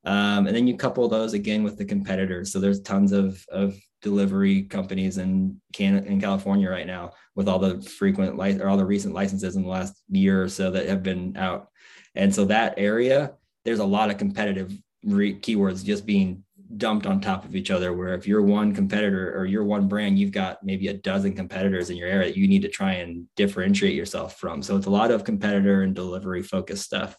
Um, 0.05 0.47
and 0.47 0.55
then 0.55 0.67
you 0.67 0.77
couple 0.77 1.07
those 1.07 1.33
again 1.33 1.63
with 1.63 1.77
the 1.77 1.85
competitors. 1.85 2.51
So 2.51 2.59
there's 2.59 2.81
tons 2.81 3.11
of 3.11 3.45
of 3.49 3.75
delivery 4.01 4.63
companies 4.63 5.17
in 5.17 5.59
Can 5.73 6.05
in 6.05 6.21
California 6.21 6.69
right 6.69 6.87
now 6.87 7.11
with 7.35 7.49
all 7.49 7.59
the 7.59 7.81
frequent 7.81 8.39
or 8.61 8.69
all 8.69 8.77
the 8.77 8.85
recent 8.85 9.13
licenses 9.13 9.55
in 9.55 9.63
the 9.63 9.69
last 9.69 10.01
year 10.09 10.41
or 10.43 10.49
so 10.49 10.71
that 10.71 10.87
have 10.87 11.03
been 11.03 11.35
out. 11.35 11.69
And 12.15 12.33
so 12.33 12.45
that 12.45 12.75
area 12.77 13.33
there's 13.65 13.79
a 13.79 13.85
lot 13.85 14.09
of 14.09 14.17
competitive 14.17 14.73
re- 15.03 15.37
keywords 15.37 15.83
just 15.83 16.05
being 16.05 16.43
dumped 16.77 17.05
on 17.05 17.19
top 17.19 17.45
of 17.45 17.55
each 17.55 17.71
other 17.71 17.93
where 17.93 18.13
if 18.13 18.27
you're 18.27 18.41
one 18.41 18.73
competitor 18.73 19.35
or 19.35 19.45
you're 19.45 19.63
one 19.63 19.87
brand 19.87 20.19
you've 20.19 20.31
got 20.31 20.63
maybe 20.63 20.87
a 20.87 20.93
dozen 20.93 21.33
competitors 21.35 21.89
in 21.89 21.97
your 21.97 22.07
area 22.07 22.27
that 22.27 22.37
you 22.37 22.47
need 22.47 22.61
to 22.61 22.69
try 22.69 22.93
and 22.93 23.25
differentiate 23.35 23.95
yourself 23.95 24.37
from. 24.37 24.61
So 24.61 24.77
it's 24.77 24.85
a 24.85 24.91
lot 24.91 25.11
of 25.11 25.23
competitor 25.23 25.81
and 25.81 25.95
delivery 25.95 26.43
focused 26.43 26.83
stuff. 26.83 27.17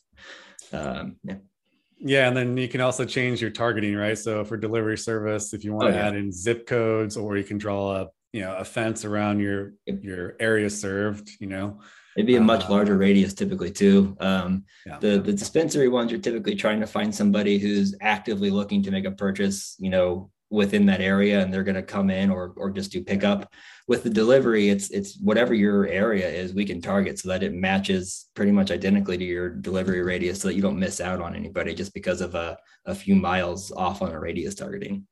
Um, 0.72 1.16
yeah. 1.24 1.36
Yeah 1.98 2.28
and 2.28 2.36
then 2.36 2.56
you 2.56 2.68
can 2.68 2.80
also 2.80 3.04
change 3.04 3.42
your 3.42 3.50
targeting 3.50 3.96
right? 3.96 4.16
So 4.16 4.44
for 4.44 4.56
delivery 4.56 4.98
service 4.98 5.52
if 5.52 5.64
you 5.64 5.72
want 5.72 5.88
oh, 5.88 5.90
to 5.90 5.96
yeah. 5.96 6.06
add 6.06 6.16
in 6.16 6.30
zip 6.30 6.66
codes 6.66 7.16
or 7.16 7.36
you 7.36 7.44
can 7.44 7.58
draw 7.58 7.96
a 7.96 8.08
you 8.32 8.42
know 8.42 8.54
a 8.56 8.64
fence 8.64 9.04
around 9.04 9.40
your 9.40 9.74
your 9.86 10.36
area 10.38 10.70
served 10.70 11.30
you 11.40 11.48
know 11.48 11.80
It'd 12.20 12.26
be 12.26 12.36
a 12.36 12.40
much 12.42 12.68
larger 12.68 12.98
radius 12.98 13.32
typically 13.32 13.70
too. 13.70 14.14
Um, 14.20 14.64
yeah. 14.84 14.98
The 14.98 15.20
the 15.20 15.32
dispensary 15.32 15.88
ones, 15.88 16.10
you're 16.10 16.20
typically 16.20 16.54
trying 16.54 16.80
to 16.80 16.86
find 16.86 17.14
somebody 17.14 17.58
who's 17.58 17.96
actively 18.02 18.50
looking 18.50 18.82
to 18.82 18.90
make 18.90 19.06
a 19.06 19.10
purchase, 19.10 19.74
you 19.78 19.88
know, 19.88 20.30
within 20.50 20.84
that 20.84 21.00
area, 21.00 21.40
and 21.40 21.50
they're 21.50 21.64
going 21.64 21.76
to 21.76 21.82
come 21.82 22.10
in 22.10 22.30
or 22.30 22.52
or 22.58 22.70
just 22.70 22.92
do 22.92 23.02
pickup. 23.02 23.50
With 23.88 24.02
the 24.02 24.10
delivery, 24.10 24.68
it's 24.68 24.90
it's 24.90 25.18
whatever 25.18 25.54
your 25.54 25.86
area 25.86 26.28
is, 26.28 26.52
we 26.52 26.66
can 26.66 26.82
target 26.82 27.18
so 27.18 27.30
that 27.30 27.42
it 27.42 27.54
matches 27.54 28.28
pretty 28.34 28.52
much 28.52 28.70
identically 28.70 29.16
to 29.16 29.24
your 29.24 29.48
delivery 29.48 30.02
radius, 30.02 30.42
so 30.42 30.48
that 30.48 30.56
you 30.56 30.62
don't 30.62 30.78
miss 30.78 31.00
out 31.00 31.22
on 31.22 31.34
anybody 31.34 31.74
just 31.74 31.94
because 31.94 32.20
of 32.20 32.34
a 32.34 32.58
a 32.84 32.94
few 32.94 33.14
miles 33.14 33.72
off 33.72 34.02
on 34.02 34.12
a 34.12 34.20
radius 34.20 34.54
targeting. 34.54 35.06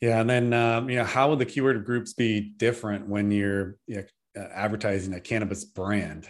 Yeah, 0.00 0.20
and 0.20 0.30
then 0.30 0.54
um, 0.54 0.88
you 0.88 0.96
know, 0.96 1.04
how 1.04 1.28
would 1.28 1.40
the 1.40 1.44
keyword 1.44 1.84
groups 1.84 2.14
be 2.14 2.40
different 2.56 3.06
when 3.06 3.30
you're 3.30 3.76
you 3.86 3.96
know, 3.96 4.04
uh, 4.36 4.48
advertising 4.52 5.14
a 5.14 5.20
cannabis 5.20 5.64
brand? 5.64 6.28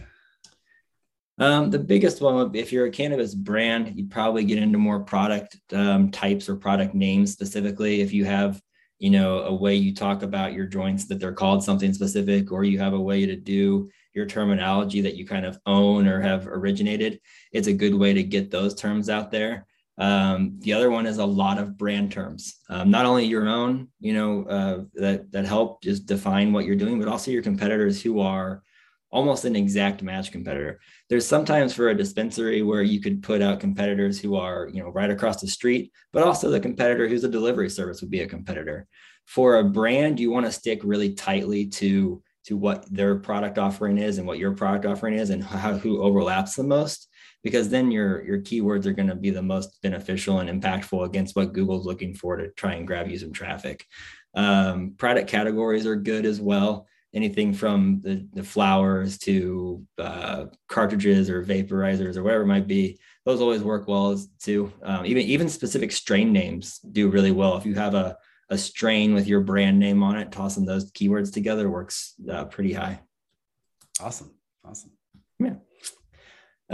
Um, 1.38 1.70
the 1.70 1.78
biggest 1.78 2.20
one, 2.20 2.54
if 2.54 2.72
you're 2.72 2.86
a 2.86 2.90
cannabis 2.90 3.34
brand, 3.34 3.96
you'd 3.96 4.10
probably 4.10 4.44
get 4.44 4.58
into 4.58 4.78
more 4.78 5.00
product 5.00 5.56
um, 5.72 6.10
types 6.10 6.48
or 6.48 6.56
product 6.56 6.94
names 6.94 7.32
specifically. 7.32 8.00
If 8.00 8.12
you 8.12 8.24
have, 8.24 8.62
you 9.00 9.10
know, 9.10 9.40
a 9.40 9.54
way 9.54 9.74
you 9.74 9.94
talk 9.94 10.22
about 10.22 10.52
your 10.52 10.66
joints 10.66 11.06
that 11.06 11.18
they're 11.18 11.32
called 11.32 11.64
something 11.64 11.92
specific, 11.92 12.52
or 12.52 12.62
you 12.62 12.78
have 12.78 12.92
a 12.92 13.00
way 13.00 13.26
to 13.26 13.34
do 13.34 13.90
your 14.14 14.26
terminology 14.26 15.00
that 15.00 15.16
you 15.16 15.26
kind 15.26 15.44
of 15.44 15.58
own 15.66 16.06
or 16.06 16.20
have 16.20 16.46
originated, 16.46 17.20
it's 17.52 17.66
a 17.66 17.72
good 17.72 17.94
way 17.94 18.12
to 18.14 18.22
get 18.22 18.50
those 18.50 18.74
terms 18.74 19.10
out 19.10 19.32
there. 19.32 19.66
Um, 19.96 20.59
the 20.61 20.72
other 20.72 20.90
one 20.90 21.07
is 21.07 21.18
a 21.18 21.24
lot 21.24 21.59
of 21.59 21.76
brand 21.76 22.11
terms, 22.11 22.57
um, 22.68 22.90
not 22.90 23.07
only 23.07 23.24
your 23.24 23.48
own, 23.48 23.88
you 24.00 24.12
know, 24.12 24.44
uh, 24.44 24.85
that 24.94 25.30
that 25.30 25.44
help 25.46 25.83
just 25.83 26.07
define 26.07 26.52
what 26.52 26.64
you're 26.64 26.74
doing, 26.74 26.98
but 26.98 27.09
also 27.09 27.30
your 27.30 27.42
competitors 27.42 28.02
who 28.02 28.20
are 28.20 28.62
almost 29.12 29.44
an 29.44 29.54
exact 29.54 30.02
match 30.02 30.33
competitor. 30.33 30.80
There's 31.09 31.26
sometimes 31.26 31.72
for 31.72 31.88
a 31.88 31.96
dispensary 31.96 32.62
where 32.62 32.83
you 32.83 33.00
could 33.00 33.22
put 33.22 33.40
out 33.40 33.61
competitors 33.61 34.20
who 34.20 34.35
are, 34.35 34.68
you 34.72 34.83
know, 34.83 34.88
right 34.88 35.11
across 35.11 35.40
the 35.40 35.46
street, 35.46 35.92
but 36.12 36.24
also 36.24 36.50
the 36.50 36.59
competitor 36.59 37.07
who's 37.07 37.22
a 37.22 37.28
delivery 37.28 37.70
service 37.70 38.00
would 38.00 38.11
be 38.11 38.22
a 38.22 38.26
competitor. 38.26 38.88
For 39.26 39.59
a 39.59 39.64
brand, 39.64 40.18
you 40.18 40.33
want 40.33 40.46
to 40.46 40.52
stick 40.52 40.80
really 40.83 41.14
tightly 41.14 41.66
to 41.68 42.20
to 42.46 42.57
what 42.59 42.85
their 42.92 43.16
product 43.16 43.57
offering 43.57 43.96
is 43.96 44.18
and 44.18 44.26
what 44.26 44.38
your 44.38 44.54
product 44.54 44.85
offering 44.85 45.14
is 45.14 45.30
and 45.30 45.42
how 45.42 45.78
who 45.78 46.02
overlaps 46.02 46.57
the 46.57 46.62
most 46.64 47.09
because 47.44 47.68
then 47.68 47.90
your 47.92 48.24
your 48.24 48.38
keywords 48.38 48.87
are 48.87 48.92
going 48.92 49.09
to 49.09 49.14
be 49.14 49.30
the 49.30 49.42
most 49.42 49.80
beneficial 49.83 50.40
and 50.40 50.50
impactful 50.50 51.04
against 51.04 51.37
what 51.37 51.52
Google's 51.52 51.87
looking 51.87 52.14
for 52.14 52.37
to 52.37 52.48
try 52.52 52.72
and 52.74 52.87
grab 52.87 53.09
you 53.09 53.18
some 53.18 53.33
traffic. 53.33 53.87
Um, 54.35 54.94
product 54.96 55.28
categories 55.28 55.87
are 55.87 55.94
good 55.94 56.24
as 56.24 56.40
well. 56.40 56.88
Anything 57.12 57.52
from 57.52 58.00
the, 58.02 58.26
the 58.33 58.42
flowers 58.42 59.18
to 59.18 59.87
uh, 59.98 60.46
cartridges 60.68 61.30
or 61.30 61.44
vaporizers 61.44 62.16
or 62.16 62.24
whatever 62.24 62.42
it 62.42 62.48
might 62.48 62.66
be, 62.66 62.98
those 63.24 63.40
always 63.40 63.62
work 63.62 63.87
well 63.87 64.20
too. 64.40 64.72
Um, 64.83 65.07
even 65.07 65.22
even 65.22 65.48
specific 65.48 65.92
strain 65.92 66.33
names 66.33 66.78
do 66.78 67.11
really 67.11 67.30
well. 67.30 67.57
If 67.57 67.66
you 67.66 67.74
have 67.74 67.94
a 67.94 68.16
a 68.50 68.59
strain 68.59 69.14
with 69.14 69.26
your 69.26 69.40
brand 69.40 69.78
name 69.78 70.02
on 70.02 70.16
it, 70.16 70.33
tossing 70.33 70.64
those 70.64 70.90
keywords 70.92 71.33
together 71.33 71.70
works 71.70 72.14
uh, 72.30 72.44
pretty 72.46 72.72
high. 72.72 73.00
Awesome, 74.00 74.35
awesome. 74.64 74.90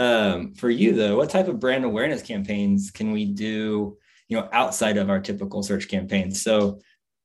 Um, 0.01 0.55
for 0.55 0.71
you 0.71 0.95
though, 0.95 1.17
what 1.17 1.29
type 1.29 1.49
of 1.49 1.61
brand 1.61 1.85
awareness 1.85 2.23
campaigns 2.23 2.91
can 2.91 3.13
we 3.13 3.27
do, 3.27 3.99
you 4.29 4.37
know, 4.39 4.49
outside 4.51 4.97
of 4.97 5.11
our 5.11 5.21
typical 5.21 5.63
search 5.63 5.89
campaigns? 5.89 6.43
So 6.43 6.81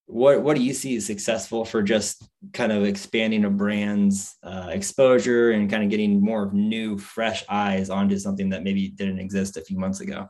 what 0.07 0.41
what 0.41 0.57
do 0.57 0.61
you 0.61 0.73
see 0.73 0.97
as 0.97 1.05
successful 1.05 1.63
for 1.63 1.81
just 1.81 2.27
kind 2.51 2.73
of 2.73 2.83
expanding 2.83 3.45
a 3.45 3.49
brand's 3.49 4.35
uh, 4.43 4.67
exposure 4.71 5.51
and 5.51 5.69
kind 5.69 5.83
of 5.83 5.89
getting 5.89 6.21
more 6.21 6.43
of 6.43 6.53
new 6.53 6.97
fresh 6.97 7.45
eyes 7.49 7.89
onto 7.89 8.17
something 8.17 8.49
that 8.49 8.63
maybe 8.63 8.89
didn't 8.89 9.19
exist 9.19 9.57
a 9.57 9.61
few 9.61 9.79
months 9.79 10.01
ago 10.01 10.29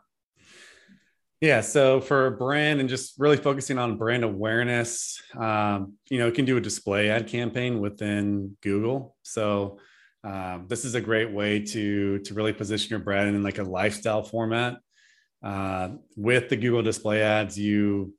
yeah 1.42 1.60
so 1.60 2.00
for 2.00 2.28
a 2.28 2.32
brand 2.32 2.80
and 2.80 2.88
just 2.88 3.20
really 3.20 3.36
focusing 3.36 3.78
on 3.78 3.98
brand 3.98 4.24
awareness 4.24 5.22
um, 5.38 5.94
you 6.10 6.20
know 6.20 6.28
you 6.28 6.32
can 6.32 6.46
do 6.46 6.56
a 6.56 6.62
display 6.62 7.10
ad 7.10 7.28
campaign 7.28 7.82
within 7.82 8.56
google 8.62 9.18
so 9.24 9.78
um, 10.26 10.66
this 10.68 10.86
is 10.86 10.96
a 10.96 11.02
great 11.02 11.32
way 11.32 11.60
to 11.60 12.20
to 12.20 12.34
really 12.34 12.52
position 12.52 12.90
your 12.90 13.00
brand 13.00 13.36
in 13.36 13.44
like 13.44 13.60
a 13.60 13.64
lifestyle 13.64 14.24
format. 14.24 14.78
Uh, 15.44 15.90
with 16.18 16.50
the 16.50 16.58
Google 16.58 16.82
display 16.82 17.22
ads, 17.22 17.60
you 17.60 18.14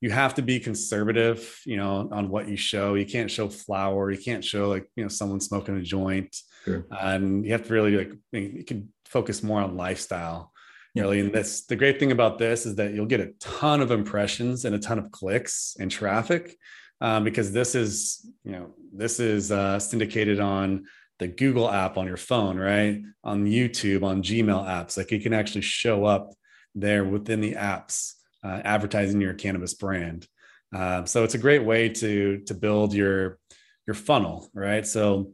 you 0.00 0.10
have 0.10 0.34
to 0.34 0.42
be 0.42 0.60
conservative, 0.60 1.60
you 1.66 1.76
know, 1.76 2.08
on 2.12 2.28
what 2.28 2.48
you 2.48 2.56
show. 2.56 2.94
You 2.94 3.06
can't 3.06 3.30
show 3.30 3.48
flower. 3.48 4.10
You 4.12 4.18
can't 4.18 4.44
show 4.44 4.68
like 4.68 4.88
you 4.94 5.02
know 5.02 5.08
someone 5.08 5.40
smoking 5.40 5.76
a 5.76 5.82
joint, 5.82 6.36
sure. 6.64 6.86
and 6.90 7.44
you 7.44 7.52
have 7.52 7.66
to 7.66 7.72
really 7.72 7.96
like 7.96 8.12
you 8.30 8.64
can 8.64 8.92
focus 9.04 9.42
more 9.42 9.60
on 9.60 9.76
lifestyle. 9.76 10.52
Yeah. 10.94 11.02
Really, 11.02 11.20
and 11.20 11.32
this 11.32 11.64
the 11.64 11.74
great 11.76 11.98
thing 11.98 12.12
about 12.12 12.38
this 12.38 12.66
is 12.66 12.76
that 12.76 12.94
you'll 12.94 13.06
get 13.06 13.20
a 13.20 13.32
ton 13.40 13.80
of 13.80 13.90
impressions 13.90 14.64
and 14.64 14.76
a 14.76 14.78
ton 14.78 14.98
of 14.98 15.10
clicks 15.10 15.76
and 15.80 15.90
traffic 15.90 16.56
um, 17.00 17.24
because 17.24 17.50
this 17.50 17.74
is 17.74 18.24
you 18.44 18.52
know 18.52 18.74
this 18.94 19.18
is 19.18 19.50
uh, 19.50 19.78
syndicated 19.78 20.38
on 20.38 20.84
the 21.22 21.28
Google 21.28 21.70
app 21.70 21.96
on 21.96 22.06
your 22.06 22.16
phone, 22.16 22.58
right? 22.58 23.00
On 23.22 23.46
YouTube, 23.46 24.02
on 24.02 24.24
Gmail 24.24 24.66
apps, 24.66 24.96
like 24.96 25.12
it 25.12 25.22
can 25.22 25.32
actually 25.32 25.60
show 25.60 26.04
up 26.04 26.34
there 26.74 27.04
within 27.04 27.40
the 27.40 27.52
apps, 27.52 28.14
uh, 28.42 28.60
advertising 28.64 29.20
your 29.20 29.34
cannabis 29.34 29.74
brand. 29.74 30.26
Uh, 30.74 31.04
so 31.04 31.22
it's 31.22 31.34
a 31.34 31.38
great 31.38 31.64
way 31.64 31.88
to 31.88 32.38
to 32.46 32.54
build 32.54 32.92
your 32.92 33.38
your 33.86 33.94
funnel, 33.94 34.50
right? 34.52 34.84
So 34.84 35.32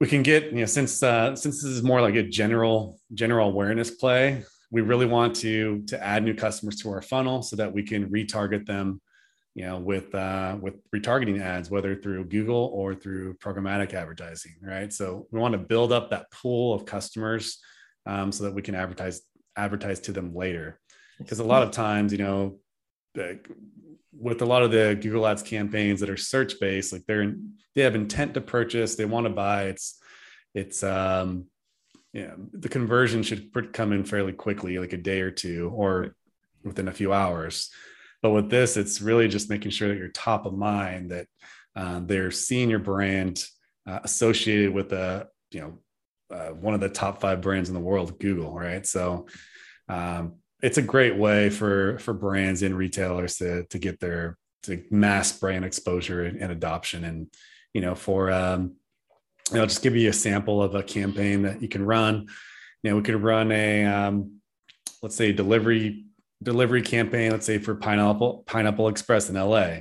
we 0.00 0.06
can 0.06 0.22
get 0.22 0.52
you 0.52 0.60
know 0.60 0.66
since 0.66 1.02
uh, 1.02 1.34
since 1.34 1.62
this 1.62 1.70
is 1.70 1.82
more 1.82 2.02
like 2.02 2.16
a 2.16 2.22
general 2.22 2.98
general 3.14 3.48
awareness 3.48 3.90
play, 3.90 4.44
we 4.70 4.82
really 4.82 5.06
want 5.06 5.36
to 5.36 5.82
to 5.86 6.04
add 6.04 6.24
new 6.24 6.34
customers 6.34 6.76
to 6.82 6.90
our 6.90 7.00
funnel 7.00 7.40
so 7.40 7.56
that 7.56 7.72
we 7.72 7.84
can 7.84 8.10
retarget 8.10 8.66
them 8.66 9.00
you 9.54 9.64
know 9.64 9.78
with 9.78 10.14
uh, 10.14 10.56
with 10.60 10.74
retargeting 10.90 11.40
ads 11.40 11.70
whether 11.70 11.94
through 11.96 12.24
google 12.24 12.70
or 12.74 12.94
through 12.94 13.34
programmatic 13.34 13.92
advertising 13.94 14.52
right 14.62 14.92
so 14.92 15.26
we 15.30 15.38
want 15.38 15.52
to 15.52 15.58
build 15.58 15.92
up 15.92 16.10
that 16.10 16.30
pool 16.30 16.74
of 16.74 16.84
customers 16.86 17.58
um, 18.06 18.32
so 18.32 18.44
that 18.44 18.54
we 18.54 18.62
can 18.62 18.74
advertise 18.74 19.22
advertise 19.56 20.00
to 20.00 20.12
them 20.12 20.34
later 20.34 20.80
because 21.18 21.38
a 21.38 21.44
lot 21.44 21.62
of 21.62 21.70
times 21.70 22.12
you 22.12 22.18
know 22.18 22.58
like 23.14 23.48
with 24.12 24.40
a 24.42 24.46
lot 24.46 24.62
of 24.62 24.70
the 24.70 24.98
google 25.00 25.26
ads 25.26 25.42
campaigns 25.42 26.00
that 26.00 26.10
are 26.10 26.16
search 26.16 26.58
based 26.58 26.92
like 26.92 27.04
they're 27.06 27.34
they 27.74 27.82
have 27.82 27.94
intent 27.94 28.34
to 28.34 28.40
purchase 28.40 28.94
they 28.94 29.04
want 29.04 29.26
to 29.26 29.32
buy 29.32 29.64
it's 29.64 29.98
it's 30.54 30.82
um 30.82 31.46
yeah, 32.12 32.34
the 32.52 32.68
conversion 32.68 33.22
should 33.22 33.52
come 33.72 33.92
in 33.92 34.04
fairly 34.04 34.32
quickly, 34.32 34.78
like 34.78 34.92
a 34.92 34.98
day 34.98 35.20
or 35.22 35.30
two, 35.30 35.72
or 35.74 36.14
within 36.62 36.88
a 36.88 36.92
few 36.92 37.12
hours. 37.12 37.70
But 38.22 38.30
with 38.30 38.50
this, 38.50 38.76
it's 38.76 39.00
really 39.00 39.28
just 39.28 39.50
making 39.50 39.72
sure 39.72 39.88
that 39.88 39.98
you're 39.98 40.08
top 40.08 40.46
of 40.46 40.54
mind, 40.54 41.10
that 41.10 41.26
uh, 41.74 42.00
they're 42.04 42.30
seeing 42.30 42.70
your 42.70 42.78
brand 42.78 43.44
uh, 43.86 43.98
associated 44.04 44.72
with 44.72 44.92
a, 44.92 45.28
you 45.50 45.60
know, 45.60 45.78
uh, 46.34 46.50
one 46.50 46.74
of 46.74 46.80
the 46.80 46.88
top 46.88 47.20
five 47.20 47.40
brands 47.40 47.68
in 47.68 47.74
the 47.74 47.80
world, 47.80 48.18
Google, 48.18 48.54
right? 48.54 48.86
So 48.86 49.26
um, 49.88 50.36
it's 50.62 50.78
a 50.78 50.82
great 50.82 51.16
way 51.16 51.50
for 51.50 51.98
for 51.98 52.14
brands 52.14 52.62
and 52.62 52.76
retailers 52.76 53.36
to 53.36 53.64
to 53.64 53.78
get 53.78 54.00
their 54.00 54.38
to 54.62 54.82
mass 54.90 55.36
brand 55.38 55.64
exposure 55.64 56.24
and, 56.24 56.40
and 56.40 56.52
adoption, 56.52 57.04
and 57.04 57.26
you 57.74 57.80
know, 57.80 57.94
for 57.94 58.30
um, 58.30 58.76
I'll 59.52 59.66
just 59.66 59.82
give 59.82 59.96
you 59.96 60.08
a 60.08 60.14
sample 60.14 60.62
of 60.62 60.74
a 60.74 60.82
campaign 60.82 61.42
that 61.42 61.60
you 61.60 61.68
can 61.68 61.84
run. 61.84 62.28
You 62.82 62.90
know, 62.90 62.96
we 62.96 63.02
could 63.02 63.22
run 63.22 63.52
a 63.52 63.84
um, 63.84 64.40
let's 65.02 65.16
say 65.16 65.32
delivery 65.32 66.06
delivery 66.42 66.82
campaign. 66.82 67.30
Let's 67.30 67.46
say 67.46 67.58
for 67.58 67.74
Pineapple 67.74 68.44
Pineapple 68.46 68.88
Express 68.88 69.28
in 69.28 69.36
LA. 69.36 69.80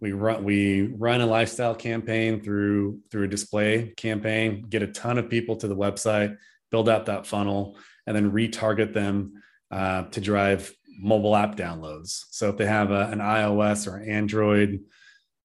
We 0.00 0.12
run 0.12 0.44
we 0.44 0.88
run 0.98 1.20
a 1.20 1.26
lifestyle 1.26 1.74
campaign 1.74 2.42
through 2.42 3.00
through 3.10 3.24
a 3.24 3.28
display 3.28 3.94
campaign. 3.96 4.66
Get 4.68 4.82
a 4.82 4.88
ton 4.88 5.18
of 5.18 5.30
people 5.30 5.56
to 5.56 5.68
the 5.68 5.76
website, 5.76 6.36
build 6.70 6.88
out 6.88 7.06
that 7.06 7.26
funnel, 7.26 7.78
and 8.06 8.14
then 8.14 8.32
retarget 8.32 8.92
them 8.92 9.42
uh, 9.70 10.02
to 10.04 10.20
drive 10.20 10.72
mobile 10.98 11.34
app 11.34 11.56
downloads. 11.56 12.24
So 12.30 12.50
if 12.50 12.56
they 12.56 12.66
have 12.66 12.90
a, 12.90 13.08
an 13.08 13.18
iOS 13.20 13.90
or 13.90 13.98
Android 13.98 14.80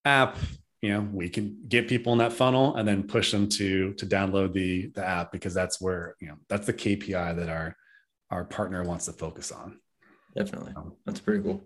app, 0.03 0.37
you 0.81 0.89
know 0.89 1.07
we 1.11 1.29
can 1.29 1.63
get 1.67 1.87
people 1.87 2.11
in 2.11 2.19
that 2.19 2.33
funnel 2.33 2.75
and 2.75 2.87
then 2.87 3.03
push 3.03 3.31
them 3.31 3.47
to 3.49 3.93
to 3.93 4.05
download 4.05 4.53
the 4.53 4.87
the 4.95 5.05
app 5.05 5.31
because 5.31 5.53
that's 5.53 5.79
where 5.79 6.15
you 6.19 6.27
know 6.27 6.35
that's 6.49 6.65
the 6.65 6.73
kpi 6.73 7.35
that 7.35 7.49
our 7.49 7.75
our 8.31 8.45
partner 8.45 8.83
wants 8.83 9.05
to 9.05 9.13
focus 9.13 9.51
on 9.51 9.79
definitely 10.35 10.73
that's 11.05 11.19
pretty 11.19 11.43
cool 11.43 11.61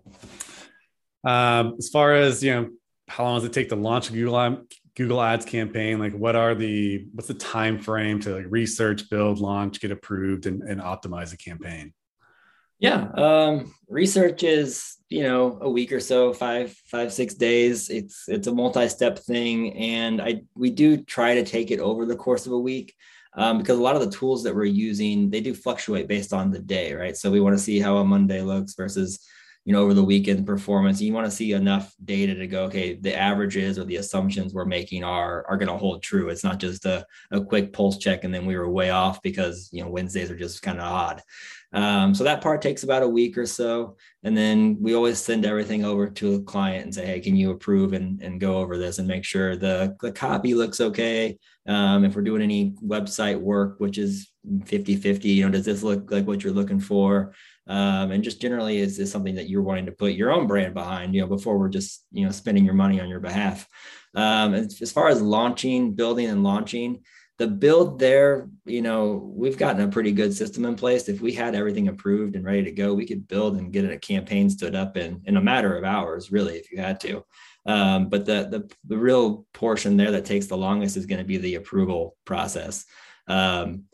um, 1.24 1.74
as 1.78 1.88
far 1.88 2.14
as 2.14 2.42
you 2.42 2.52
know 2.52 2.70
how 3.08 3.24
long 3.24 3.36
does 3.36 3.44
it 3.44 3.52
take 3.52 3.68
to 3.68 3.76
launch 3.76 4.10
a 4.10 4.12
google 4.12 4.62
google 4.96 5.22
ads 5.22 5.44
campaign 5.44 5.98
like 5.98 6.12
what 6.12 6.36
are 6.36 6.54
the 6.54 7.06
what's 7.12 7.28
the 7.28 7.34
time 7.34 7.78
frame 7.78 8.20
to 8.20 8.34
like 8.34 8.46
research 8.48 9.08
build 9.10 9.38
launch 9.38 9.80
get 9.80 9.90
approved 9.90 10.46
and, 10.46 10.62
and 10.62 10.80
optimize 10.80 11.32
a 11.32 11.36
campaign 11.36 11.92
yeah, 12.78 13.08
um, 13.14 13.74
research 13.88 14.42
is 14.42 14.96
you 15.08 15.22
know 15.22 15.58
a 15.62 15.70
week 15.70 15.92
or 15.92 16.00
so, 16.00 16.32
five, 16.32 16.72
five, 16.90 17.12
six 17.12 17.34
days. 17.34 17.88
It's 17.88 18.28
it's 18.28 18.48
a 18.48 18.54
multi-step 18.54 19.18
thing, 19.18 19.74
and 19.76 20.20
I 20.20 20.42
we 20.54 20.70
do 20.70 20.98
try 20.98 21.36
to 21.36 21.44
take 21.44 21.70
it 21.70 21.80
over 21.80 22.04
the 22.04 22.16
course 22.16 22.46
of 22.46 22.52
a 22.52 22.58
week. 22.58 22.94
Um, 23.36 23.58
because 23.58 23.78
a 23.78 23.82
lot 23.82 23.96
of 23.96 24.02
the 24.02 24.16
tools 24.16 24.42
that 24.44 24.54
we're 24.54 24.64
using 24.64 25.30
they 25.30 25.40
do 25.40 25.54
fluctuate 25.54 26.08
based 26.08 26.32
on 26.32 26.50
the 26.50 26.58
day 26.58 26.94
right? 26.94 27.16
So 27.16 27.30
we 27.30 27.40
want 27.40 27.56
to 27.56 27.62
see 27.62 27.78
how 27.78 27.98
a 27.98 28.04
monday 28.04 28.40
looks 28.40 28.74
versus 28.74 29.20
you 29.66 29.72
know 29.72 29.82
over 29.82 29.92
the 29.92 30.02
weekend 30.02 30.46
performance 30.46 31.02
you 31.02 31.12
want 31.12 31.26
to 31.26 31.30
see 31.30 31.52
enough 31.52 31.94
data 32.04 32.34
to 32.34 32.46
go 32.46 32.64
okay 32.64 32.94
the 32.94 33.14
averages 33.14 33.78
or 33.78 33.84
the 33.84 33.96
assumptions 33.96 34.54
we're 34.54 34.64
making 34.64 35.04
are 35.04 35.44
are 35.48 35.58
going 35.58 35.68
to 35.68 35.76
hold 35.76 36.02
true 36.02 36.30
it's 36.30 36.44
not 36.44 36.58
just 36.58 36.86
a, 36.86 37.04
a 37.32 37.40
quick 37.40 37.72
pulse 37.72 37.98
check 37.98 38.24
and 38.24 38.32
then 38.32 38.46
we 38.46 38.56
were 38.56 38.70
way 38.70 38.90
off 38.90 39.20
because 39.20 39.68
you 39.72 39.82
know 39.82 39.90
wednesdays 39.90 40.30
are 40.30 40.38
just 40.38 40.62
kind 40.62 40.78
of 40.78 40.84
odd 40.84 41.20
um, 41.72 42.14
so 42.14 42.24
that 42.24 42.40
part 42.40 42.62
takes 42.62 42.84
about 42.84 43.02
a 43.02 43.08
week 43.08 43.36
or 43.36 43.44
so. 43.44 43.96
And 44.22 44.34
then 44.34 44.78
we 44.80 44.94
always 44.94 45.18
send 45.18 45.44
everything 45.44 45.84
over 45.84 46.08
to 46.08 46.34
a 46.34 46.42
client 46.42 46.84
and 46.84 46.94
say, 46.94 47.04
hey, 47.04 47.20
can 47.20 47.36
you 47.36 47.50
approve 47.50 47.92
and, 47.92 48.20
and 48.22 48.40
go 48.40 48.56
over 48.56 48.78
this 48.78 48.98
and 48.98 49.06
make 49.06 49.24
sure 49.24 49.56
the, 49.56 49.94
the 50.00 50.10
copy 50.10 50.54
looks 50.54 50.80
okay? 50.80 51.38
Um, 51.66 52.04
if 52.04 52.14
we're 52.14 52.22
doing 52.22 52.42
any 52.42 52.72
website 52.84 53.38
work, 53.38 53.78
which 53.78 53.98
is 53.98 54.30
50 54.64 54.96
50, 54.96 55.28
you 55.28 55.44
know, 55.44 55.50
does 55.50 55.64
this 55.64 55.82
look 55.82 56.10
like 56.10 56.26
what 56.26 56.42
you're 56.42 56.52
looking 56.52 56.80
for? 56.80 57.34
Um, 57.68 58.12
and 58.12 58.22
just 58.22 58.40
generally, 58.40 58.78
is 58.78 58.96
this 58.96 59.10
something 59.10 59.34
that 59.34 59.48
you're 59.48 59.62
wanting 59.62 59.86
to 59.86 59.92
put 59.92 60.12
your 60.12 60.30
own 60.30 60.46
brand 60.46 60.74
behind, 60.74 61.14
you 61.14 61.20
know, 61.20 61.26
before 61.26 61.58
we're 61.58 61.68
just, 61.68 62.04
you 62.12 62.24
know, 62.24 62.30
spending 62.30 62.64
your 62.64 62.74
money 62.74 63.00
on 63.00 63.08
your 63.08 63.20
behalf? 63.20 63.66
Um, 64.14 64.54
as, 64.54 64.80
as 64.80 64.92
far 64.92 65.08
as 65.08 65.20
launching, 65.20 65.94
building 65.94 66.26
and 66.26 66.44
launching, 66.44 67.02
the 67.38 67.46
build 67.46 67.98
there, 67.98 68.48
you 68.64 68.80
know, 68.80 69.30
we've 69.34 69.58
gotten 69.58 69.82
a 69.82 69.88
pretty 69.88 70.12
good 70.12 70.32
system 70.32 70.64
in 70.64 70.74
place. 70.74 71.08
If 71.08 71.20
we 71.20 71.32
had 71.32 71.54
everything 71.54 71.88
approved 71.88 72.34
and 72.34 72.44
ready 72.44 72.64
to 72.64 72.70
go, 72.70 72.94
we 72.94 73.06
could 73.06 73.28
build 73.28 73.56
and 73.56 73.72
get 73.72 73.84
a 73.84 73.98
campaign 73.98 74.48
stood 74.48 74.74
up 74.74 74.96
in, 74.96 75.20
in 75.26 75.36
a 75.36 75.42
matter 75.42 75.76
of 75.76 75.84
hours, 75.84 76.32
really, 76.32 76.54
if 76.56 76.72
you 76.72 76.78
had 76.78 76.98
to. 77.00 77.24
Um, 77.66 78.08
but 78.08 78.24
the, 78.24 78.48
the, 78.50 78.70
the 78.86 78.96
real 78.96 79.44
portion 79.52 79.96
there 79.96 80.12
that 80.12 80.24
takes 80.24 80.46
the 80.46 80.56
longest 80.56 80.96
is 80.96 81.04
going 81.04 81.18
to 81.18 81.24
be 81.24 81.36
the 81.36 81.56
approval 81.56 82.16
process. 82.24 82.86
Um, 83.26 83.84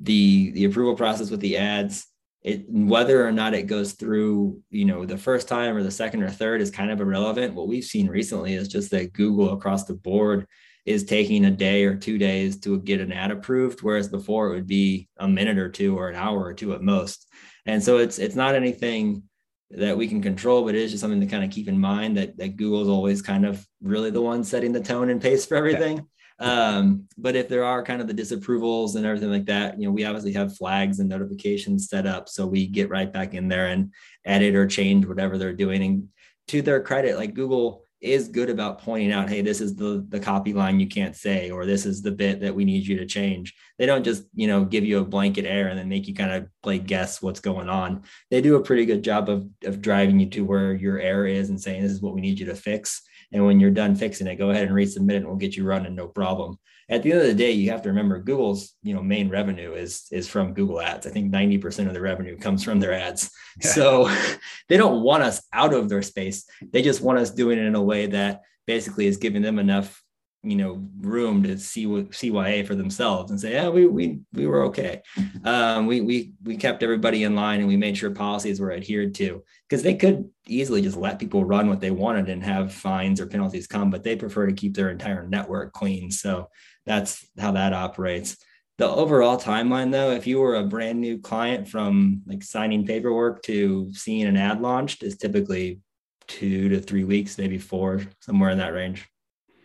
the 0.00 0.52
the 0.52 0.64
approval 0.64 0.94
process 0.94 1.30
with 1.30 1.40
the 1.40 1.56
ads, 1.56 2.06
it 2.48 2.64
whether 2.66 3.26
or 3.26 3.30
not 3.30 3.52
it 3.52 3.66
goes 3.66 3.92
through, 3.92 4.62
you 4.70 4.86
know, 4.86 5.04
the 5.04 5.18
first 5.18 5.48
time 5.48 5.76
or 5.76 5.82
the 5.82 5.90
second 5.90 6.22
or 6.22 6.30
third 6.30 6.62
is 6.62 6.70
kind 6.70 6.90
of 6.90 7.00
irrelevant. 7.00 7.54
What 7.54 7.68
we've 7.68 7.84
seen 7.84 8.08
recently 8.08 8.54
is 8.54 8.68
just 8.68 8.90
that 8.92 9.12
Google 9.12 9.52
across 9.52 9.84
the 9.84 9.94
board 9.94 10.46
is 10.86 11.04
taking 11.04 11.44
a 11.44 11.50
day 11.50 11.84
or 11.84 11.94
two 11.94 12.16
days 12.16 12.58
to 12.60 12.80
get 12.80 13.02
an 13.02 13.12
ad 13.12 13.30
approved, 13.30 13.82
whereas 13.82 14.08
before 14.08 14.46
it 14.46 14.54
would 14.54 14.66
be 14.66 15.08
a 15.18 15.28
minute 15.28 15.58
or 15.58 15.68
two 15.68 15.98
or 15.98 16.08
an 16.08 16.16
hour 16.16 16.42
or 16.42 16.54
two 16.54 16.72
at 16.72 16.80
most. 16.80 17.26
And 17.66 17.82
so 17.82 17.98
it's 17.98 18.18
it's 18.18 18.36
not 18.36 18.54
anything 18.54 19.24
that 19.70 19.98
we 19.98 20.08
can 20.08 20.22
control, 20.22 20.64
but 20.64 20.74
it 20.74 20.80
is 20.80 20.92
just 20.92 21.02
something 21.02 21.20
to 21.20 21.26
kind 21.26 21.44
of 21.44 21.50
keep 21.50 21.68
in 21.68 21.78
mind 21.78 22.16
that 22.16 22.38
that 22.38 22.56
Google's 22.56 22.88
always 22.88 23.20
kind 23.20 23.44
of 23.44 23.62
really 23.82 24.10
the 24.10 24.22
one 24.22 24.42
setting 24.42 24.72
the 24.72 24.80
tone 24.80 25.10
and 25.10 25.20
pace 25.20 25.44
for 25.44 25.56
everything. 25.58 26.06
Um, 26.40 27.08
but 27.16 27.34
if 27.34 27.48
there 27.48 27.64
are 27.64 27.82
kind 27.82 28.00
of 28.00 28.06
the 28.06 28.14
disapprovals 28.14 28.94
and 28.94 29.04
everything 29.04 29.30
like 29.30 29.46
that, 29.46 29.78
you 29.78 29.86
know, 29.86 29.92
we 29.92 30.04
obviously 30.04 30.32
have 30.34 30.56
flags 30.56 31.00
and 31.00 31.08
notifications 31.08 31.88
set 31.88 32.06
up. 32.06 32.28
So 32.28 32.46
we 32.46 32.66
get 32.66 32.90
right 32.90 33.12
back 33.12 33.34
in 33.34 33.48
there 33.48 33.66
and 33.66 33.92
edit 34.24 34.54
or 34.54 34.66
change 34.66 35.04
whatever 35.06 35.36
they're 35.36 35.52
doing. 35.52 35.82
And 35.82 36.08
to 36.48 36.62
their 36.62 36.80
credit, 36.80 37.16
like 37.16 37.34
Google 37.34 37.82
is 38.00 38.28
good 38.28 38.48
about 38.48 38.80
pointing 38.80 39.12
out, 39.12 39.28
hey, 39.28 39.40
this 39.40 39.60
is 39.60 39.74
the 39.74 40.06
the 40.08 40.20
copy 40.20 40.52
line 40.52 40.78
you 40.78 40.86
can't 40.86 41.16
say, 41.16 41.50
or 41.50 41.66
this 41.66 41.84
is 41.84 42.00
the 42.00 42.12
bit 42.12 42.40
that 42.40 42.54
we 42.54 42.64
need 42.64 42.86
you 42.86 42.96
to 42.98 43.06
change. 43.06 43.54
They 43.76 43.86
don't 43.86 44.04
just, 44.04 44.22
you 44.34 44.46
know, 44.46 44.64
give 44.64 44.84
you 44.84 45.00
a 45.00 45.04
blanket 45.04 45.44
air 45.44 45.66
and 45.66 45.76
then 45.76 45.88
make 45.88 46.06
you 46.06 46.14
kind 46.14 46.30
of 46.30 46.46
play 46.62 46.78
guess 46.78 47.20
what's 47.20 47.40
going 47.40 47.68
on. 47.68 48.04
They 48.30 48.40
do 48.40 48.54
a 48.54 48.62
pretty 48.62 48.86
good 48.86 49.02
job 49.02 49.28
of 49.28 49.48
of 49.64 49.82
driving 49.82 50.20
you 50.20 50.30
to 50.30 50.44
where 50.44 50.74
your 50.74 51.00
error 51.00 51.26
is 51.26 51.48
and 51.48 51.60
saying 51.60 51.82
this 51.82 51.90
is 51.90 52.00
what 52.00 52.14
we 52.14 52.20
need 52.20 52.38
you 52.38 52.46
to 52.46 52.54
fix. 52.54 53.02
And 53.32 53.44
when 53.44 53.60
you're 53.60 53.70
done 53.70 53.94
fixing 53.94 54.26
it, 54.26 54.36
go 54.36 54.50
ahead 54.50 54.66
and 54.66 54.74
resubmit 54.74 55.12
it 55.12 55.16
and 55.16 55.26
we'll 55.26 55.36
get 55.36 55.56
you 55.56 55.64
running, 55.64 55.94
no 55.94 56.08
problem. 56.08 56.58
At 56.88 57.02
the 57.02 57.12
end 57.12 57.20
of 57.20 57.26
the 57.26 57.34
day, 57.34 57.52
you 57.52 57.70
have 57.70 57.82
to 57.82 57.90
remember 57.90 58.18
Google's, 58.18 58.74
you 58.82 58.94
know, 58.94 59.02
main 59.02 59.28
revenue 59.28 59.74
is 59.74 60.06
is 60.10 60.26
from 60.26 60.54
Google 60.54 60.80
ads. 60.80 61.06
I 61.06 61.10
think 61.10 61.30
90% 61.30 61.86
of 61.86 61.92
the 61.92 62.00
revenue 62.00 62.38
comes 62.38 62.64
from 62.64 62.80
their 62.80 62.92
ads. 62.92 63.30
Yeah. 63.60 63.70
So 63.70 64.16
they 64.68 64.76
don't 64.76 65.02
want 65.02 65.24
us 65.24 65.42
out 65.52 65.74
of 65.74 65.88
their 65.88 66.02
space. 66.02 66.46
They 66.62 66.80
just 66.80 67.00
want 67.00 67.18
us 67.18 67.30
doing 67.30 67.58
it 67.58 67.64
in 67.64 67.74
a 67.74 67.82
way 67.82 68.06
that 68.06 68.42
basically 68.68 69.08
is 69.08 69.16
giving 69.16 69.42
them 69.42 69.58
enough 69.58 70.00
you 70.42 70.54
know 70.54 70.86
room 71.00 71.42
to 71.42 71.58
see 71.58 71.86
what 71.86 72.10
CYA 72.10 72.64
for 72.66 72.76
themselves 72.76 73.30
and 73.30 73.40
say 73.40 73.52
yeah 73.54 73.68
we 73.68 73.86
we 73.86 74.20
we 74.32 74.46
were 74.46 74.64
okay. 74.64 75.02
Um, 75.44 75.86
we 75.86 76.00
we 76.00 76.32
we 76.44 76.56
kept 76.56 76.82
everybody 76.82 77.24
in 77.24 77.34
line 77.34 77.58
and 77.58 77.68
we 77.68 77.76
made 77.76 77.96
sure 77.96 78.10
policies 78.10 78.60
were 78.60 78.72
adhered 78.72 79.14
to 79.16 79.42
because 79.68 79.82
they 79.82 79.94
could 79.94 80.28
easily 80.46 80.80
just 80.80 80.96
let 80.96 81.18
people 81.18 81.44
run 81.44 81.68
what 81.68 81.80
they 81.80 81.90
wanted 81.90 82.28
and 82.28 82.42
have 82.44 82.72
fines 82.72 83.20
or 83.20 83.26
penalties 83.26 83.66
come 83.66 83.90
but 83.90 84.04
they 84.04 84.14
prefer 84.14 84.46
to 84.46 84.52
keep 84.52 84.74
their 84.74 84.90
entire 84.90 85.26
network 85.26 85.72
clean. 85.72 86.10
So 86.10 86.48
that's 86.86 87.26
how 87.38 87.52
that 87.52 87.72
operates. 87.72 88.36
The 88.78 88.88
overall 88.88 89.38
timeline 89.38 89.90
though 89.90 90.12
if 90.12 90.26
you 90.26 90.38
were 90.38 90.54
a 90.54 90.64
brand 90.64 91.00
new 91.00 91.18
client 91.18 91.68
from 91.68 92.22
like 92.26 92.44
signing 92.44 92.86
paperwork 92.86 93.42
to 93.42 93.92
seeing 93.92 94.26
an 94.26 94.36
ad 94.36 94.60
launched 94.60 95.02
is 95.02 95.16
typically 95.16 95.80
two 96.28 96.68
to 96.68 96.80
three 96.80 97.04
weeks 97.04 97.38
maybe 97.38 97.58
four 97.58 98.02
somewhere 98.20 98.50
in 98.50 98.58
that 98.58 98.72
range. 98.72 99.08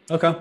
Okay 0.10 0.36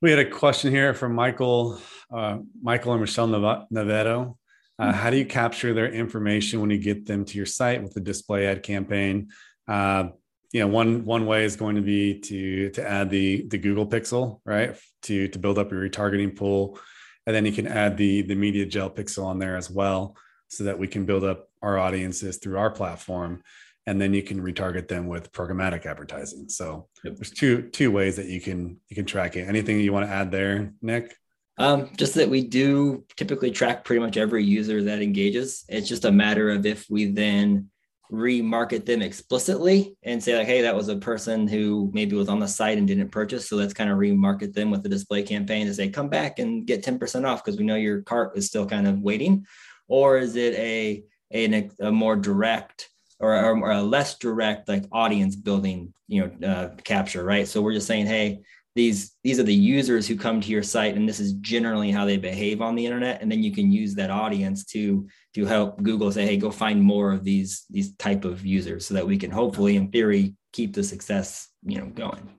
we 0.00 0.10
had 0.10 0.18
a 0.18 0.30
question 0.30 0.70
here 0.72 0.94
from 0.94 1.14
Michael, 1.14 1.80
uh, 2.12 2.38
Michael 2.62 2.92
and 2.92 3.00
Michelle 3.00 3.28
Navedo. 3.28 4.36
Uh, 4.78 4.92
hmm. 4.92 4.96
how 4.96 5.10
do 5.10 5.16
you 5.16 5.26
capture 5.26 5.74
their 5.74 5.90
information 5.90 6.60
when 6.60 6.70
you 6.70 6.78
get 6.78 7.04
them 7.04 7.24
to 7.24 7.36
your 7.36 7.46
site 7.46 7.82
with 7.82 7.94
the 7.94 8.00
display 8.00 8.46
ad 8.46 8.62
campaign? 8.62 9.28
Uh, 9.66 10.10
you 10.52 10.60
know, 10.60 10.68
one 10.68 11.04
one 11.04 11.26
way 11.26 11.44
is 11.44 11.56
going 11.56 11.76
to 11.76 11.82
be 11.82 12.20
to 12.20 12.70
to 12.70 12.88
add 12.88 13.10
the 13.10 13.46
the 13.48 13.58
Google 13.58 13.86
Pixel, 13.86 14.40
right, 14.44 14.76
to 15.02 15.28
to 15.28 15.38
build 15.38 15.58
up 15.58 15.70
your 15.72 15.88
retargeting 15.88 16.36
pool, 16.36 16.78
and 17.26 17.34
then 17.34 17.44
you 17.44 17.52
can 17.52 17.66
add 17.66 17.96
the 17.96 18.22
the 18.22 18.36
MediaJel 18.36 18.94
Pixel 18.94 19.24
on 19.24 19.38
there 19.38 19.56
as 19.56 19.70
well. 19.70 20.16
so 20.50 20.64
that 20.64 20.78
we 20.78 20.88
can 20.88 21.04
build 21.04 21.24
up 21.24 21.50
our 21.60 21.78
audiences 21.78 22.38
through 22.38 22.56
our 22.56 22.70
platform 22.70 23.42
and 23.88 23.98
then 23.98 24.12
you 24.12 24.22
can 24.22 24.42
retarget 24.42 24.86
them 24.86 25.06
with 25.06 25.32
programmatic 25.32 25.86
advertising. 25.86 26.46
So 26.50 26.88
yep. 27.02 27.16
there's 27.16 27.30
two 27.30 27.62
two 27.70 27.90
ways 27.90 28.16
that 28.16 28.26
you 28.26 28.38
can 28.38 28.76
you 28.88 28.94
can 28.94 29.06
track 29.06 29.34
it. 29.34 29.48
Anything 29.48 29.80
you 29.80 29.94
want 29.94 30.06
to 30.06 30.12
add 30.12 30.30
there 30.30 30.74
nick? 30.82 31.16
Um, 31.56 31.90
just 31.96 32.14
that 32.14 32.28
we 32.28 32.46
do 32.46 33.04
typically 33.16 33.50
track 33.50 33.84
pretty 33.84 34.00
much 34.00 34.18
every 34.18 34.44
user 34.44 34.82
that 34.84 35.00
engages. 35.00 35.64
It's 35.68 35.88
just 35.88 36.04
a 36.04 36.12
matter 36.12 36.50
of 36.50 36.66
if 36.66 36.86
we 36.90 37.06
then 37.06 37.70
remarket 38.12 38.84
them 38.84 39.02
explicitly 39.02 39.96
and 40.02 40.22
say 40.22 40.36
like 40.36 40.46
hey 40.46 40.62
that 40.62 40.74
was 40.74 40.88
a 40.88 40.96
person 40.96 41.46
who 41.46 41.90
maybe 41.92 42.16
was 42.16 42.30
on 42.30 42.38
the 42.40 42.48
site 42.48 42.76
and 42.76 42.86
didn't 42.86 43.10
purchase. 43.10 43.48
So 43.48 43.56
let's 43.56 43.74
kind 43.74 43.90
of 43.90 43.96
remarket 43.96 44.52
them 44.52 44.70
with 44.70 44.82
the 44.82 44.90
display 44.90 45.22
campaign 45.22 45.66
to 45.66 45.72
say 45.72 45.88
come 45.88 46.10
back 46.10 46.38
and 46.38 46.66
get 46.66 46.84
10% 46.84 47.26
off 47.26 47.42
because 47.42 47.58
we 47.58 47.64
know 47.64 47.76
your 47.76 48.02
cart 48.02 48.36
is 48.36 48.46
still 48.46 48.66
kind 48.66 48.86
of 48.86 49.00
waiting. 49.00 49.46
Or 49.88 50.18
is 50.18 50.36
it 50.36 50.54
a 50.56 51.04
a, 51.32 51.70
a 51.80 51.92
more 51.92 52.16
direct 52.16 52.90
or, 53.20 53.34
or, 53.34 53.72
a 53.72 53.82
less 53.82 54.16
direct 54.18 54.68
like 54.68 54.84
audience 54.92 55.34
building 55.36 55.92
you 56.06 56.30
know 56.40 56.48
uh, 56.48 56.74
capture 56.84 57.24
right? 57.24 57.48
So 57.48 57.60
we're 57.60 57.74
just 57.74 57.86
saying 57.86 58.06
hey 58.06 58.40
these 58.74 59.16
these 59.24 59.40
are 59.40 59.44
the 59.44 59.54
users 59.54 60.06
who 60.06 60.16
come 60.16 60.40
to 60.40 60.50
your 60.50 60.62
site 60.62 60.94
and 60.94 61.08
this 61.08 61.18
is 61.18 61.32
generally 61.34 61.90
how 61.90 62.04
they 62.04 62.16
behave 62.16 62.62
on 62.62 62.74
the 62.74 62.86
internet. 62.86 63.20
And 63.20 63.30
then 63.30 63.42
you 63.42 63.52
can 63.52 63.72
use 63.72 63.94
that 63.96 64.10
audience 64.10 64.64
to 64.66 65.08
to 65.34 65.44
help 65.44 65.82
google 65.82 66.12
say 66.12 66.24
hey 66.26 66.36
go 66.36 66.50
find 66.50 66.82
more 66.82 67.12
of 67.12 67.24
these 67.24 67.64
these 67.70 67.94
type 67.96 68.24
of 68.24 68.46
users 68.46 68.86
so 68.86 68.94
that 68.94 69.06
we 69.06 69.18
can 69.18 69.30
hopefully 69.30 69.76
in 69.76 69.90
theory 69.90 70.34
keep 70.52 70.74
the 70.74 70.82
success 70.84 71.48
you 71.64 71.78
know 71.78 71.86
going. 71.86 72.30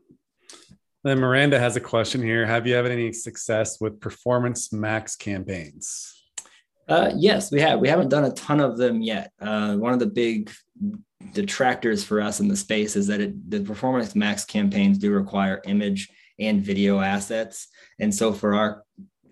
Then 1.03 1.19
miranda 1.19 1.59
has 1.59 1.75
a 1.75 1.81
question 1.81 2.21
here. 2.21 2.45
Have 2.45 2.67
you 2.67 2.75
had 2.75 2.85
any 2.85 3.13
success 3.13 3.79
with 3.79 3.99
performance 3.99 4.73
max 4.73 5.15
campaigns 5.15 6.18
uh, 6.89 7.11
yes, 7.15 7.51
we 7.51 7.61
have. 7.61 7.79
We 7.79 7.87
haven't 7.87 8.09
done 8.09 8.25
a 8.25 8.31
ton 8.31 8.59
of 8.59 8.77
them 8.77 9.01
yet. 9.01 9.31
Uh, 9.39 9.75
one 9.75 9.93
of 9.93 9.99
the 9.99 10.07
big 10.07 10.51
detractors 11.33 12.03
for 12.03 12.19
us 12.19 12.39
in 12.39 12.47
the 12.47 12.55
space 12.55 12.95
is 12.95 13.07
that 13.07 13.21
it, 13.21 13.49
the 13.49 13.61
performance 13.61 14.15
max 14.15 14.43
campaigns 14.45 14.97
do 14.97 15.11
require 15.11 15.61
image 15.65 16.09
and 16.39 16.61
video 16.61 16.99
assets. 16.99 17.67
And 17.99 18.13
so 18.13 18.33
for 18.33 18.55
our 18.55 18.83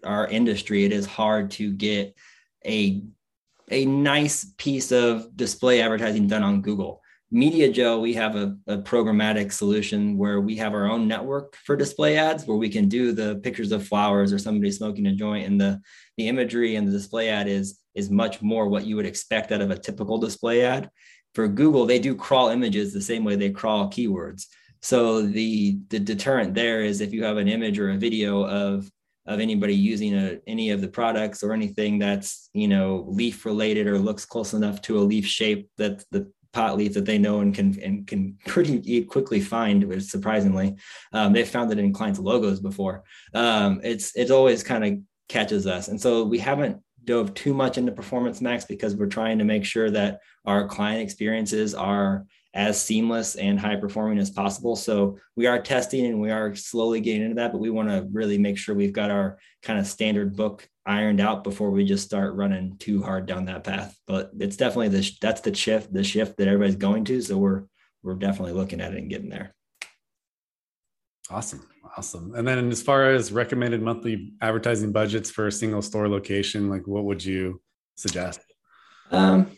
our 0.04 0.28
industry, 0.28 0.86
it 0.86 0.92
is 0.92 1.06
hard 1.06 1.52
to 1.52 1.72
get 1.72 2.16
a 2.66 3.02
a 3.70 3.86
nice 3.86 4.46
piece 4.58 4.92
of 4.92 5.36
display 5.36 5.82
advertising 5.82 6.28
done 6.28 6.44
on 6.44 6.62
Google. 6.62 7.02
MediaJel, 7.34 8.02
we 8.02 8.14
have 8.14 8.38
a, 8.38 8.56
a, 8.68 8.78
programmatic 8.78 9.52
solution 9.52 10.18
where 10.18 10.40
we 10.40 10.56
have 10.56 10.74
our 10.74 10.90
own 10.90 11.10
network 11.10 11.58
for 11.66 11.76
display 11.76 12.16
ads 12.18 12.46
where 12.46 12.56
we 12.56 12.70
can 12.70 12.88
do 12.88 13.12
the 13.12 13.36
pictures 13.44 13.74
of 13.74 13.86
flowers 13.86 14.32
or 14.32 14.40
somebody 14.40 14.72
smoking 14.72 15.08
a 15.08 15.14
joint 15.14 15.46
and 15.46 15.60
the, 15.60 15.82
the 16.18 16.30
imagery 16.30 16.78
and 16.78 16.88
the 16.88 16.92
display 16.92 17.28
ad 17.28 17.50
is, 17.50 17.80
is 17.96 18.10
much 18.10 18.42
more 18.42 18.70
what 18.70 18.86
you 18.86 18.96
would 18.96 19.06
expect 19.06 19.52
out 19.52 19.60
of 19.60 19.72
a 19.72 19.78
typical 19.78 20.18
display 20.18 20.64
ad. 20.64 20.90
For 21.36 21.50
Google, 21.50 21.86
they 21.86 22.00
do 22.00 22.16
crawl 22.16 22.48
images 22.48 22.94
the 22.94 23.02
same 23.02 23.26
way 23.26 23.36
they 23.36 23.52
crawl 23.52 23.90
keywords. 23.90 24.46
So 24.82 25.22
the 25.22 25.80
the 25.90 26.00
deterrent 26.00 26.54
there 26.54 26.82
is 26.82 27.02
if 27.02 27.12
you 27.12 27.24
have 27.24 27.38
an 27.38 27.48
image 27.48 27.80
or 27.80 27.90
a 27.90 27.98
video 27.98 28.46
of 28.46 28.90
of 29.26 29.42
anybody 29.42 29.76
using 29.76 30.16
a, 30.16 30.40
any 30.48 30.70
of 30.70 30.80
the 30.80 30.88
products 30.88 31.44
or 31.44 31.52
anything 31.52 32.00
that's 32.00 32.50
you 32.54 32.68
know 32.68 33.06
leaf 33.08 33.46
related 33.46 33.86
or 33.86 34.00
looks 34.00 34.26
close 34.26 34.54
enough 34.54 34.82
to 34.82 34.98
a 34.98 35.02
leaf 35.02 35.26
shape 35.26 35.70
that 35.78 36.04
the 36.12 36.32
pot 36.58 36.76
leaf 36.76 36.96
that 36.96 37.06
they 37.06 37.20
know 37.20 37.42
and 37.42 37.54
can 37.54 37.80
and 37.84 38.08
can 38.08 38.36
pretty 38.48 39.04
quickly 39.04 39.40
find 39.40 39.84
which 39.84 40.02
surprisingly 40.02 40.76
um, 41.14 41.32
they've 41.32 41.48
found 41.48 41.72
it 41.72 41.78
in 41.78 41.94
clients 41.94 42.18
logos 42.18 42.60
before 42.60 43.04
um, 43.36 43.80
it's 43.84 44.12
it's 44.16 44.32
always 44.32 44.64
kind 44.64 44.84
of 44.84 44.98
catches 45.30 45.68
us 45.68 45.88
and 45.88 46.02
so 46.02 46.24
we 46.24 46.40
haven't 46.40 46.82
dove 47.04 47.32
too 47.36 47.54
much 47.54 47.78
into 47.78 47.92
performance 47.92 48.42
max 48.42 48.66
because 48.66 48.96
we're 48.96 49.06
trying 49.06 49.38
to 49.38 49.46
make 49.46 49.64
sure 49.64 49.92
that 49.92 50.20
our 50.46 50.68
client 50.68 51.00
experiences 51.00 51.76
are 51.76 52.26
as 52.54 52.82
seamless 52.82 53.36
and 53.36 53.60
high 53.60 53.76
performing 53.76 54.18
as 54.18 54.32
possible. 54.32 54.76
So 54.76 55.20
we 55.36 55.46
are 55.46 55.62
testing 55.62 56.08
and 56.08 56.20
we 56.20 56.32
are 56.32 56.56
slowly 56.56 57.00
getting 57.02 57.22
into 57.22 57.36
that, 57.36 57.52
but 57.52 57.60
we 57.60 57.70
want 57.70 57.90
to 57.90 58.08
really 58.12 58.40
make 58.40 58.58
sure 58.58 58.74
we've 58.74 58.92
got 58.92 59.12
our 59.12 59.38
kind 59.62 59.80
of 59.80 59.86
standard 59.86 60.36
book 60.36 60.68
ironed 60.88 61.20
out 61.20 61.44
before 61.44 61.70
we 61.70 61.86
just 61.86 62.06
start 62.06 62.36
running 62.36 62.78
too 62.78 63.04
hard 63.04 63.26
down 63.26 63.46
that 63.46 63.64
path. 63.64 63.96
But 64.08 64.32
it's 64.40 64.56
definitely 64.56 64.90
the 64.90 65.12
that's 65.22 65.42
the 65.42 65.54
shift 65.54 65.94
the 65.94 66.04
shift 66.04 66.38
that 66.38 66.48
everybody's 66.48 66.78
going 66.78 67.06
to. 67.06 67.22
So 67.22 67.38
we're 67.38 67.66
we're 68.02 68.16
definitely 68.16 68.54
looking 68.54 68.82
at 68.82 68.94
it 68.94 69.00
and 69.00 69.10
getting 69.10 69.30
there. 69.30 69.54
Awesome. 71.30 71.68
Awesome. 71.98 72.36
And 72.36 72.48
then 72.48 72.72
as 72.72 72.82
far 72.82 73.12
as 73.12 73.32
recommended 73.32 73.82
monthly 73.82 74.34
advertising 74.42 74.92
budgets 74.92 75.30
for 75.30 75.48
a 75.48 75.52
single 75.52 75.82
store 75.82 76.08
location, 76.08 76.70
like 76.70 76.88
what 76.88 77.04
would 77.06 77.24
you 77.24 77.62
suggest? 77.96 78.42
Um, 79.12 79.52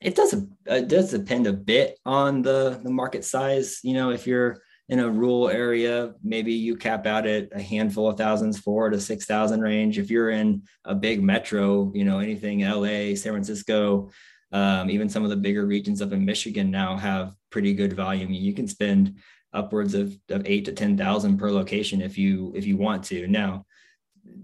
it 0.00 0.14
does 0.14 0.34
it 0.66 0.88
does 0.88 1.10
depend 1.10 1.46
a 1.46 1.52
bit 1.52 1.98
on 2.06 2.42
the 2.42 2.80
the 2.82 2.90
market 2.90 3.24
size. 3.24 3.80
You 3.82 3.94
know, 3.94 4.10
if 4.10 4.26
you're 4.26 4.58
in 4.88 5.00
a 5.00 5.08
rural 5.08 5.50
area, 5.50 6.14
maybe 6.22 6.52
you 6.52 6.74
cap 6.74 7.06
out 7.06 7.26
at 7.26 7.48
a 7.52 7.60
handful 7.60 8.08
of 8.08 8.16
thousands, 8.16 8.58
four 8.58 8.88
to 8.88 9.00
six 9.00 9.26
thousand 9.26 9.60
range. 9.60 9.98
If 9.98 10.10
you're 10.10 10.30
in 10.30 10.62
a 10.84 10.94
big 10.94 11.22
metro, 11.22 11.92
you 11.94 12.04
know, 12.04 12.20
anything 12.20 12.60
LA, 12.60 13.14
San 13.14 13.32
Francisco, 13.32 14.10
um, 14.52 14.88
even 14.88 15.10
some 15.10 15.24
of 15.24 15.30
the 15.30 15.36
bigger 15.36 15.66
regions 15.66 16.00
up 16.00 16.12
in 16.12 16.24
Michigan 16.24 16.70
now 16.70 16.96
have 16.96 17.34
pretty 17.50 17.74
good 17.74 17.92
volume. 17.92 18.32
You 18.32 18.54
can 18.54 18.66
spend 18.66 19.18
upwards 19.52 19.94
of, 19.94 20.16
of 20.30 20.42
eight 20.46 20.64
to 20.64 20.72
ten 20.72 20.96
thousand 20.96 21.38
per 21.38 21.50
location 21.50 22.00
if 22.00 22.16
you 22.16 22.52
if 22.56 22.66
you 22.66 22.78
want 22.78 23.04
to. 23.04 23.26
Now, 23.26 23.66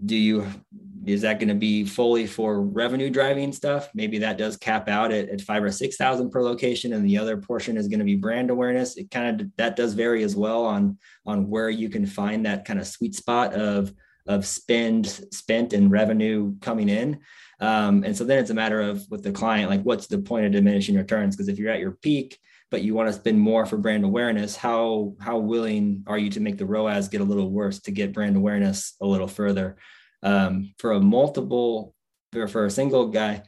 do 0.04 0.16
you 0.16 0.46
is 1.06 1.20
that 1.20 1.38
going 1.38 1.48
to 1.48 1.54
be 1.54 1.84
fully 1.84 2.26
for 2.26 2.62
revenue 2.62 3.10
driving 3.10 3.52
stuff? 3.52 3.90
Maybe 3.94 4.18
that 4.18 4.38
does 4.38 4.56
cap 4.56 4.88
out 4.88 5.12
at, 5.12 5.28
at 5.28 5.40
five 5.40 5.62
or 5.62 5.70
six 5.70 5.96
thousand 5.96 6.30
per 6.30 6.42
location, 6.42 6.92
and 6.92 7.04
the 7.04 7.18
other 7.18 7.36
portion 7.36 7.76
is 7.76 7.88
going 7.88 7.98
to 7.98 8.04
be 8.04 8.16
brand 8.16 8.50
awareness. 8.50 8.96
It 8.96 9.10
kind 9.10 9.40
of 9.40 9.50
that 9.56 9.76
does 9.76 9.94
vary 9.94 10.22
as 10.22 10.34
well 10.34 10.64
on 10.64 10.98
on 11.26 11.48
where 11.48 11.70
you 11.70 11.88
can 11.88 12.06
find 12.06 12.46
that 12.46 12.64
kind 12.64 12.80
of 12.80 12.86
sweet 12.86 13.14
spot 13.14 13.54
of 13.54 13.92
of 14.26 14.46
spend 14.46 15.06
spent 15.06 15.72
and 15.72 15.90
revenue 15.90 16.54
coming 16.60 16.88
in. 16.88 17.20
Um, 17.60 18.02
and 18.04 18.16
so 18.16 18.24
then 18.24 18.38
it's 18.38 18.50
a 18.50 18.54
matter 18.54 18.80
of 18.80 19.04
with 19.10 19.22
the 19.22 19.32
client, 19.32 19.70
like 19.70 19.82
what's 19.82 20.06
the 20.06 20.18
point 20.18 20.46
of 20.46 20.52
diminishing 20.52 20.96
returns? 20.96 21.36
Because 21.36 21.48
if 21.48 21.58
you're 21.58 21.70
at 21.70 21.80
your 21.80 21.92
peak, 21.92 22.38
but 22.70 22.82
you 22.82 22.94
want 22.94 23.08
to 23.08 23.12
spend 23.12 23.38
more 23.40 23.66
for 23.66 23.76
brand 23.76 24.04
awareness, 24.04 24.56
how 24.56 25.14
how 25.20 25.38
willing 25.38 26.04
are 26.06 26.18
you 26.18 26.30
to 26.30 26.40
make 26.40 26.58
the 26.58 26.66
ROAS 26.66 27.08
get 27.08 27.20
a 27.20 27.24
little 27.24 27.50
worse 27.50 27.80
to 27.80 27.90
get 27.90 28.12
brand 28.12 28.36
awareness 28.36 28.94
a 29.00 29.06
little 29.06 29.28
further? 29.28 29.76
Um, 30.22 30.74
for 30.78 30.92
a 30.92 31.00
multiple 31.00 31.94
or 32.34 32.48
for 32.48 32.66
a 32.66 32.70
single 32.70 33.08
guy, 33.08 33.42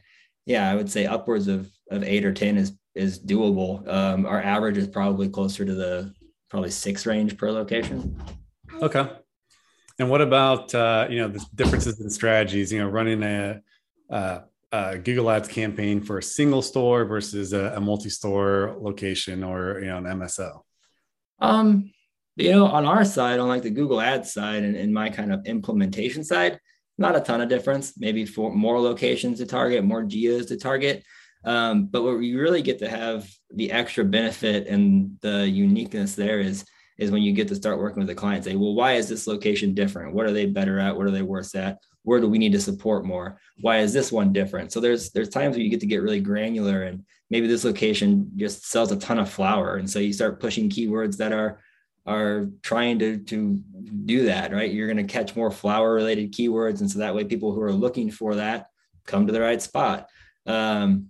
yeah, 0.45 0.69
I 0.69 0.75
would 0.75 0.89
say 0.89 1.05
upwards 1.05 1.47
of 1.47 1.69
of 1.91 2.03
eight 2.03 2.25
or 2.25 2.33
ten 2.33 2.57
is 2.57 2.73
is 2.95 3.19
doable. 3.19 3.87
Um, 3.87 4.25
our 4.25 4.41
average 4.41 4.77
is 4.77 4.87
probably 4.87 5.29
closer 5.29 5.65
to 5.65 5.73
the 5.73 6.13
probably 6.49 6.71
six 6.71 7.05
range 7.05 7.37
per 7.37 7.51
location. 7.51 8.21
Okay. 8.81 9.09
And 9.99 10.09
what 10.09 10.21
about 10.21 10.73
uh, 10.75 11.07
you 11.09 11.19
know 11.19 11.27
the 11.27 11.45
differences 11.55 11.99
in 11.99 12.09
strategies? 12.09 12.71
You 12.71 12.79
know, 12.79 12.87
running 12.87 13.23
a, 13.23 13.61
uh, 14.09 14.39
a 14.71 14.97
Google 14.97 15.29
Ads 15.29 15.47
campaign 15.47 16.01
for 16.01 16.17
a 16.17 16.23
single 16.23 16.61
store 16.61 17.05
versus 17.05 17.53
a, 17.53 17.73
a 17.75 17.79
multi-store 17.79 18.77
location 18.79 19.43
or 19.43 19.79
you 19.79 19.87
know 19.87 19.97
an 19.97 20.05
MSO. 20.05 20.61
Um, 21.39 21.91
you 22.35 22.51
know, 22.51 22.65
on 22.65 22.85
our 22.85 23.05
side, 23.05 23.39
on 23.39 23.47
like 23.47 23.63
the 23.63 23.69
Google 23.69 24.01
Ads 24.01 24.33
side 24.33 24.63
and, 24.63 24.75
and 24.75 24.93
my 24.93 25.09
kind 25.09 25.33
of 25.33 25.45
implementation 25.45 26.23
side, 26.23 26.59
not 26.97 27.15
a 27.15 27.19
ton 27.19 27.41
of 27.41 27.49
difference. 27.49 27.93
Maybe 27.97 28.25
for 28.25 28.53
more 28.53 28.79
locations 28.79 29.39
to 29.39 29.45
target, 29.45 29.83
more 29.83 30.03
geos 30.03 30.47
to 30.47 30.57
target. 30.57 31.03
Um, 31.45 31.85
but 31.85 32.03
what 32.03 32.17
we 32.17 32.35
really 32.35 32.61
get 32.61 32.79
to 32.79 32.89
have 32.89 33.29
the 33.53 33.71
extra 33.71 34.03
benefit 34.03 34.67
and 34.67 35.17
the 35.21 35.47
uniqueness 35.47 36.15
there 36.15 36.39
is 36.39 36.65
is 36.97 37.11
when 37.11 37.21
you 37.21 37.31
get 37.31 37.47
to 37.47 37.55
start 37.55 37.77
working 37.77 37.99
with 37.99 38.07
the 38.07 38.15
client. 38.15 38.43
Say, 38.43 38.55
well, 38.55 38.73
why 38.73 38.93
is 38.93 39.07
this 39.07 39.27
location 39.27 39.73
different? 39.73 40.13
What 40.13 40.25
are 40.25 40.31
they 40.31 40.47
better 40.47 40.79
at? 40.79 40.95
What 40.95 41.05
are 41.05 41.11
they 41.11 41.21
worse 41.21 41.53
at? 41.55 41.77
Where 42.07 42.21
do 42.21 42.29
we 42.29 42.37
need 42.37 42.53
to 42.53 42.61
support 42.61 43.05
more? 43.05 43.37
Why 43.59 43.79
is 43.79 43.91
this 43.91 44.13
one 44.13 44.31
different? 44.31 44.71
So 44.71 44.79
there's 44.79 45.11
there's 45.11 45.27
times 45.27 45.57
where 45.57 45.61
you 45.61 45.69
get 45.69 45.81
to 45.81 45.85
get 45.85 46.01
really 46.01 46.21
granular 46.21 46.83
and 46.83 47.03
maybe 47.29 47.47
this 47.47 47.65
location 47.65 48.31
just 48.37 48.65
sells 48.65 48.93
a 48.93 48.95
ton 48.95 49.19
of 49.19 49.29
flower. 49.29 49.75
And 49.75 49.89
so 49.89 49.99
you 49.99 50.13
start 50.13 50.39
pushing 50.39 50.69
keywords 50.69 51.17
that 51.17 51.33
are 51.33 51.59
are 52.05 52.47
trying 52.63 52.97
to 52.99 53.17
to 53.17 53.61
do 54.05 54.23
that, 54.27 54.53
right? 54.53 54.71
You're 54.71 54.87
going 54.87 55.05
to 55.05 55.13
catch 55.13 55.35
more 55.35 55.51
flower 55.51 55.93
related 55.93 56.31
keywords, 56.31 56.79
and 56.79 56.89
so 56.89 56.99
that 56.99 57.13
way 57.13 57.25
people 57.25 57.51
who 57.51 57.61
are 57.61 57.73
looking 57.73 58.09
for 58.09 58.35
that 58.35 58.67
come 59.05 59.27
to 59.27 59.33
the 59.33 59.41
right 59.41 59.61
spot. 59.61 60.07
Um, 60.45 61.07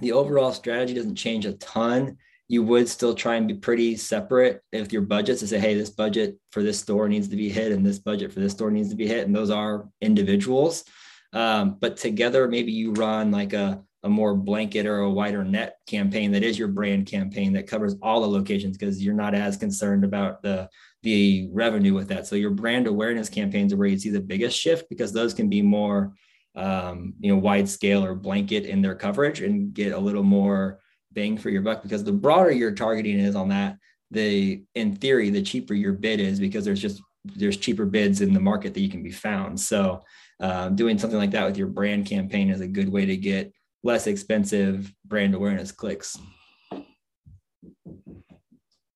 the 0.00 0.12
overall 0.12 0.54
strategy 0.54 0.94
doesn't 0.94 1.16
change 1.16 1.44
a 1.44 1.52
ton. 1.52 2.16
You 2.50 2.62
would 2.64 2.88
still 2.88 3.14
try 3.14 3.36
and 3.36 3.46
be 3.46 3.54
pretty 3.54 3.96
separate 3.96 4.62
with 4.72 4.92
your 4.92 5.02
budgets 5.02 5.40
to 5.40 5.46
say, 5.46 5.60
hey, 5.60 5.74
this 5.74 5.90
budget 5.90 6.36
for 6.50 6.62
this 6.62 6.80
store 6.80 7.08
needs 7.08 7.28
to 7.28 7.36
be 7.36 7.48
hit, 7.48 7.70
and 7.72 7.86
this 7.86 8.00
budget 8.00 8.32
for 8.32 8.40
this 8.40 8.52
store 8.52 8.70
needs 8.72 8.90
to 8.90 8.96
be 8.96 9.06
hit, 9.06 9.26
and 9.26 9.34
those 9.34 9.50
are 9.50 9.88
individuals. 10.00 10.84
Um, 11.32 11.76
but 11.80 11.96
together, 11.96 12.48
maybe 12.48 12.72
you 12.72 12.92
run 12.92 13.30
like 13.30 13.52
a 13.52 13.82
a 14.02 14.08
more 14.08 14.34
blanket 14.34 14.86
or 14.86 15.00
a 15.00 15.10
wider 15.10 15.44
net 15.44 15.76
campaign 15.86 16.32
that 16.32 16.42
is 16.42 16.58
your 16.58 16.68
brand 16.68 17.06
campaign 17.06 17.52
that 17.52 17.66
covers 17.66 17.96
all 18.02 18.22
the 18.22 18.26
locations 18.26 18.78
because 18.78 19.02
you're 19.02 19.14
not 19.14 19.34
as 19.34 19.56
concerned 19.56 20.04
about 20.04 20.42
the 20.42 20.68
the 21.02 21.48
revenue 21.52 21.94
with 21.94 22.08
that. 22.08 22.26
So 22.26 22.36
your 22.36 22.50
brand 22.50 22.86
awareness 22.86 23.28
campaigns 23.28 23.72
are 23.72 23.76
where 23.76 23.88
you 23.88 23.98
see 23.98 24.10
the 24.10 24.20
biggest 24.20 24.58
shift 24.58 24.88
because 24.88 25.12
those 25.12 25.34
can 25.34 25.48
be 25.48 25.62
more 25.62 26.14
um, 26.56 27.14
you 27.20 27.32
know 27.32 27.38
wide 27.38 27.68
scale 27.68 28.04
or 28.04 28.14
blanket 28.14 28.64
in 28.66 28.82
their 28.82 28.94
coverage 28.94 29.40
and 29.40 29.72
get 29.72 29.92
a 29.92 29.98
little 29.98 30.22
more 30.22 30.80
bang 31.12 31.36
for 31.36 31.50
your 31.50 31.62
buck 31.62 31.82
because 31.82 32.04
the 32.04 32.12
broader 32.12 32.52
your 32.52 32.72
targeting 32.72 33.18
is 33.18 33.34
on 33.34 33.48
that 33.48 33.76
the 34.10 34.62
in 34.74 34.96
theory 34.96 35.30
the 35.30 35.42
cheaper 35.42 35.74
your 35.74 35.92
bid 35.92 36.20
is 36.20 36.40
because 36.40 36.64
there's 36.64 36.80
just 36.80 37.00
there's 37.24 37.56
cheaper 37.56 37.84
bids 37.84 38.20
in 38.20 38.32
the 38.32 38.40
market 38.40 38.74
that 38.74 38.80
you 38.80 38.88
can 38.88 39.02
be 39.02 39.12
found. 39.12 39.60
So 39.60 40.02
uh, 40.40 40.70
doing 40.70 40.98
something 40.98 41.18
like 41.18 41.32
that 41.32 41.46
with 41.46 41.56
your 41.56 41.66
brand 41.66 42.06
campaign 42.06 42.50
is 42.50 42.60
a 42.60 42.66
good 42.66 42.88
way 42.88 43.04
to 43.06 43.16
get 43.16 43.52
less 43.82 44.06
expensive 44.06 44.92
brand 45.04 45.34
awareness 45.34 45.72
clicks. 45.72 46.18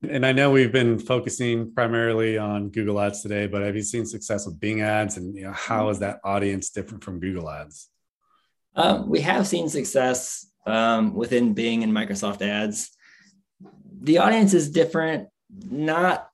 And 0.08 0.26
I 0.26 0.32
know 0.32 0.50
we've 0.50 0.72
been 0.72 0.98
focusing 0.98 1.72
primarily 1.72 2.36
on 2.36 2.68
Google 2.68 3.00
Ads 3.00 3.22
today, 3.22 3.46
but 3.46 3.62
have 3.62 3.74
you 3.74 3.82
seen 3.82 4.04
success 4.04 4.44
with 4.46 4.60
Bing 4.60 4.82
Ads, 4.82 5.16
and 5.16 5.34
you 5.34 5.44
know 5.44 5.52
how 5.52 5.88
is 5.88 5.98
that 6.00 6.20
audience 6.24 6.68
different 6.70 7.02
from 7.02 7.20
Google 7.20 7.50
Ads? 7.50 7.88
Um, 8.76 9.08
we 9.08 9.20
have 9.20 9.46
seen 9.46 9.68
success 9.68 10.46
um, 10.66 11.14
within 11.14 11.54
Bing 11.54 11.82
and 11.82 11.92
Microsoft 11.92 12.42
Ads. 12.42 12.90
The 14.00 14.18
audience 14.18 14.54
is 14.54 14.70
different, 14.70 15.28
not 15.70 16.28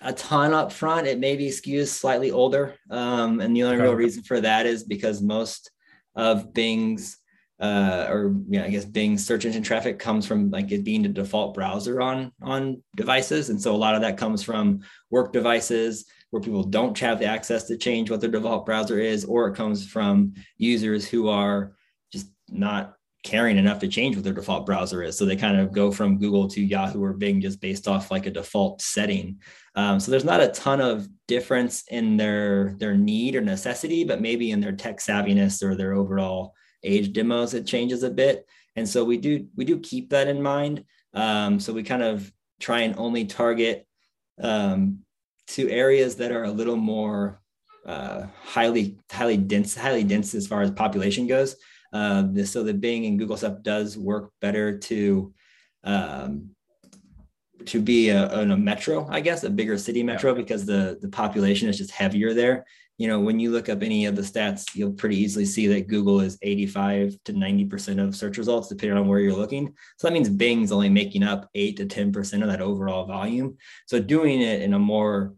a 0.00 0.12
ton 0.12 0.54
up 0.54 0.72
front. 0.72 1.06
It 1.06 1.18
maybe 1.18 1.48
skews 1.48 1.88
slightly 1.88 2.30
older, 2.30 2.74
um, 2.90 3.40
and 3.40 3.54
the 3.54 3.64
only 3.64 3.76
real 3.76 3.94
reason 3.94 4.22
for 4.22 4.40
that 4.40 4.66
is 4.66 4.84
because 4.84 5.20
most 5.20 5.70
of 6.14 6.52
Bing's 6.52 7.18
uh, 7.60 8.06
or 8.08 8.34
yeah, 8.48 8.64
I 8.64 8.70
guess 8.70 8.86
Bing 8.86 9.18
search 9.18 9.44
engine 9.44 9.62
traffic 9.62 9.98
comes 9.98 10.26
from 10.26 10.50
like 10.50 10.72
it 10.72 10.82
being 10.82 11.02
the 11.02 11.08
default 11.08 11.54
browser 11.54 12.00
on 12.00 12.32
on 12.42 12.82
devices, 12.96 13.50
and 13.50 13.60
so 13.60 13.74
a 13.74 13.76
lot 13.76 13.94
of 13.94 14.00
that 14.00 14.16
comes 14.16 14.42
from 14.42 14.80
work 15.10 15.32
devices 15.32 16.06
where 16.30 16.40
people 16.40 16.62
don't 16.62 16.98
have 16.98 17.18
the 17.18 17.26
access 17.26 17.64
to 17.64 17.76
change 17.76 18.10
what 18.10 18.20
their 18.20 18.30
default 18.30 18.64
browser 18.64 18.98
is, 18.98 19.26
or 19.26 19.48
it 19.48 19.56
comes 19.56 19.86
from 19.86 20.32
users 20.56 21.06
who 21.06 21.28
are 21.28 21.76
just 22.10 22.28
not 22.48 22.94
caring 23.22 23.58
enough 23.58 23.78
to 23.80 23.88
change 23.88 24.16
what 24.16 24.24
their 24.24 24.32
default 24.32 24.64
browser 24.64 25.02
is. 25.02 25.18
So 25.18 25.24
they 25.24 25.36
kind 25.36 25.58
of 25.58 25.72
go 25.72 25.90
from 25.90 26.18
Google 26.18 26.48
to 26.48 26.62
Yahoo 26.62 27.02
or 27.02 27.12
Bing 27.12 27.40
just 27.40 27.60
based 27.60 27.86
off 27.86 28.10
like 28.10 28.26
a 28.26 28.30
default 28.30 28.80
setting. 28.80 29.40
Um, 29.74 30.00
so 30.00 30.10
there's 30.10 30.24
not 30.24 30.40
a 30.40 30.48
ton 30.48 30.80
of 30.80 31.06
difference 31.28 31.84
in 31.88 32.16
their 32.16 32.74
their 32.78 32.94
need 32.94 33.36
or 33.36 33.40
necessity, 33.40 34.04
but 34.04 34.22
maybe 34.22 34.50
in 34.50 34.60
their 34.60 34.72
tech 34.72 34.98
savviness 34.98 35.62
or 35.62 35.74
their 35.74 35.92
overall 35.92 36.54
age 36.82 37.12
demos, 37.12 37.54
it 37.54 37.66
changes 37.66 38.02
a 38.02 38.10
bit. 38.10 38.46
And 38.76 38.88
so 38.88 39.04
we 39.04 39.18
do 39.18 39.46
we 39.54 39.64
do 39.64 39.78
keep 39.78 40.10
that 40.10 40.28
in 40.28 40.42
mind. 40.42 40.84
Um, 41.12 41.60
so 41.60 41.72
we 41.72 41.82
kind 41.82 42.02
of 42.02 42.32
try 42.58 42.80
and 42.80 42.94
only 42.96 43.26
target 43.26 43.86
um, 44.40 45.00
to 45.48 45.68
areas 45.68 46.16
that 46.16 46.32
are 46.32 46.44
a 46.44 46.50
little 46.50 46.76
more 46.76 47.40
uh, 47.86 48.26
highly 48.42 48.98
highly 49.10 49.36
dense 49.36 49.76
highly 49.76 50.04
dense 50.04 50.34
as 50.34 50.46
far 50.46 50.62
as 50.62 50.70
population 50.70 51.26
goes. 51.26 51.56
This, 51.92 52.50
so 52.50 52.62
the 52.62 52.74
Bing 52.74 53.06
and 53.06 53.18
Google 53.18 53.36
stuff 53.36 53.62
does 53.62 53.96
work 53.96 54.32
better 54.40 54.78
to 54.78 55.32
um, 55.84 56.50
to 57.66 57.80
be 57.80 58.08
a, 58.08 58.26
a 58.40 58.56
metro, 58.56 59.06
I 59.10 59.20
guess, 59.20 59.44
a 59.44 59.50
bigger 59.50 59.76
city 59.76 60.02
metro 60.02 60.34
because 60.34 60.64
the 60.64 60.98
the 61.00 61.08
population 61.08 61.68
is 61.68 61.78
just 61.78 61.90
heavier 61.90 62.34
there 62.34 62.64
you 63.00 63.08
know, 63.08 63.18
when 63.18 63.40
you 63.40 63.50
look 63.50 63.70
up 63.70 63.82
any 63.82 64.04
of 64.04 64.14
the 64.14 64.20
stats, 64.20 64.74
you'll 64.74 64.92
pretty 64.92 65.16
easily 65.16 65.46
see 65.46 65.66
that 65.68 65.88
Google 65.88 66.20
is 66.20 66.36
85 66.42 67.16
to 67.24 67.32
90% 67.32 67.98
of 67.98 68.14
search 68.14 68.36
results, 68.36 68.68
depending 68.68 68.98
on 68.98 69.08
where 69.08 69.20
you're 69.20 69.32
looking. 69.32 69.72
So 69.96 70.06
that 70.06 70.12
means 70.12 70.28
Bing's 70.28 70.70
only 70.70 70.90
making 70.90 71.22
up 71.22 71.48
eight 71.54 71.78
to 71.78 71.86
10% 71.86 72.42
of 72.42 72.48
that 72.48 72.60
overall 72.60 73.06
volume. 73.06 73.56
So 73.86 74.00
doing 74.00 74.42
it 74.42 74.60
in 74.60 74.74
a 74.74 74.78
more 74.78 75.32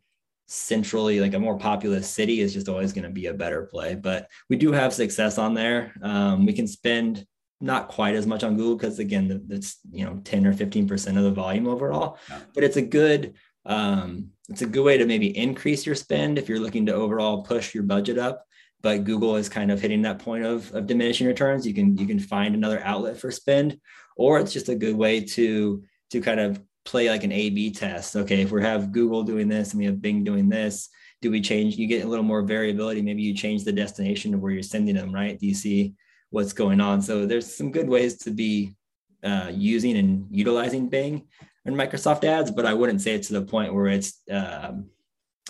centrally, 0.52 1.18
like 1.20 1.34
a 1.34 1.38
more 1.38 1.56
populous 1.56 2.08
city 2.08 2.40
is 2.40 2.52
just 2.52 2.68
always 2.68 2.92
going 2.92 3.04
to 3.04 3.10
be 3.10 3.26
a 3.26 3.34
better 3.34 3.62
play. 3.62 3.94
But 3.94 4.28
we 4.50 4.56
do 4.56 4.72
have 4.72 4.92
success 4.92 5.38
on 5.38 5.54
there. 5.54 5.94
Um, 6.02 6.44
we 6.44 6.52
can 6.52 6.66
spend 6.66 7.26
not 7.60 7.88
quite 7.88 8.14
as 8.14 8.26
much 8.26 8.44
on 8.44 8.56
Google 8.56 8.76
because 8.76 8.98
again, 8.98 9.44
that's 9.46 9.78
you 9.90 10.04
know 10.04 10.20
10 10.24 10.46
or 10.46 10.52
15% 10.52 11.16
of 11.16 11.24
the 11.24 11.30
volume 11.30 11.66
overall. 11.66 12.18
Yeah. 12.28 12.40
But 12.54 12.64
it's 12.64 12.76
a 12.76 12.82
good 12.82 13.34
um, 13.64 14.30
it's 14.48 14.62
a 14.62 14.66
good 14.66 14.84
way 14.84 14.98
to 14.98 15.06
maybe 15.06 15.36
increase 15.36 15.86
your 15.86 15.94
spend 15.94 16.38
if 16.38 16.48
you're 16.48 16.60
looking 16.60 16.86
to 16.86 16.94
overall 16.94 17.42
push 17.42 17.74
your 17.74 17.84
budget 17.84 18.18
up 18.18 18.44
but 18.82 19.04
google 19.04 19.36
is 19.36 19.48
kind 19.48 19.70
of 19.70 19.80
hitting 19.80 20.02
that 20.02 20.18
point 20.18 20.44
of, 20.44 20.74
of 20.74 20.86
diminishing 20.86 21.28
returns 21.28 21.66
you 21.66 21.72
can 21.72 21.96
you 21.96 22.06
can 22.06 22.18
find 22.18 22.54
another 22.54 22.82
outlet 22.84 23.16
for 23.16 23.30
spend 23.30 23.78
or 24.16 24.40
it's 24.40 24.52
just 24.52 24.68
a 24.68 24.74
good 24.74 24.96
way 24.96 25.20
to 25.20 25.82
to 26.10 26.20
kind 26.20 26.40
of 26.40 26.60
play 26.84 27.08
like 27.08 27.24
an 27.24 27.32
a 27.32 27.50
b 27.50 27.70
test 27.70 28.16
okay 28.16 28.42
if 28.42 28.50
we 28.50 28.62
have 28.62 28.92
google 28.92 29.22
doing 29.22 29.48
this 29.48 29.72
and 29.72 29.78
we 29.78 29.86
have 29.86 30.02
bing 30.02 30.24
doing 30.24 30.48
this 30.48 30.88
do 31.20 31.30
we 31.30 31.40
change 31.40 31.76
you 31.76 31.86
get 31.86 32.04
a 32.04 32.08
little 32.08 32.24
more 32.24 32.42
variability 32.42 33.00
maybe 33.00 33.22
you 33.22 33.34
change 33.34 33.64
the 33.64 33.72
destination 33.72 34.34
of 34.34 34.40
where 34.40 34.52
you're 34.52 34.62
sending 34.62 34.96
them 34.96 35.14
right 35.14 35.38
do 35.38 35.46
you 35.46 35.54
see 35.54 35.94
what's 36.30 36.52
going 36.52 36.80
on 36.80 37.00
so 37.00 37.24
there's 37.26 37.54
some 37.54 37.70
good 37.70 37.88
ways 37.88 38.16
to 38.16 38.30
be 38.30 38.74
uh, 39.22 39.50
using 39.52 39.96
and 39.96 40.26
utilizing 40.30 40.88
bing 40.88 41.26
and 41.64 41.76
Microsoft 41.76 42.24
ads, 42.24 42.50
but 42.50 42.66
I 42.66 42.74
wouldn't 42.74 43.00
say 43.00 43.14
it's 43.14 43.28
to 43.28 43.34
the 43.34 43.42
point 43.42 43.74
where 43.74 43.86
it's, 43.86 44.20
um, 44.30 44.86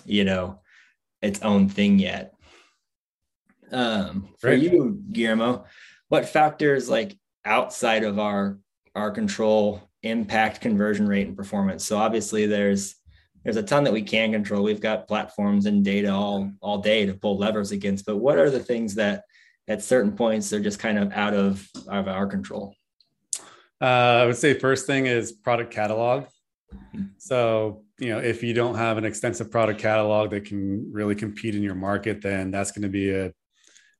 you 0.04 0.24
know, 0.24 0.60
its 1.20 1.40
own 1.42 1.68
thing 1.68 1.98
yet. 1.98 2.34
Um, 3.70 4.28
for 4.38 4.50
right. 4.50 4.58
you, 4.58 5.02
Guillermo, 5.10 5.64
what 6.08 6.28
factors 6.28 6.90
like 6.90 7.16
outside 7.44 8.04
of 8.04 8.18
our 8.18 8.58
our 8.94 9.10
control 9.10 9.90
impact 10.02 10.60
conversion 10.60 11.06
rate 11.06 11.26
and 11.26 11.36
performance? 11.36 11.84
So 11.84 11.98
obviously, 11.98 12.46
there's 12.46 12.96
there's 13.44 13.56
a 13.56 13.62
ton 13.62 13.84
that 13.84 13.92
we 13.92 14.02
can 14.02 14.32
control. 14.32 14.62
We've 14.62 14.80
got 14.80 15.08
platforms 15.08 15.66
and 15.66 15.84
data 15.84 16.10
all 16.12 16.50
all 16.60 16.78
day 16.78 17.06
to 17.06 17.14
pull 17.14 17.38
levers 17.38 17.72
against. 17.72 18.06
But 18.06 18.16
what 18.16 18.38
are 18.38 18.50
the 18.50 18.60
things 18.60 18.94
that 18.96 19.24
at 19.68 19.82
certain 19.82 20.12
points 20.12 20.50
they're 20.50 20.60
just 20.60 20.78
kind 20.78 20.98
of 20.98 21.12
out 21.12 21.34
of, 21.34 21.66
out 21.90 22.00
of 22.00 22.08
our 22.08 22.26
control? 22.26 22.74
Uh, 23.80 24.20
I 24.22 24.26
would 24.26 24.36
say 24.36 24.54
first 24.54 24.86
thing 24.86 25.06
is 25.06 25.32
product 25.32 25.72
catalog. 25.72 26.26
So, 27.18 27.84
you 27.98 28.10
know, 28.10 28.18
if 28.18 28.42
you 28.42 28.54
don't 28.54 28.76
have 28.76 28.96
an 28.96 29.04
extensive 29.04 29.50
product 29.50 29.80
catalog 29.80 30.30
that 30.30 30.44
can 30.44 30.90
really 30.92 31.14
compete 31.14 31.54
in 31.54 31.62
your 31.62 31.74
market, 31.74 32.22
then 32.22 32.50
that's 32.50 32.70
going 32.70 32.82
to 32.82 32.88
be 32.88 33.10
a, 33.10 33.32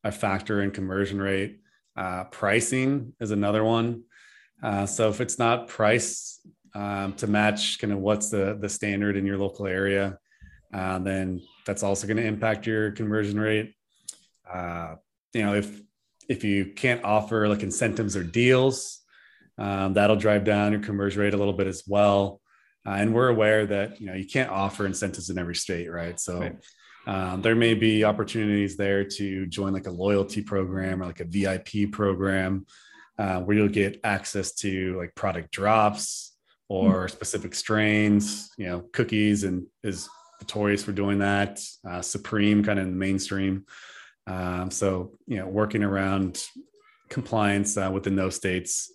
a 0.04 0.12
factor 0.12 0.62
in 0.62 0.70
conversion 0.70 1.20
rate. 1.20 1.60
Uh, 1.96 2.24
pricing 2.24 3.12
is 3.20 3.30
another 3.30 3.64
one. 3.64 4.04
Uh, 4.62 4.86
so 4.86 5.08
if 5.08 5.20
it's 5.20 5.38
not 5.38 5.68
priced 5.68 6.46
um, 6.74 7.12
to 7.14 7.26
match 7.26 7.78
kind 7.78 7.92
of 7.92 7.98
what's 7.98 8.30
the 8.30 8.56
the 8.60 8.68
standard 8.68 9.16
in 9.16 9.26
your 9.26 9.38
local 9.38 9.66
area, 9.66 10.18
uh, 10.72 10.98
then 10.98 11.42
that's 11.66 11.82
also 11.82 12.06
going 12.06 12.16
to 12.16 12.26
impact 12.26 12.66
your 12.66 12.92
conversion 12.92 13.38
rate. 13.38 13.74
Uh, 14.50 14.94
you 15.32 15.42
know, 15.42 15.54
if 15.54 15.80
if 16.28 16.44
you 16.44 16.66
can't 16.66 17.04
offer 17.04 17.48
like 17.48 17.62
incentives 17.62 18.16
or 18.16 18.22
deals, 18.22 19.00
um, 19.58 19.94
that'll 19.94 20.16
drive 20.16 20.44
down 20.44 20.72
your 20.72 20.80
conversion 20.80 21.20
rate 21.20 21.34
a 21.34 21.36
little 21.36 21.52
bit 21.52 21.66
as 21.66 21.82
well. 21.86 22.40
Uh, 22.86 22.90
and 22.90 23.14
we're 23.14 23.28
aware 23.28 23.66
that 23.66 24.00
you 24.00 24.06
know 24.06 24.14
you 24.14 24.26
can't 24.26 24.50
offer 24.50 24.86
incentives 24.86 25.30
in 25.30 25.38
every 25.38 25.54
state, 25.54 25.90
right? 25.90 26.18
So 26.18 26.40
right. 26.40 26.56
Um, 27.04 27.42
there 27.42 27.56
may 27.56 27.74
be 27.74 28.04
opportunities 28.04 28.76
there 28.76 29.04
to 29.04 29.46
join 29.46 29.72
like 29.72 29.88
a 29.88 29.90
loyalty 29.90 30.40
program 30.40 31.02
or 31.02 31.06
like 31.06 31.18
a 31.18 31.24
VIP 31.24 31.90
program 31.90 32.64
uh, 33.22 33.40
where 33.40 33.56
you'll 33.56 33.68
get 33.68 34.00
access 34.04 34.52
to 34.52 34.98
like 34.98 35.14
product 35.14 35.50
drops 35.52 36.36
or 36.68 37.06
mm. 37.06 37.10
specific 37.10 37.54
strains. 37.54 38.50
You 38.58 38.66
know, 38.66 38.80
cookies 38.92 39.44
and 39.44 39.66
is 39.82 40.08
notorious 40.40 40.82
for 40.82 40.92
doing 40.92 41.18
that. 41.18 41.60
Uh, 41.88 42.02
Supreme 42.02 42.64
kind 42.64 42.78
of 42.78 42.86
in 42.86 42.92
the 42.92 42.98
mainstream. 42.98 43.64
Um, 44.26 44.70
so 44.70 45.12
you 45.26 45.36
know, 45.36 45.46
working 45.46 45.82
around 45.82 46.44
compliance 47.08 47.76
uh, 47.76 47.90
within 47.92 48.16
those 48.16 48.36
states 48.36 48.92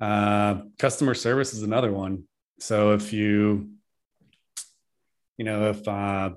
uh, 0.00 0.62
customer 0.78 1.14
service 1.14 1.54
is 1.54 1.62
another 1.62 1.92
one. 1.92 2.24
So 2.58 2.92
if 2.92 3.12
you, 3.12 3.70
you 5.36 5.44
know, 5.44 5.70
if 5.70 5.86
uh, 5.86 6.30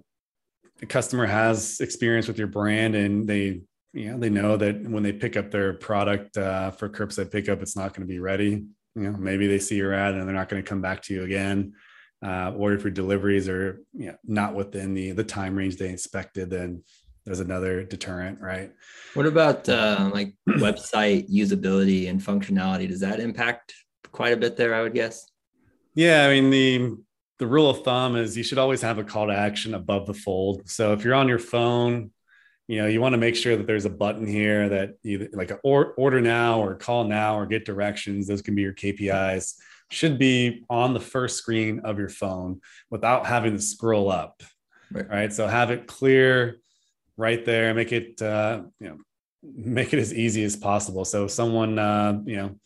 a 0.82 0.86
customer 0.86 1.26
has 1.26 1.80
experience 1.80 2.28
with 2.28 2.38
your 2.38 2.48
brand 2.48 2.96
and 2.96 3.28
they, 3.28 3.62
you 3.94 4.12
know, 4.12 4.20
they 4.20 4.30
know 4.30 4.58
that 4.58 4.82
when 4.88 5.04
they 5.04 5.14
pick 5.14 5.38
up 5.38 5.52
their 5.52 5.74
product 5.74 6.38
uh, 6.38 6.72
for 6.72 6.90
curbside 6.90 7.32
pickup, 7.32 7.62
it's 7.62 7.76
not 7.76 7.94
going 7.94 8.08
to 8.08 8.12
be 8.12 8.20
ready. 8.20 8.66
You 8.96 9.12
know, 9.12 9.18
maybe 9.18 9.48
they 9.48 9.60
see 9.60 9.76
your 9.76 9.94
ad 9.94 10.16
and 10.16 10.28
they're 10.28 10.36
not 10.36 10.50
going 10.50 10.62
to 10.62 10.68
come 10.68 10.82
back 10.82 11.02
to 11.04 11.14
you 11.14 11.24
again. 11.24 11.74
Uh, 12.24 12.52
or 12.58 12.74
if 12.74 12.84
your 12.84 12.92
deliveries 12.92 13.48
are 13.48 13.82
you 13.94 14.08
know, 14.08 14.16
not 14.26 14.56
within 14.56 14.96
the 14.96 15.12
the 15.12 15.24
time 15.24 15.56
range 15.56 15.78
they 15.78 15.90
expected, 15.90 16.50
then 16.50 16.84
there's 17.26 17.40
another 17.42 17.84
deterrent, 17.84 18.42
right? 18.42 18.72
What 19.14 19.28
about 19.28 19.70
uh, 19.70 20.10
like 20.14 20.34
website 20.50 21.30
usability 21.30 22.10
and 22.10 22.20
functionality? 22.20 22.88
Does 22.88 23.02
that 23.02 23.20
impact 23.20 23.74
quite 24.12 24.34
a 24.34 24.38
bit 24.38 24.58
there? 24.58 24.74
I 24.74 24.82
would 24.82 24.96
guess. 24.96 25.30
Yeah, 25.94 26.26
I 26.26 26.30
mean 26.30 26.50
the 26.50 26.98
the 27.40 27.48
rule 27.48 27.70
of 27.70 27.84
thumb 27.84 28.16
is 28.16 28.36
you 28.36 28.44
should 28.44 28.58
always 28.58 28.82
have 28.82 28.98
a 28.98 29.04
call 29.04 29.28
to 29.28 29.34
action 29.34 29.76
above 29.76 30.08
the 30.08 30.14
fold. 30.14 30.68
So 30.70 30.94
if 30.94 31.04
you're 31.04 31.14
on 31.14 31.28
your 31.28 31.40
phone, 31.40 32.12
you 32.68 32.78
know 32.78 32.88
you 32.88 33.02
want 33.02 33.14
to 33.14 33.18
make 33.18 33.36
sure 33.36 33.56
that 33.56 33.68
there's 33.68 33.86
a 33.86 33.90
button 33.90 34.28
here 34.28 34.70
that 34.70 34.96
either 35.04 35.30
like 35.34 35.52
or, 35.64 35.94
order 35.94 36.22
now 36.22 36.62
or 36.62 36.76
call 36.76 37.06
now 37.06 37.38
or 37.40 37.46
get 37.46 37.66
directions. 37.66 38.28
Those 38.28 38.42
can 38.42 38.56
be 38.56 38.62
your 38.62 38.74
KPIs. 38.74 39.56
Should 39.90 40.20
be 40.20 40.66
on 40.70 40.94
the 40.94 41.00
first 41.00 41.38
screen 41.38 41.80
of 41.80 41.98
your 41.98 42.10
phone 42.10 42.60
without 42.90 43.26
having 43.26 43.56
to 43.56 43.62
scroll 43.62 44.12
up. 44.12 44.44
Right. 44.92 45.10
right? 45.10 45.34
So 45.34 45.48
have 45.48 45.72
it 45.72 45.88
clear 45.88 46.60
right 47.16 47.44
there, 47.46 47.74
make 47.74 47.92
it 47.92 48.22
uh, 48.22 48.64
you 48.80 48.90
know 48.90 48.98
make 49.44 49.94
it 49.94 50.00
as 50.00 50.14
easy 50.14 50.44
as 50.44 50.56
possible. 50.56 51.06
So 51.06 51.26
if 51.26 51.32
someone, 51.32 51.80
uh, 51.80 52.20
you 52.26 52.36
know, 52.36 52.60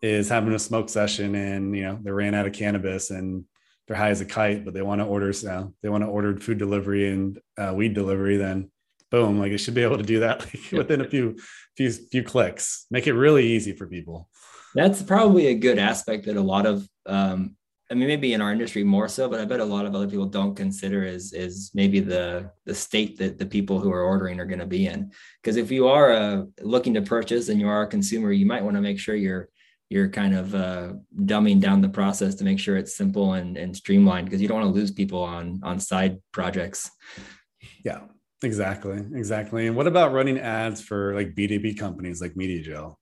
is 0.00 0.28
having 0.28 0.52
a 0.52 0.58
smoke 0.58 0.88
session 0.88 1.34
and 1.34 1.76
you 1.76 1.84
know 1.84 1.98
they 2.02 2.10
ran 2.10 2.34
out 2.34 2.46
of 2.46 2.52
cannabis 2.52 3.10
and 3.10 3.44
they're 3.86 3.96
high 3.96 4.10
as 4.10 4.20
a 4.20 4.24
kite, 4.24 4.64
but 4.64 4.74
they 4.74 4.82
want 4.82 5.00
to 5.00 5.04
order, 5.04 5.32
uh, 5.48 5.66
they 5.82 5.88
want 5.88 6.02
to 6.02 6.08
order 6.08 6.36
food 6.38 6.58
delivery 6.58 7.08
and 7.08 7.38
uh, 7.58 7.72
weed 7.74 7.94
delivery, 7.94 8.36
then 8.36 8.70
boom, 9.12 9.38
like 9.38 9.52
it 9.52 9.58
should 9.58 9.74
be 9.74 9.84
able 9.84 9.98
to 9.98 10.02
do 10.02 10.20
that 10.20 10.40
like, 10.54 10.72
within 10.72 11.00
a 11.00 11.08
few 11.08 11.36
few 11.76 11.92
few 11.92 12.24
clicks. 12.24 12.86
Make 12.90 13.06
it 13.06 13.14
really 13.14 13.46
easy 13.46 13.72
for 13.72 13.86
people. 13.86 14.28
That's 14.74 15.02
probably 15.02 15.46
a 15.48 15.54
good 15.54 15.78
aspect 15.78 16.26
that 16.26 16.36
a 16.36 16.40
lot 16.40 16.66
of 16.66 16.88
um, 17.06 17.56
I 17.92 17.94
mean, 17.94 18.08
maybe 18.08 18.32
in 18.32 18.40
our 18.40 18.50
industry 18.50 18.84
more 18.84 19.06
so, 19.06 19.28
but 19.28 19.38
I 19.38 19.44
bet 19.44 19.60
a 19.60 19.64
lot 19.64 19.84
of 19.84 19.94
other 19.94 20.08
people 20.08 20.24
don't 20.24 20.54
consider 20.54 21.04
is 21.04 21.34
is 21.34 21.70
maybe 21.74 22.00
the 22.00 22.50
the 22.64 22.74
state 22.74 23.18
that 23.18 23.38
the 23.38 23.44
people 23.44 23.80
who 23.80 23.92
are 23.92 24.02
ordering 24.02 24.40
are 24.40 24.46
going 24.46 24.60
to 24.60 24.66
be 24.66 24.86
in. 24.86 25.12
Because 25.42 25.56
if 25.56 25.70
you 25.70 25.88
are 25.88 26.10
uh, 26.10 26.42
looking 26.62 26.94
to 26.94 27.02
purchase 27.02 27.50
and 27.50 27.60
you 27.60 27.68
are 27.68 27.82
a 27.82 27.86
consumer, 27.86 28.32
you 28.32 28.46
might 28.46 28.64
want 28.64 28.76
to 28.76 28.80
make 28.80 28.98
sure 28.98 29.14
you're 29.14 29.50
you're 29.90 30.08
kind 30.08 30.34
of 30.34 30.54
uh, 30.54 30.94
dumbing 31.24 31.60
down 31.60 31.82
the 31.82 31.88
process 31.88 32.34
to 32.36 32.44
make 32.44 32.58
sure 32.58 32.78
it's 32.78 32.96
simple 32.96 33.34
and, 33.34 33.58
and 33.58 33.76
streamlined 33.76 34.24
because 34.24 34.40
you 34.40 34.48
don't 34.48 34.62
want 34.62 34.74
to 34.74 34.80
lose 34.80 34.90
people 34.90 35.22
on 35.22 35.60
on 35.62 35.78
side 35.78 36.18
projects. 36.32 36.90
Yeah, 37.84 38.04
exactly, 38.42 38.98
exactly. 39.14 39.66
And 39.66 39.76
what 39.76 39.86
about 39.86 40.12
running 40.12 40.38
ads 40.38 40.80
for 40.80 41.14
like 41.14 41.34
B 41.34 41.46
two 41.46 41.60
B 41.60 41.74
companies 41.74 42.20
like 42.20 42.34
MediaJel? 42.34 42.96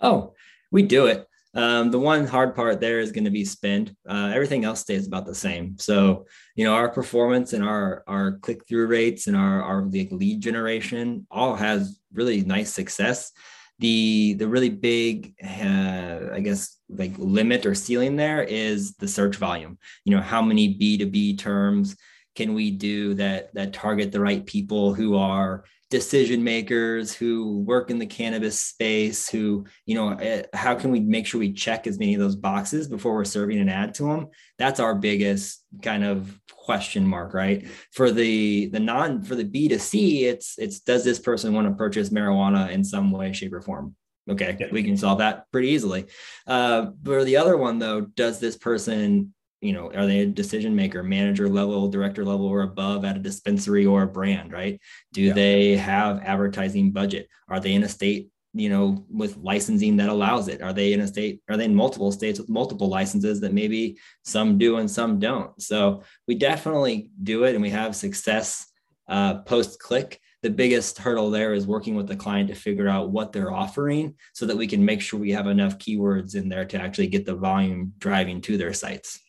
Oh, 0.00 0.34
we 0.70 0.82
do 0.82 1.06
it. 1.06 1.26
Um, 1.54 1.92
the 1.92 2.00
one 2.00 2.26
hard 2.26 2.56
part 2.56 2.80
there 2.80 2.98
is 2.98 3.12
going 3.12 3.26
to 3.26 3.30
be 3.30 3.44
spend. 3.44 3.94
Uh, 4.08 4.32
everything 4.34 4.64
else 4.64 4.80
stays 4.80 5.06
about 5.06 5.24
the 5.24 5.34
same. 5.36 5.78
So, 5.78 6.26
you 6.56 6.64
know, 6.64 6.74
our 6.74 6.88
performance 6.88 7.52
and 7.52 7.62
our 7.62 8.02
our 8.08 8.38
click 8.38 8.66
through 8.66 8.88
rates 8.88 9.28
and 9.28 9.36
our 9.36 9.62
our 9.62 9.84
lead 9.84 10.40
generation 10.40 11.26
all 11.30 11.54
has 11.54 12.00
really 12.12 12.42
nice 12.42 12.72
success. 12.72 13.30
The 13.78 14.34
the 14.34 14.48
really 14.48 14.70
big, 14.70 15.34
uh, 15.44 16.30
I 16.32 16.40
guess, 16.40 16.76
like 16.88 17.12
limit 17.18 17.66
or 17.66 17.74
ceiling 17.74 18.16
there 18.16 18.42
is 18.42 18.96
the 18.96 19.08
search 19.08 19.36
volume. 19.36 19.78
You 20.04 20.16
know, 20.16 20.22
how 20.22 20.42
many 20.42 20.74
B 20.74 20.98
two 20.98 21.06
B 21.06 21.36
terms 21.36 21.96
can 22.34 22.54
we 22.54 22.70
do 22.70 23.14
that 23.14 23.54
that 23.54 23.72
target 23.72 24.12
the 24.12 24.20
right 24.20 24.44
people 24.46 24.94
who 24.94 25.16
are 25.16 25.64
decision 25.90 26.42
makers 26.42 27.12
who 27.12 27.60
work 27.60 27.90
in 27.90 27.98
the 27.98 28.06
cannabis 28.06 28.58
space 28.58 29.28
who 29.28 29.64
you 29.86 29.94
know 29.94 30.10
eh, 30.14 30.42
how 30.52 30.74
can 30.74 30.90
we 30.90 30.98
make 30.98 31.26
sure 31.26 31.38
we 31.38 31.52
check 31.52 31.86
as 31.86 31.98
many 31.98 32.14
of 32.14 32.20
those 32.20 32.34
boxes 32.34 32.88
before 32.88 33.14
we're 33.14 33.24
serving 33.24 33.60
an 33.60 33.68
ad 33.68 33.94
to 33.94 34.04
them 34.04 34.28
that's 34.58 34.80
our 34.80 34.94
biggest 34.94 35.62
kind 35.82 36.02
of 36.02 36.40
question 36.64 37.06
mark 37.06 37.34
right? 37.34 37.66
For 37.92 38.10
the 38.10 38.66
the 38.68 38.80
non 38.80 39.22
for 39.22 39.34
the 39.34 39.44
b2c 39.44 40.22
it's 40.22 40.58
it's 40.58 40.80
does 40.80 41.04
this 41.04 41.18
person 41.18 41.52
want 41.52 41.68
to 41.68 41.74
purchase 41.74 42.08
marijuana 42.08 42.70
in 42.70 42.82
some 42.82 43.10
way 43.10 43.32
shape 43.32 43.52
or 43.52 43.60
form? 43.60 43.94
Okay 44.28 44.56
yeah. 44.58 44.68
we 44.72 44.82
can 44.82 44.96
solve 44.96 45.18
that 45.18 45.50
pretty 45.52 45.68
easily. 45.68 46.06
Uh, 46.46 46.86
for 47.04 47.24
the 47.24 47.36
other 47.36 47.56
one 47.56 47.78
though 47.78 48.00
does 48.00 48.40
this 48.40 48.56
person 48.56 49.34
you 49.64 49.72
know, 49.72 49.90
are 49.94 50.04
they 50.04 50.20
a 50.20 50.26
decision 50.26 50.76
maker, 50.76 51.02
manager 51.02 51.48
level, 51.48 51.88
director 51.88 52.22
level, 52.22 52.44
or 52.44 52.62
above 52.62 53.04
at 53.06 53.16
a 53.16 53.18
dispensary 53.18 53.86
or 53.86 54.02
a 54.02 54.06
brand, 54.06 54.52
right? 54.52 54.78
Do 55.14 55.22
yeah. 55.22 55.32
they 55.32 55.76
have 55.76 56.22
advertising 56.22 56.90
budget? 56.90 57.28
Are 57.48 57.60
they 57.60 57.72
in 57.72 57.82
a 57.82 57.88
state, 57.88 58.28
you 58.52 58.68
know, 58.68 59.06
with 59.08 59.38
licensing 59.38 59.96
that 59.96 60.10
allows 60.10 60.48
it? 60.48 60.60
Are 60.60 60.74
they 60.74 60.92
in 60.92 61.00
a 61.00 61.06
state, 61.06 61.40
are 61.48 61.56
they 61.56 61.64
in 61.64 61.74
multiple 61.74 62.12
states 62.12 62.38
with 62.38 62.50
multiple 62.50 62.88
licenses 62.88 63.40
that 63.40 63.54
maybe 63.54 63.96
some 64.22 64.58
do 64.58 64.76
and 64.76 64.90
some 64.90 65.18
don't? 65.18 65.60
So 65.62 66.02
we 66.28 66.34
definitely 66.34 67.10
do 67.22 67.44
it 67.44 67.54
and 67.54 67.62
we 67.62 67.70
have 67.70 67.96
success 67.96 68.70
uh, 69.08 69.38
post 69.44 69.78
click. 69.78 70.20
The 70.42 70.50
biggest 70.50 70.98
hurdle 70.98 71.30
there 71.30 71.54
is 71.54 71.66
working 71.66 71.94
with 71.94 72.06
the 72.06 72.16
client 72.16 72.50
to 72.50 72.54
figure 72.54 72.86
out 72.86 73.10
what 73.10 73.32
they're 73.32 73.50
offering 73.50 74.14
so 74.34 74.44
that 74.44 74.58
we 74.58 74.66
can 74.66 74.84
make 74.84 75.00
sure 75.00 75.18
we 75.18 75.32
have 75.32 75.46
enough 75.46 75.78
keywords 75.78 76.34
in 76.34 76.50
there 76.50 76.66
to 76.66 76.78
actually 76.78 77.06
get 77.06 77.24
the 77.24 77.34
volume 77.34 77.94
driving 77.96 78.42
to 78.42 78.58
their 78.58 78.74
sites. 78.74 79.23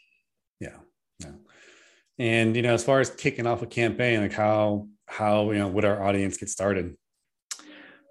And 2.17 2.55
you 2.55 2.61
know, 2.61 2.73
as 2.73 2.83
far 2.83 2.99
as 2.99 3.09
kicking 3.09 3.47
off 3.47 3.61
a 3.61 3.67
campaign, 3.67 4.21
like 4.21 4.33
how 4.33 4.87
how 5.07 5.51
you 5.51 5.59
know 5.59 5.67
would 5.67 5.85
our 5.85 6.01
audience 6.03 6.37
get 6.37 6.49
started? 6.49 6.95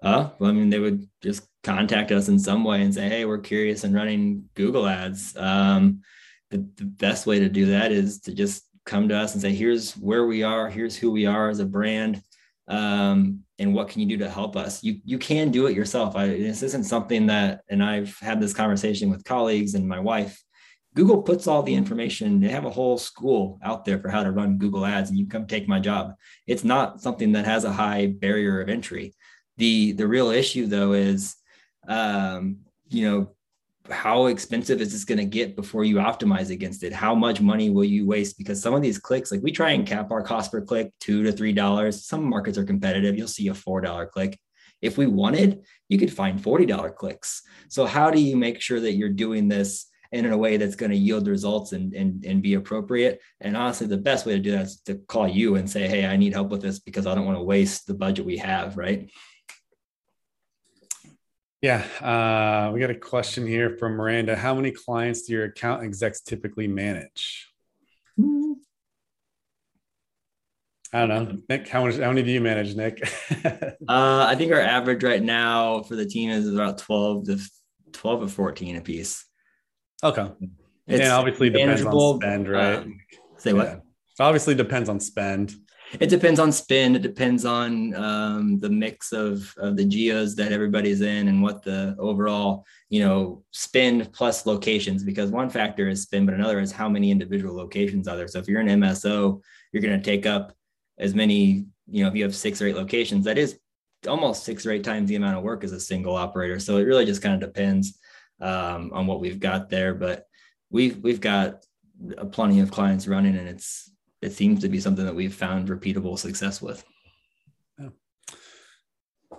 Uh, 0.03 0.29
well, 0.37 0.51
I 0.51 0.53
mean, 0.53 0.69
they 0.69 0.79
would 0.79 1.07
just 1.21 1.47
contact 1.63 2.11
us 2.11 2.27
in 2.27 2.37
some 2.37 2.63
way 2.63 2.83
and 2.83 2.93
say, 2.93 3.09
"Hey, 3.09 3.25
we're 3.25 3.39
curious 3.39 3.83
and 3.83 3.95
running 3.95 4.47
Google 4.53 4.87
ads." 4.87 5.35
Um, 5.35 6.01
the, 6.51 6.57
the 6.75 6.85
best 6.85 7.25
way 7.25 7.39
to 7.39 7.49
do 7.49 7.67
that 7.67 7.91
is 7.91 8.19
to 8.21 8.33
just 8.33 8.63
come 8.85 9.09
to 9.09 9.17
us 9.17 9.33
and 9.33 9.41
say, 9.41 9.53
"Here's 9.53 9.93
where 9.93 10.27
we 10.27 10.43
are. 10.43 10.69
Here's 10.69 10.95
who 10.95 11.11
we 11.11 11.25
are 11.25 11.49
as 11.49 11.59
a 11.59 11.65
brand, 11.65 12.21
um, 12.67 13.39
and 13.57 13.73
what 13.73 13.89
can 13.89 14.01
you 14.01 14.07
do 14.07 14.23
to 14.23 14.29
help 14.29 14.55
us?" 14.55 14.83
You 14.83 14.99
you 15.03 15.17
can 15.17 15.49
do 15.49 15.65
it 15.65 15.75
yourself. 15.75 16.15
I, 16.15 16.27
this 16.27 16.61
isn't 16.61 16.83
something 16.83 17.25
that, 17.27 17.61
and 17.69 17.83
I've 17.83 18.15
had 18.19 18.39
this 18.39 18.53
conversation 18.53 19.09
with 19.09 19.23
colleagues 19.23 19.73
and 19.73 19.87
my 19.87 19.99
wife. 19.99 20.39
Google 20.95 21.21
puts 21.21 21.45
all 21.45 21.61
the 21.61 21.75
information. 21.75 22.39
They 22.39 22.47
have 22.47 22.65
a 22.65 22.69
whole 22.69 22.97
school 22.97 23.59
out 23.61 23.83
there 23.83 23.99
for 23.99 24.09
how 24.09 24.23
to 24.23 24.31
run 24.31 24.57
Google 24.57 24.85
ads, 24.85 25.09
and 25.09 25.19
you 25.19 25.27
come 25.27 25.45
take 25.45 25.67
my 25.67 25.79
job. 25.79 26.15
It's 26.47 26.63
not 26.63 27.01
something 27.01 27.33
that 27.33 27.45
has 27.45 27.65
a 27.65 27.73
high 27.73 28.07
barrier 28.07 28.61
of 28.61 28.69
entry. 28.69 29.13
The 29.57 29.91
the 29.91 30.07
real 30.07 30.29
issue 30.29 30.67
though 30.67 30.93
is, 30.93 31.35
um, 31.87 32.59
you 32.89 33.09
know, 33.09 33.35
how 33.89 34.27
expensive 34.27 34.81
is 34.81 34.91
this 34.93 35.03
going 35.03 35.17
to 35.17 35.25
get 35.25 35.55
before 35.55 35.83
you 35.83 35.97
optimize 35.97 36.49
against 36.49 36.83
it? 36.83 36.93
How 36.93 37.13
much 37.13 37.41
money 37.41 37.69
will 37.69 37.83
you 37.83 38.05
waste? 38.07 38.37
Because 38.37 38.61
some 38.61 38.73
of 38.73 38.81
these 38.81 38.97
clicks, 38.97 39.31
like 39.31 39.41
we 39.43 39.51
try 39.51 39.71
and 39.71 39.85
cap 39.85 40.11
our 40.11 40.23
cost 40.23 40.51
per 40.51 40.61
click 40.61 40.91
two 41.01 41.23
to 41.23 41.31
three 41.31 41.53
dollars. 41.53 42.05
Some 42.05 42.23
markets 42.23 42.57
are 42.57 42.65
competitive. 42.65 43.17
You'll 43.17 43.27
see 43.27 43.49
a 43.49 43.53
four 43.53 43.81
dollar 43.81 44.07
click. 44.07 44.39
If 44.81 44.97
we 44.97 45.07
wanted, 45.07 45.63
you 45.89 45.97
could 45.97 46.13
find 46.13 46.41
forty 46.41 46.65
dollar 46.65 46.89
clicks. 46.89 47.41
So 47.67 47.85
how 47.85 48.11
do 48.11 48.21
you 48.21 48.37
make 48.37 48.61
sure 48.61 48.79
that 48.79 48.93
you're 48.93 49.09
doing 49.09 49.49
this? 49.49 49.87
In 50.15 50.31
a 50.31 50.37
way 50.37 50.57
that's 50.57 50.75
going 50.75 50.91
to 50.91 50.97
yield 50.97 51.27
results 51.27 51.73
and, 51.73 51.93
and, 51.93 52.23
and 52.25 52.41
be 52.41 52.53
appropriate. 52.53 53.19
And 53.41 53.57
honestly, 53.57 53.87
the 53.87 53.97
best 53.97 54.25
way 54.25 54.33
to 54.33 54.39
do 54.39 54.51
that 54.51 54.67
is 54.67 54.81
to 54.85 54.95
call 54.95 55.27
you 55.27 55.55
and 55.55 55.69
say, 55.69 55.87
Hey, 55.87 56.05
I 56.05 56.15
need 56.15 56.33
help 56.33 56.49
with 56.49 56.61
this 56.61 56.79
because 56.79 57.05
I 57.05 57.13
don't 57.13 57.25
want 57.25 57.37
to 57.37 57.43
waste 57.43 57.85
the 57.85 57.93
budget 57.93 58.25
we 58.25 58.37
have. 58.37 58.77
Right. 58.77 59.11
Yeah. 61.61 61.83
Uh, 61.99 62.71
we 62.71 62.79
got 62.79 62.91
a 62.91 62.95
question 62.95 63.45
here 63.45 63.75
from 63.77 63.93
Miranda. 63.93 64.35
How 64.35 64.55
many 64.55 64.71
clients 64.71 65.23
do 65.23 65.33
your 65.33 65.45
account 65.45 65.83
execs 65.83 66.21
typically 66.21 66.67
manage? 66.67 67.51
I 70.93 71.05
don't 71.05 71.09
know. 71.09 71.37
Nick, 71.49 71.67
how, 71.67 71.85
much, 71.85 71.95
how 71.95 72.07
many 72.07 72.23
do 72.23 72.31
you 72.31 72.39
manage, 72.39 72.73
Nick? 72.73 73.01
uh, 73.45 73.75
I 73.87 74.35
think 74.35 74.53
our 74.53 74.61
average 74.61 75.03
right 75.03 75.21
now 75.21 75.81
for 75.81 75.97
the 75.97 76.05
team 76.05 76.29
is 76.29 76.47
about 76.47 76.77
12 76.77 77.25
to 77.25 77.39
12 77.91 78.23
or 78.23 78.27
14 78.29 78.77
a 78.77 78.81
piece. 78.81 79.25
Okay. 80.03 80.29
It's 80.87 81.01
and 81.01 81.11
obviously 81.11 81.49
depends 81.49 81.83
on 81.83 82.19
spend, 82.19 82.49
right? 82.49 82.75
Um, 82.75 82.99
say 83.37 83.53
what? 83.53 83.67
Yeah. 83.67 83.75
Obviously 84.19 84.55
depends 84.55 84.89
on 84.89 84.99
spend. 84.99 85.55
It 85.99 86.09
depends 86.09 86.39
on 86.39 86.51
spend. 86.51 86.95
It 86.95 87.01
depends 87.01 87.45
on 87.45 87.93
um, 87.95 88.59
the 88.59 88.69
mix 88.69 89.13
of, 89.13 89.53
of 89.57 89.77
the 89.77 89.85
geos 89.85 90.35
that 90.35 90.51
everybody's 90.51 91.01
in 91.01 91.27
and 91.27 91.41
what 91.41 91.63
the 91.63 91.95
overall, 91.99 92.65
you 92.89 93.01
know, 93.01 93.43
spend 93.51 94.11
plus 94.13 94.45
locations. 94.45 95.03
Because 95.03 95.31
one 95.31 95.49
factor 95.49 95.87
is 95.87 96.01
spend, 96.01 96.25
but 96.25 96.35
another 96.35 96.59
is 96.59 96.71
how 96.71 96.89
many 96.89 97.11
individual 97.11 97.55
locations 97.55 98.07
are 98.07 98.17
there. 98.17 98.27
So 98.27 98.39
if 98.39 98.47
you're 98.47 98.61
an 98.61 98.67
MSO, 98.67 99.41
you're 99.71 99.83
going 99.83 99.99
to 99.99 100.05
take 100.05 100.25
up 100.25 100.53
as 100.97 101.13
many, 101.13 101.65
you 101.87 102.03
know, 102.03 102.09
if 102.09 102.15
you 102.15 102.23
have 102.23 102.35
six 102.35 102.61
or 102.61 102.67
eight 102.67 102.75
locations, 102.75 103.25
that 103.25 103.37
is 103.37 103.59
almost 104.07 104.43
six 104.43 104.65
or 104.65 104.71
eight 104.71 104.83
times 104.83 105.09
the 105.09 105.15
amount 105.15 105.37
of 105.37 105.43
work 105.43 105.63
as 105.63 105.71
a 105.71 105.79
single 105.79 106.15
operator. 106.15 106.59
So 106.59 106.77
it 106.77 106.83
really 106.83 107.05
just 107.05 107.21
kind 107.21 107.33
of 107.35 107.39
depends 107.41 107.97
um, 108.41 108.91
on 108.93 109.07
what 109.07 109.19
we've 109.19 109.39
got 109.39 109.69
there. 109.69 109.93
But 109.93 110.25
we've 110.69 110.97
we've 110.97 111.21
got 111.21 111.65
plenty 112.31 112.59
of 112.59 112.71
clients 112.71 113.07
running, 113.07 113.37
and 113.37 113.47
it's 113.47 113.91
it 114.21 114.33
seems 114.33 114.61
to 114.61 114.69
be 114.69 114.79
something 114.79 115.05
that 115.05 115.15
we've 115.15 115.33
found 115.33 115.69
repeatable 115.69 116.17
success 116.17 116.61
with. 116.61 116.83
Yeah. 117.79 117.89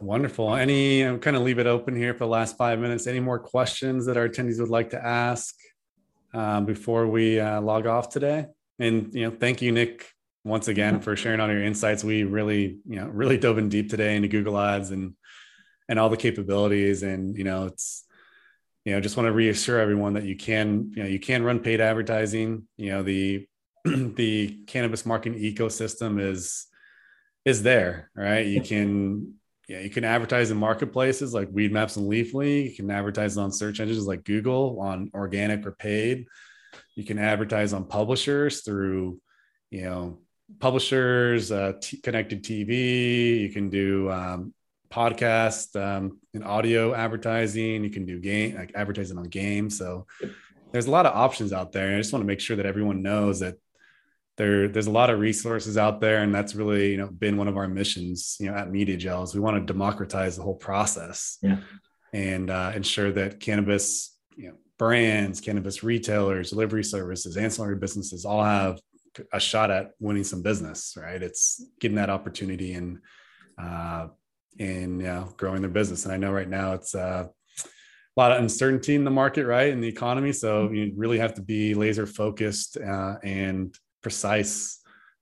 Wonderful. 0.00 0.54
Any 0.54 1.02
I'm 1.02 1.18
kind 1.18 1.36
of 1.36 1.42
leave 1.42 1.58
it 1.58 1.66
open 1.66 1.94
here 1.94 2.14
for 2.14 2.20
the 2.20 2.28
last 2.28 2.56
five 2.56 2.78
minutes. 2.78 3.06
Any 3.06 3.20
more 3.20 3.38
questions 3.38 4.06
that 4.06 4.16
our 4.16 4.28
attendees 4.28 4.60
would 4.60 4.68
like 4.68 4.90
to 4.90 5.04
ask 5.04 5.54
um, 6.34 6.64
before 6.64 7.06
we 7.06 7.40
uh, 7.40 7.60
log 7.60 7.86
off 7.86 8.08
today? 8.08 8.46
And 8.78 9.12
you 9.14 9.28
know, 9.28 9.36
thank 9.36 9.62
you, 9.62 9.72
Nick, 9.72 10.10
once 10.44 10.68
again 10.68 11.00
for 11.00 11.16
sharing 11.16 11.40
all 11.40 11.48
your 11.48 11.64
insights. 11.64 12.04
We 12.04 12.24
really, 12.24 12.78
you 12.86 12.96
know, 12.96 13.06
really 13.06 13.38
dove 13.38 13.58
in 13.58 13.68
deep 13.68 13.90
today 13.90 14.16
into 14.16 14.28
Google 14.28 14.58
Ads 14.58 14.90
and 14.90 15.14
and 15.88 15.98
all 15.98 16.08
the 16.08 16.16
capabilities. 16.16 17.02
And 17.02 17.36
you 17.36 17.44
know, 17.44 17.66
it's 17.66 18.04
you 18.86 18.92
know 18.92 19.00
just 19.00 19.16
want 19.16 19.26
to 19.26 19.32
reassure 19.32 19.80
everyone 19.80 20.12
that 20.12 20.22
you 20.22 20.36
can 20.36 20.92
you 20.94 21.02
know 21.02 21.08
you 21.08 21.18
can 21.18 21.42
run 21.42 21.58
paid 21.58 21.80
advertising. 21.80 22.68
You 22.76 22.90
know 22.92 23.02
the 23.02 23.46
the 23.84 24.60
cannabis 24.68 25.04
marketing 25.04 25.40
ecosystem 25.40 26.20
is 26.20 26.66
is 27.44 27.64
there 27.64 28.10
right? 28.14 28.46
You 28.46 28.62
can 28.62 29.34
yeah 29.68 29.80
you 29.80 29.90
can 29.90 30.04
advertise 30.04 30.52
in 30.52 30.56
marketplaces 30.56 31.34
like 31.34 31.50
Weedmaps 31.50 31.96
and 31.96 32.08
leafly 32.08 32.70
you 32.70 32.76
can 32.76 32.88
advertise 32.92 33.36
on 33.36 33.50
search 33.50 33.80
engines 33.80 34.06
like 34.06 34.22
google 34.22 34.80
on 34.80 35.10
organic 35.12 35.66
or 35.66 35.72
paid. 35.72 36.26
You 36.94 37.04
can 37.04 37.18
advertise 37.18 37.72
on 37.72 37.86
publishers 37.86 38.62
through 38.62 39.20
you 39.72 39.82
know 39.82 40.20
publishers 40.60 41.50
uh, 41.50 41.72
t- 41.80 42.00
connected 42.00 42.44
tv 42.44 43.40
you 43.40 43.48
can 43.48 43.68
do 43.68 44.08
um, 44.12 44.54
podcast 44.90 45.76
um, 45.80 46.18
and 46.34 46.44
audio 46.44 46.94
advertising. 46.94 47.84
You 47.84 47.90
can 47.90 48.06
do 48.06 48.20
game 48.20 48.56
like 48.56 48.72
advertising 48.74 49.18
on 49.18 49.24
games. 49.24 49.78
So 49.78 50.06
there's 50.72 50.86
a 50.86 50.90
lot 50.90 51.06
of 51.06 51.14
options 51.14 51.52
out 51.52 51.72
there. 51.72 51.88
And 51.88 51.96
I 51.96 52.00
just 52.00 52.12
want 52.12 52.22
to 52.22 52.26
make 52.26 52.40
sure 52.40 52.56
that 52.56 52.66
everyone 52.66 53.02
knows 53.02 53.40
that 53.40 53.56
there 54.36 54.68
there's 54.68 54.86
a 54.86 54.90
lot 54.90 55.10
of 55.10 55.18
resources 55.18 55.78
out 55.78 56.00
there, 56.00 56.22
and 56.22 56.34
that's 56.34 56.54
really 56.54 56.90
you 56.90 56.98
know 56.98 57.08
been 57.08 57.36
one 57.36 57.48
of 57.48 57.56
our 57.56 57.68
missions. 57.68 58.36
You 58.38 58.50
know, 58.50 58.56
at 58.56 58.70
MediaJels, 58.70 59.34
we 59.34 59.40
want 59.40 59.56
to 59.56 59.72
democratize 59.72 60.36
the 60.36 60.42
whole 60.42 60.54
process. 60.54 61.38
Yeah. 61.42 61.58
And 62.12 62.50
uh, 62.50 62.72
ensure 62.74 63.12
that 63.12 63.40
cannabis, 63.40 64.16
you 64.36 64.48
know, 64.48 64.54
brands, 64.78 65.40
cannabis 65.40 65.82
retailers, 65.82 66.50
delivery 66.50 66.84
services, 66.84 67.36
ancillary 67.36 67.76
businesses 67.76 68.24
all 68.24 68.44
have 68.44 68.80
a 69.32 69.40
shot 69.40 69.70
at 69.70 69.92
winning 69.98 70.24
some 70.24 70.42
business, 70.42 70.96
right? 70.96 71.22
It's 71.22 71.62
getting 71.80 71.96
that 71.96 72.10
opportunity 72.10 72.74
and 72.74 72.98
uh, 73.58 74.08
and 74.58 75.00
you 75.00 75.06
know, 75.06 75.32
growing 75.36 75.60
their 75.60 75.70
business. 75.70 76.04
And 76.04 76.12
I 76.12 76.16
know 76.16 76.32
right 76.32 76.48
now 76.48 76.72
it's 76.72 76.94
uh, 76.94 77.26
a 77.26 78.20
lot 78.20 78.32
of 78.32 78.40
uncertainty 78.40 78.94
in 78.94 79.04
the 79.04 79.10
market, 79.10 79.46
right, 79.46 79.68
in 79.68 79.80
the 79.80 79.88
economy. 79.88 80.32
So 80.32 80.66
mm-hmm. 80.66 80.74
you 80.74 80.92
really 80.96 81.18
have 81.18 81.34
to 81.34 81.42
be 81.42 81.74
laser 81.74 82.06
focused 82.06 82.76
uh, 82.78 83.16
and 83.22 83.74
precise 84.02 84.80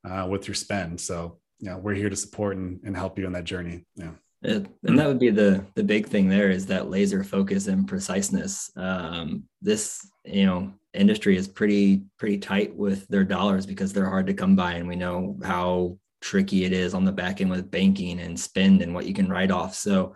uh, 0.09 0.27
with 0.31 0.47
your 0.47 0.55
spend. 0.55 1.01
So 1.01 1.39
you 1.59 1.71
know, 1.71 1.79
we're 1.79 1.95
here 1.95 2.11
to 2.11 2.17
support 2.17 2.57
and, 2.57 2.81
and 2.85 2.97
help 2.97 3.19
you 3.19 3.27
on 3.27 3.33
that 3.33 3.45
journey. 3.45 3.85
Yeah. 3.97 4.11
and 4.43 4.99
that 4.99 5.09
would 5.09 5.19
be 5.19 5.31
the 5.31 5.65
the 5.75 5.83
big 5.83 6.07
thing 6.07 6.29
there 6.29 6.51
is 6.51 6.67
that 6.67 6.91
laser 6.91 7.25
focus 7.25 7.67
and 7.67 7.89
preciseness. 7.89 8.71
Um, 8.77 9.45
this 9.63 10.07
you 10.25 10.45
know 10.45 10.73
industry 10.93 11.37
is 11.37 11.49
pretty 11.49 12.03
pretty 12.19 12.39
tight 12.39 12.75
with 12.77 13.09
their 13.09 13.25
dollars 13.25 13.65
because 13.65 13.93
they're 13.93 14.09
hard 14.09 14.27
to 14.27 14.35
come 14.35 14.55
by, 14.55 14.75
and 14.75 14.87
we 14.87 14.97
know 14.97 15.39
how 15.43 15.99
tricky 16.25 16.65
it 16.65 16.73
is 16.73 16.95
on 16.95 17.05
the 17.05 17.13
back 17.13 17.41
end 17.41 17.51
with 17.51 17.71
banking 17.71 18.19
and 18.19 18.41
spend 18.41 18.81
and 18.81 18.95
what 18.95 19.07
you 19.07 19.13
can 19.13 19.29
write 19.29 19.51
off. 19.51 19.75
So 19.75 20.15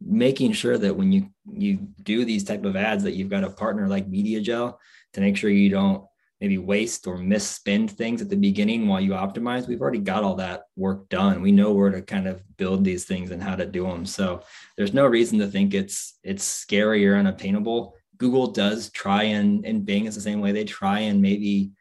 making 0.00 0.52
sure 0.52 0.78
that 0.78 0.96
when 0.96 1.12
you 1.12 1.28
you 1.52 1.76
do 2.02 2.24
these 2.24 2.44
type 2.44 2.64
of 2.64 2.76
ads 2.76 3.04
that 3.04 3.14
you've 3.14 3.28
got 3.28 3.44
a 3.44 3.50
partner 3.50 3.86
like 3.86 4.10
MediaJel 4.10 4.76
to 5.12 5.20
make 5.20 5.36
sure 5.36 5.50
you 5.50 5.68
don't 5.68 6.04
maybe 6.40 6.56
waste 6.56 7.06
or 7.06 7.18
misspend 7.18 7.90
things 7.90 8.22
at 8.22 8.30
the 8.30 8.36
beginning 8.36 8.88
while 8.88 9.00
you 9.02 9.10
optimize. 9.10 9.68
We've 9.68 9.82
already 9.82 9.98
got 9.98 10.24
all 10.24 10.36
that 10.36 10.62
work 10.74 11.06
done. 11.10 11.42
We 11.42 11.52
know 11.52 11.72
where 11.72 11.90
to 11.90 12.00
kind 12.00 12.26
of 12.26 12.42
build 12.56 12.82
these 12.82 13.04
things 13.04 13.30
and 13.30 13.42
how 13.42 13.56
to 13.56 13.66
do 13.66 13.82
them. 13.82 14.06
So 14.06 14.42
there's 14.78 14.94
no 14.94 15.04
reason 15.06 15.38
to 15.40 15.46
think 15.46 15.74
it's 15.74 16.18
it's 16.24 16.44
scary 16.44 17.06
or 17.06 17.16
unattainable. 17.16 17.94
Google 18.16 18.46
does 18.46 18.90
try 18.90 19.24
and 19.24 19.66
and 19.66 19.84
Bing 19.84 20.06
is 20.06 20.14
the 20.14 20.22
same 20.22 20.40
way. 20.40 20.52
They 20.52 20.64
try 20.64 21.00
and 21.00 21.20
maybe 21.20 21.72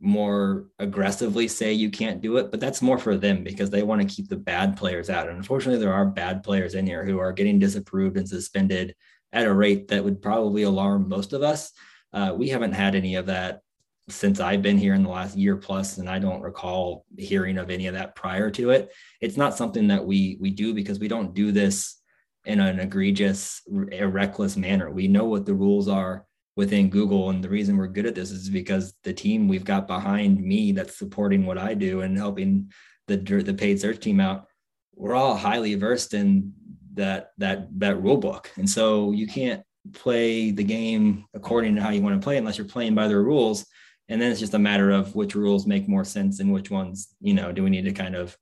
more 0.00 0.66
aggressively 0.78 1.48
say 1.48 1.72
you 1.72 1.90
can't 1.90 2.20
do 2.20 2.36
it, 2.36 2.50
but 2.50 2.60
that's 2.60 2.82
more 2.82 2.98
for 2.98 3.16
them 3.16 3.42
because 3.42 3.70
they 3.70 3.82
want 3.82 4.00
to 4.00 4.14
keep 4.14 4.28
the 4.28 4.36
bad 4.36 4.76
players 4.76 5.10
out. 5.10 5.28
And 5.28 5.36
unfortunately, 5.36 5.80
there 5.80 5.92
are 5.92 6.06
bad 6.06 6.44
players 6.44 6.74
in 6.74 6.86
here 6.86 7.04
who 7.04 7.18
are 7.18 7.32
getting 7.32 7.58
disapproved 7.58 8.16
and 8.16 8.28
suspended 8.28 8.94
at 9.32 9.46
a 9.46 9.52
rate 9.52 9.88
that 9.88 10.04
would 10.04 10.22
probably 10.22 10.62
alarm 10.62 11.08
most 11.08 11.32
of 11.32 11.42
us. 11.42 11.72
Uh, 12.12 12.32
we 12.36 12.48
haven't 12.48 12.72
had 12.72 12.94
any 12.94 13.16
of 13.16 13.26
that 13.26 13.60
since 14.08 14.40
I've 14.40 14.62
been 14.62 14.78
here 14.78 14.94
in 14.94 15.02
the 15.02 15.10
last 15.10 15.36
year 15.36 15.56
plus, 15.56 15.98
and 15.98 16.08
I 16.08 16.18
don't 16.18 16.40
recall 16.40 17.04
hearing 17.18 17.58
of 17.58 17.68
any 17.68 17.88
of 17.88 17.94
that 17.94 18.14
prior 18.14 18.50
to 18.52 18.70
it. 18.70 18.90
It's 19.20 19.36
not 19.36 19.56
something 19.56 19.88
that 19.88 20.06
we 20.06 20.38
we 20.40 20.50
do 20.50 20.72
because 20.72 20.98
we 20.98 21.08
don't 21.08 21.34
do 21.34 21.52
this 21.52 22.00
in 22.46 22.60
an 22.60 22.80
egregious, 22.80 23.60
reckless 23.68 24.56
manner. 24.56 24.90
We 24.90 25.08
know 25.08 25.26
what 25.26 25.44
the 25.44 25.54
rules 25.54 25.88
are 25.88 26.24
within 26.58 26.90
Google. 26.90 27.30
And 27.30 27.42
the 27.42 27.48
reason 27.48 27.76
we're 27.76 27.86
good 27.86 28.04
at 28.04 28.16
this 28.16 28.32
is 28.32 28.50
because 28.50 28.92
the 29.04 29.12
team 29.12 29.46
we've 29.46 29.64
got 29.64 29.86
behind 29.86 30.42
me 30.42 30.72
that's 30.72 30.98
supporting 30.98 31.46
what 31.46 31.56
I 31.56 31.72
do 31.74 32.00
and 32.00 32.18
helping 32.18 32.72
the 33.06 33.16
the 33.16 33.54
paid 33.54 33.80
search 33.80 34.00
team 34.00 34.18
out, 34.18 34.48
we're 34.96 35.14
all 35.14 35.36
highly 35.36 35.76
versed 35.76 36.14
in 36.14 36.52
that 36.94 37.30
that 37.38 37.68
that 37.78 38.02
rule 38.02 38.16
book. 38.16 38.50
And 38.56 38.68
so 38.68 39.12
you 39.12 39.28
can't 39.28 39.62
play 39.92 40.50
the 40.50 40.64
game 40.64 41.26
according 41.32 41.76
to 41.76 41.80
how 41.80 41.90
you 41.90 42.02
want 42.02 42.20
to 42.20 42.24
play 42.24 42.38
unless 42.38 42.58
you're 42.58 42.66
playing 42.66 42.96
by 42.96 43.06
the 43.06 43.16
rules. 43.16 43.64
And 44.08 44.20
then 44.20 44.32
it's 44.32 44.40
just 44.40 44.54
a 44.54 44.58
matter 44.58 44.90
of 44.90 45.14
which 45.14 45.36
rules 45.36 45.64
make 45.64 45.88
more 45.88 46.04
sense 46.04 46.40
and 46.40 46.52
which 46.52 46.72
ones, 46.72 47.14
you 47.20 47.34
know, 47.34 47.52
do 47.52 47.62
we 47.62 47.70
need 47.70 47.84
to 47.84 47.92
kind 47.92 48.16
of 48.16 48.36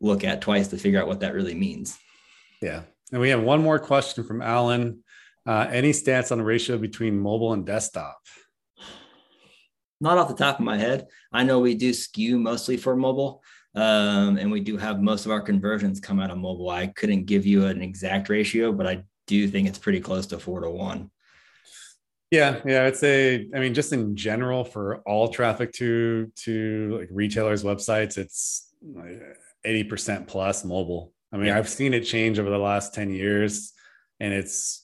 look 0.00 0.24
at 0.24 0.40
twice 0.40 0.68
to 0.68 0.78
figure 0.78 0.98
out 0.98 1.08
what 1.08 1.20
that 1.20 1.34
really 1.34 1.54
means. 1.54 1.98
Yeah. 2.62 2.84
And 3.12 3.20
we 3.20 3.28
have 3.28 3.42
one 3.42 3.62
more 3.62 3.78
question 3.78 4.24
from 4.24 4.40
Alan. 4.40 5.04
Uh, 5.46 5.66
any 5.70 5.92
stats 5.92 6.30
on 6.32 6.38
the 6.38 6.44
ratio 6.44 6.78
between 6.78 7.18
mobile 7.18 7.52
and 7.52 7.64
desktop? 7.64 8.18
Not 10.00 10.18
off 10.18 10.28
the 10.28 10.34
top 10.34 10.58
of 10.58 10.64
my 10.64 10.78
head. 10.78 11.08
I 11.32 11.44
know 11.44 11.60
we 11.60 11.74
do 11.74 11.92
skew 11.92 12.38
mostly 12.38 12.76
for 12.76 12.96
mobile, 12.96 13.42
um, 13.74 14.38
and 14.38 14.50
we 14.50 14.60
do 14.60 14.76
have 14.76 15.00
most 15.00 15.26
of 15.26 15.32
our 15.32 15.40
conversions 15.40 16.00
come 16.00 16.20
out 16.20 16.30
of 16.30 16.38
mobile. 16.38 16.70
I 16.70 16.86
couldn't 16.86 17.26
give 17.26 17.44
you 17.46 17.66
an 17.66 17.82
exact 17.82 18.28
ratio, 18.28 18.72
but 18.72 18.86
I 18.86 19.04
do 19.26 19.46
think 19.48 19.68
it's 19.68 19.78
pretty 19.78 20.00
close 20.00 20.26
to 20.28 20.38
four 20.38 20.60
to 20.60 20.70
one. 20.70 21.10
Yeah, 22.30 22.60
yeah, 22.64 22.84
I'd 22.84 22.96
say. 22.96 23.48
I 23.54 23.58
mean, 23.58 23.74
just 23.74 23.92
in 23.92 24.14
general, 24.14 24.64
for 24.64 25.00
all 25.00 25.28
traffic 25.28 25.72
to 25.74 26.30
to 26.44 26.98
like 27.00 27.08
retailers' 27.10 27.64
websites, 27.64 28.18
it's 28.18 28.72
eighty 29.64 29.84
percent 29.84 30.28
plus 30.28 30.64
mobile. 30.64 31.12
I 31.32 31.36
mean, 31.36 31.46
yeah. 31.46 31.58
I've 31.58 31.68
seen 31.68 31.92
it 31.92 32.02
change 32.02 32.38
over 32.38 32.48
the 32.48 32.58
last 32.58 32.94
ten 32.94 33.10
years, 33.10 33.72
and 34.20 34.32
it's 34.32 34.79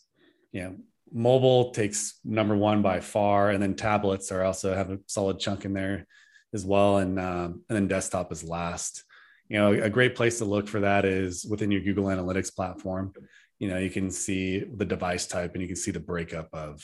you 0.52 0.62
know, 0.62 0.76
mobile 1.12 1.70
takes 1.70 2.18
number 2.24 2.56
one 2.56 2.82
by 2.82 3.00
far, 3.00 3.50
and 3.50 3.62
then 3.62 3.74
tablets 3.74 4.32
are 4.32 4.44
also 4.44 4.74
have 4.74 4.90
a 4.90 4.98
solid 5.06 5.38
chunk 5.38 5.64
in 5.64 5.72
there 5.72 6.06
as 6.54 6.64
well, 6.64 6.98
and 6.98 7.18
um, 7.18 7.62
and 7.68 7.76
then 7.76 7.88
desktop 7.88 8.32
is 8.32 8.42
last. 8.42 9.04
You 9.48 9.58
know, 9.58 9.72
a 9.72 9.90
great 9.90 10.16
place 10.16 10.38
to 10.38 10.44
look 10.44 10.66
for 10.66 10.80
that 10.80 11.04
is 11.04 11.46
within 11.48 11.70
your 11.70 11.80
Google 11.80 12.06
Analytics 12.06 12.54
platform. 12.54 13.12
You 13.58 13.68
know, 13.68 13.78
you 13.78 13.90
can 13.90 14.10
see 14.10 14.58
the 14.58 14.84
device 14.84 15.26
type, 15.26 15.52
and 15.52 15.62
you 15.62 15.68
can 15.68 15.76
see 15.76 15.92
the 15.92 16.00
breakup 16.00 16.48
of, 16.52 16.82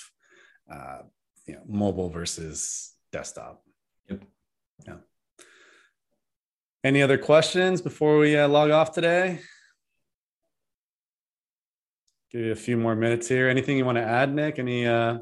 uh, 0.72 0.98
you 1.46 1.54
know, 1.54 1.62
mobile 1.66 2.08
versus 2.08 2.94
desktop. 3.10 3.64
Yep. 4.08 4.22
Yeah. 4.86 4.94
Any 6.84 7.02
other 7.02 7.18
questions 7.18 7.82
before 7.82 8.18
we 8.18 8.36
uh, 8.36 8.48
log 8.48 8.70
off 8.70 8.92
today? 8.92 9.40
Give 12.32 12.40
you 12.40 12.52
a 12.52 12.56
few 12.56 12.78
more 12.78 12.94
minutes 12.94 13.28
here. 13.28 13.48
Anything 13.48 13.76
you 13.76 13.84
want 13.84 13.98
to 13.98 14.02
add, 14.02 14.34
Nick? 14.34 14.58
Any 14.58 14.86
uh, 14.86 15.18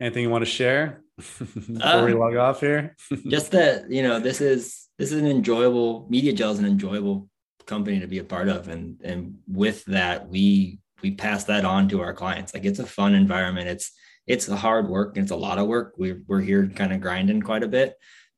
anything 0.00 0.22
you 0.22 0.30
want 0.30 0.44
to 0.44 0.50
share 0.50 1.02
before 1.16 1.76
um, 1.82 2.04
we 2.04 2.14
log 2.14 2.36
off 2.36 2.60
here? 2.60 2.94
just 3.28 3.50
that 3.50 3.90
you 3.90 4.04
know 4.04 4.20
this 4.20 4.40
is 4.40 4.86
this 4.96 5.10
is 5.10 5.20
an 5.20 5.26
enjoyable 5.26 6.08
MediaJel 6.08 6.52
is 6.52 6.58
an 6.60 6.66
enjoyable 6.66 7.28
company 7.66 7.98
to 7.98 8.06
be 8.06 8.18
a 8.18 8.24
part 8.24 8.48
of, 8.48 8.68
and 8.68 9.00
and 9.02 9.38
with 9.48 9.84
that 9.86 10.28
we 10.28 10.78
we 11.02 11.10
pass 11.10 11.42
that 11.44 11.64
on 11.64 11.88
to 11.88 12.00
our 12.00 12.14
clients. 12.14 12.54
Like 12.54 12.64
it's 12.64 12.78
a 12.78 12.86
fun 12.86 13.14
environment. 13.14 13.68
It's 13.68 13.90
it's 14.28 14.48
a 14.48 14.56
hard 14.56 14.88
work 14.88 15.16
and 15.16 15.24
it's 15.24 15.32
a 15.32 15.36
lot 15.36 15.58
of 15.58 15.66
work. 15.66 15.94
We're 15.98 16.22
we're 16.28 16.42
here 16.42 16.68
kind 16.68 16.92
of 16.92 17.00
grinding 17.00 17.42
quite 17.42 17.64
a 17.64 17.68
bit, 17.68 17.96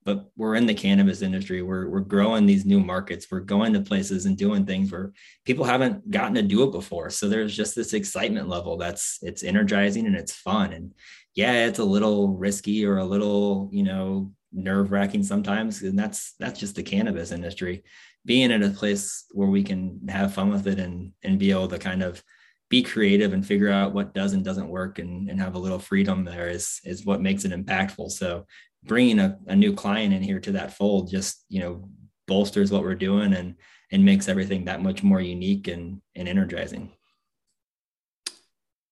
but 0.09 0.24
we're 0.36 0.54
in 0.54 0.64
the 0.64 0.72
cannabis 0.72 1.20
industry. 1.20 1.61
We're 1.61 1.86
we're 1.90 2.00
growing 2.00 2.46
these 2.46 2.64
new 2.64 2.80
markets. 2.80 3.26
We're 3.30 3.40
going 3.40 3.74
to 3.74 3.82
places 3.82 4.24
and 4.24 4.38
doing 4.38 4.64
things 4.64 4.90
where 4.90 5.12
people 5.44 5.66
haven't 5.66 6.11
gotten 6.11 6.34
to 6.36 6.42
do 6.42 6.62
it 6.62 6.72
before. 6.72 7.11
So 7.11 7.28
there's 7.28 7.54
just 7.54 7.74
this 7.74 7.92
excitement 7.92 8.48
level 8.48 8.78
that's 8.78 9.18
it's 9.20 9.44
energizing 9.44 10.06
and 10.06 10.16
it's 10.16 10.32
fun. 10.32 10.72
And 10.72 10.94
yeah, 11.34 11.66
it's 11.66 11.78
a 11.78 11.84
little 11.84 12.28
risky 12.30 12.86
or 12.86 12.96
a 12.96 13.04
little, 13.04 13.68
you 13.70 13.82
know, 13.82 14.32
nerve 14.50 14.92
wracking 14.92 15.24
sometimes. 15.24 15.82
And 15.82 15.98
that's 15.98 16.32
that's 16.40 16.59
just 16.59 16.76
the 16.76 16.82
cannabis 16.82 17.30
industry. 17.30 17.84
Being 18.24 18.50
in 18.50 18.62
a 18.62 18.70
place 18.70 19.26
where 19.32 19.48
we 19.48 19.62
can 19.62 20.00
have 20.09 20.32
fun 20.32 20.50
with 20.50 20.66
it 20.68 20.78
and 20.78 21.12
and 21.22 21.38
be 21.38 21.50
able 21.50 21.68
to 21.68 21.78
kind 21.78 22.02
of 22.02 22.24
be 22.70 22.82
creative 22.82 23.34
and 23.34 23.46
figure 23.46 23.70
out 23.70 23.92
what 23.92 24.14
does 24.14 24.32
and 24.32 24.44
doesn't 24.44 24.68
work 24.68 24.98
and, 24.98 25.28
and 25.28 25.40
have 25.40 25.54
a 25.54 25.59
little 25.59 25.78
freedom 25.78 26.24
there 26.24 26.48
is 26.48 26.80
is 26.84 27.06
what 27.06 27.22
makes 27.22 27.46
it 27.46 27.52
impactful 27.52 28.11
so 28.11 28.44
bringing 28.85 29.18
a, 29.18 29.39
a 29.47 29.57
new 29.57 29.72
client 29.72 30.14
in 30.14 30.22
here 30.22 30.41
to 30.41 30.53
that 30.53 30.72
fold 30.72 31.11
just 31.11 31.45
you 31.49 31.61
know 31.61 31.89
bolsters 32.26 32.70
what 32.70 32.83
we're 32.83 32.95
doing 32.95 33.35
and 33.35 33.57
and 33.91 34.05
makes 34.05 34.29
everything 34.29 34.66
that 34.66 34.83
much 34.83 35.03
more 35.03 35.20
unique 35.20 35.68
and 35.68 36.01
and 36.14 36.29
energizing. 36.29 36.91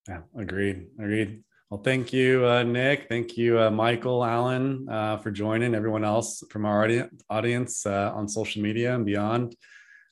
Yeah 0.09 0.21
agreed 0.37 0.87
agreed. 0.99 1.43
Well 1.71 1.83
thank 1.83 2.13
you 2.13 2.47
uh, 2.47 2.63
nick. 2.63 3.09
Thank 3.09 3.37
you 3.37 3.59
uh, 3.61 3.71
michael 3.71 4.25
allen 4.25 4.89
uh, 4.89 5.19
for 5.19 5.31
joining 5.31 5.75
everyone 5.75 6.05
else 6.05 6.43
from 6.51 6.65
our 6.65 7.09
audience 7.31 7.87
uh, 7.87 8.13
on 8.15 8.29
social 8.29 8.63
media 8.63 8.95
and 8.95 9.05
beyond. 9.05 9.57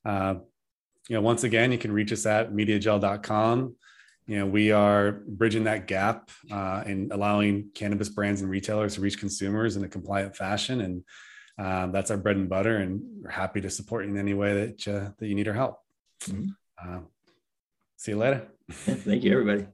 Uh, 0.05 0.35
you 1.09 1.17
know 1.17 1.23
once 1.23 1.45
again 1.45 1.73
you 1.73 1.79
can 1.79 1.93
reach 1.93 2.13
us 2.13 2.27
at 2.27 2.53
mediajel.com 2.53 3.75
you 4.27 4.39
know 4.39 4.47
we 4.47 4.73
are 4.73 5.23
bridging 5.27 5.65
that 5.65 5.87
gap 5.87 6.31
uh, 6.51 6.83
in 6.87 7.11
allowing 7.13 7.71
cannabis 7.75 8.09
brands 8.09 8.41
and 8.41 8.51
retailers 8.51 8.95
to 8.95 9.01
reach 9.01 9.19
consumers 9.19 9.77
in 9.77 9.85
a 9.85 9.89
compliant 9.89 10.37
fashion. 10.37 10.81
And 10.81 11.05
um, 11.57 11.93
that's 11.93 12.11
our 12.11 12.17
bread 12.17 12.37
and 12.37 12.49
butter 12.49 12.79
and 12.79 13.01
we're 13.23 13.31
happy 13.31 13.61
to 13.61 13.71
support 13.71 14.05
you 14.05 14.11
in 14.11 14.19
any 14.19 14.35
way 14.35 14.55
that 14.55 14.89
uh, 14.89 15.11
that 15.19 15.27
you 15.27 15.35
need 15.35 15.49
our 15.49 15.55
help. 15.55 15.79
Mm-hmm. 16.25 16.49
uh, 16.83 17.01
see 17.97 18.13
you 18.13 18.19
later. 18.19 18.49
Thank 18.71 19.25
you 19.25 19.33
everybody 19.33 19.67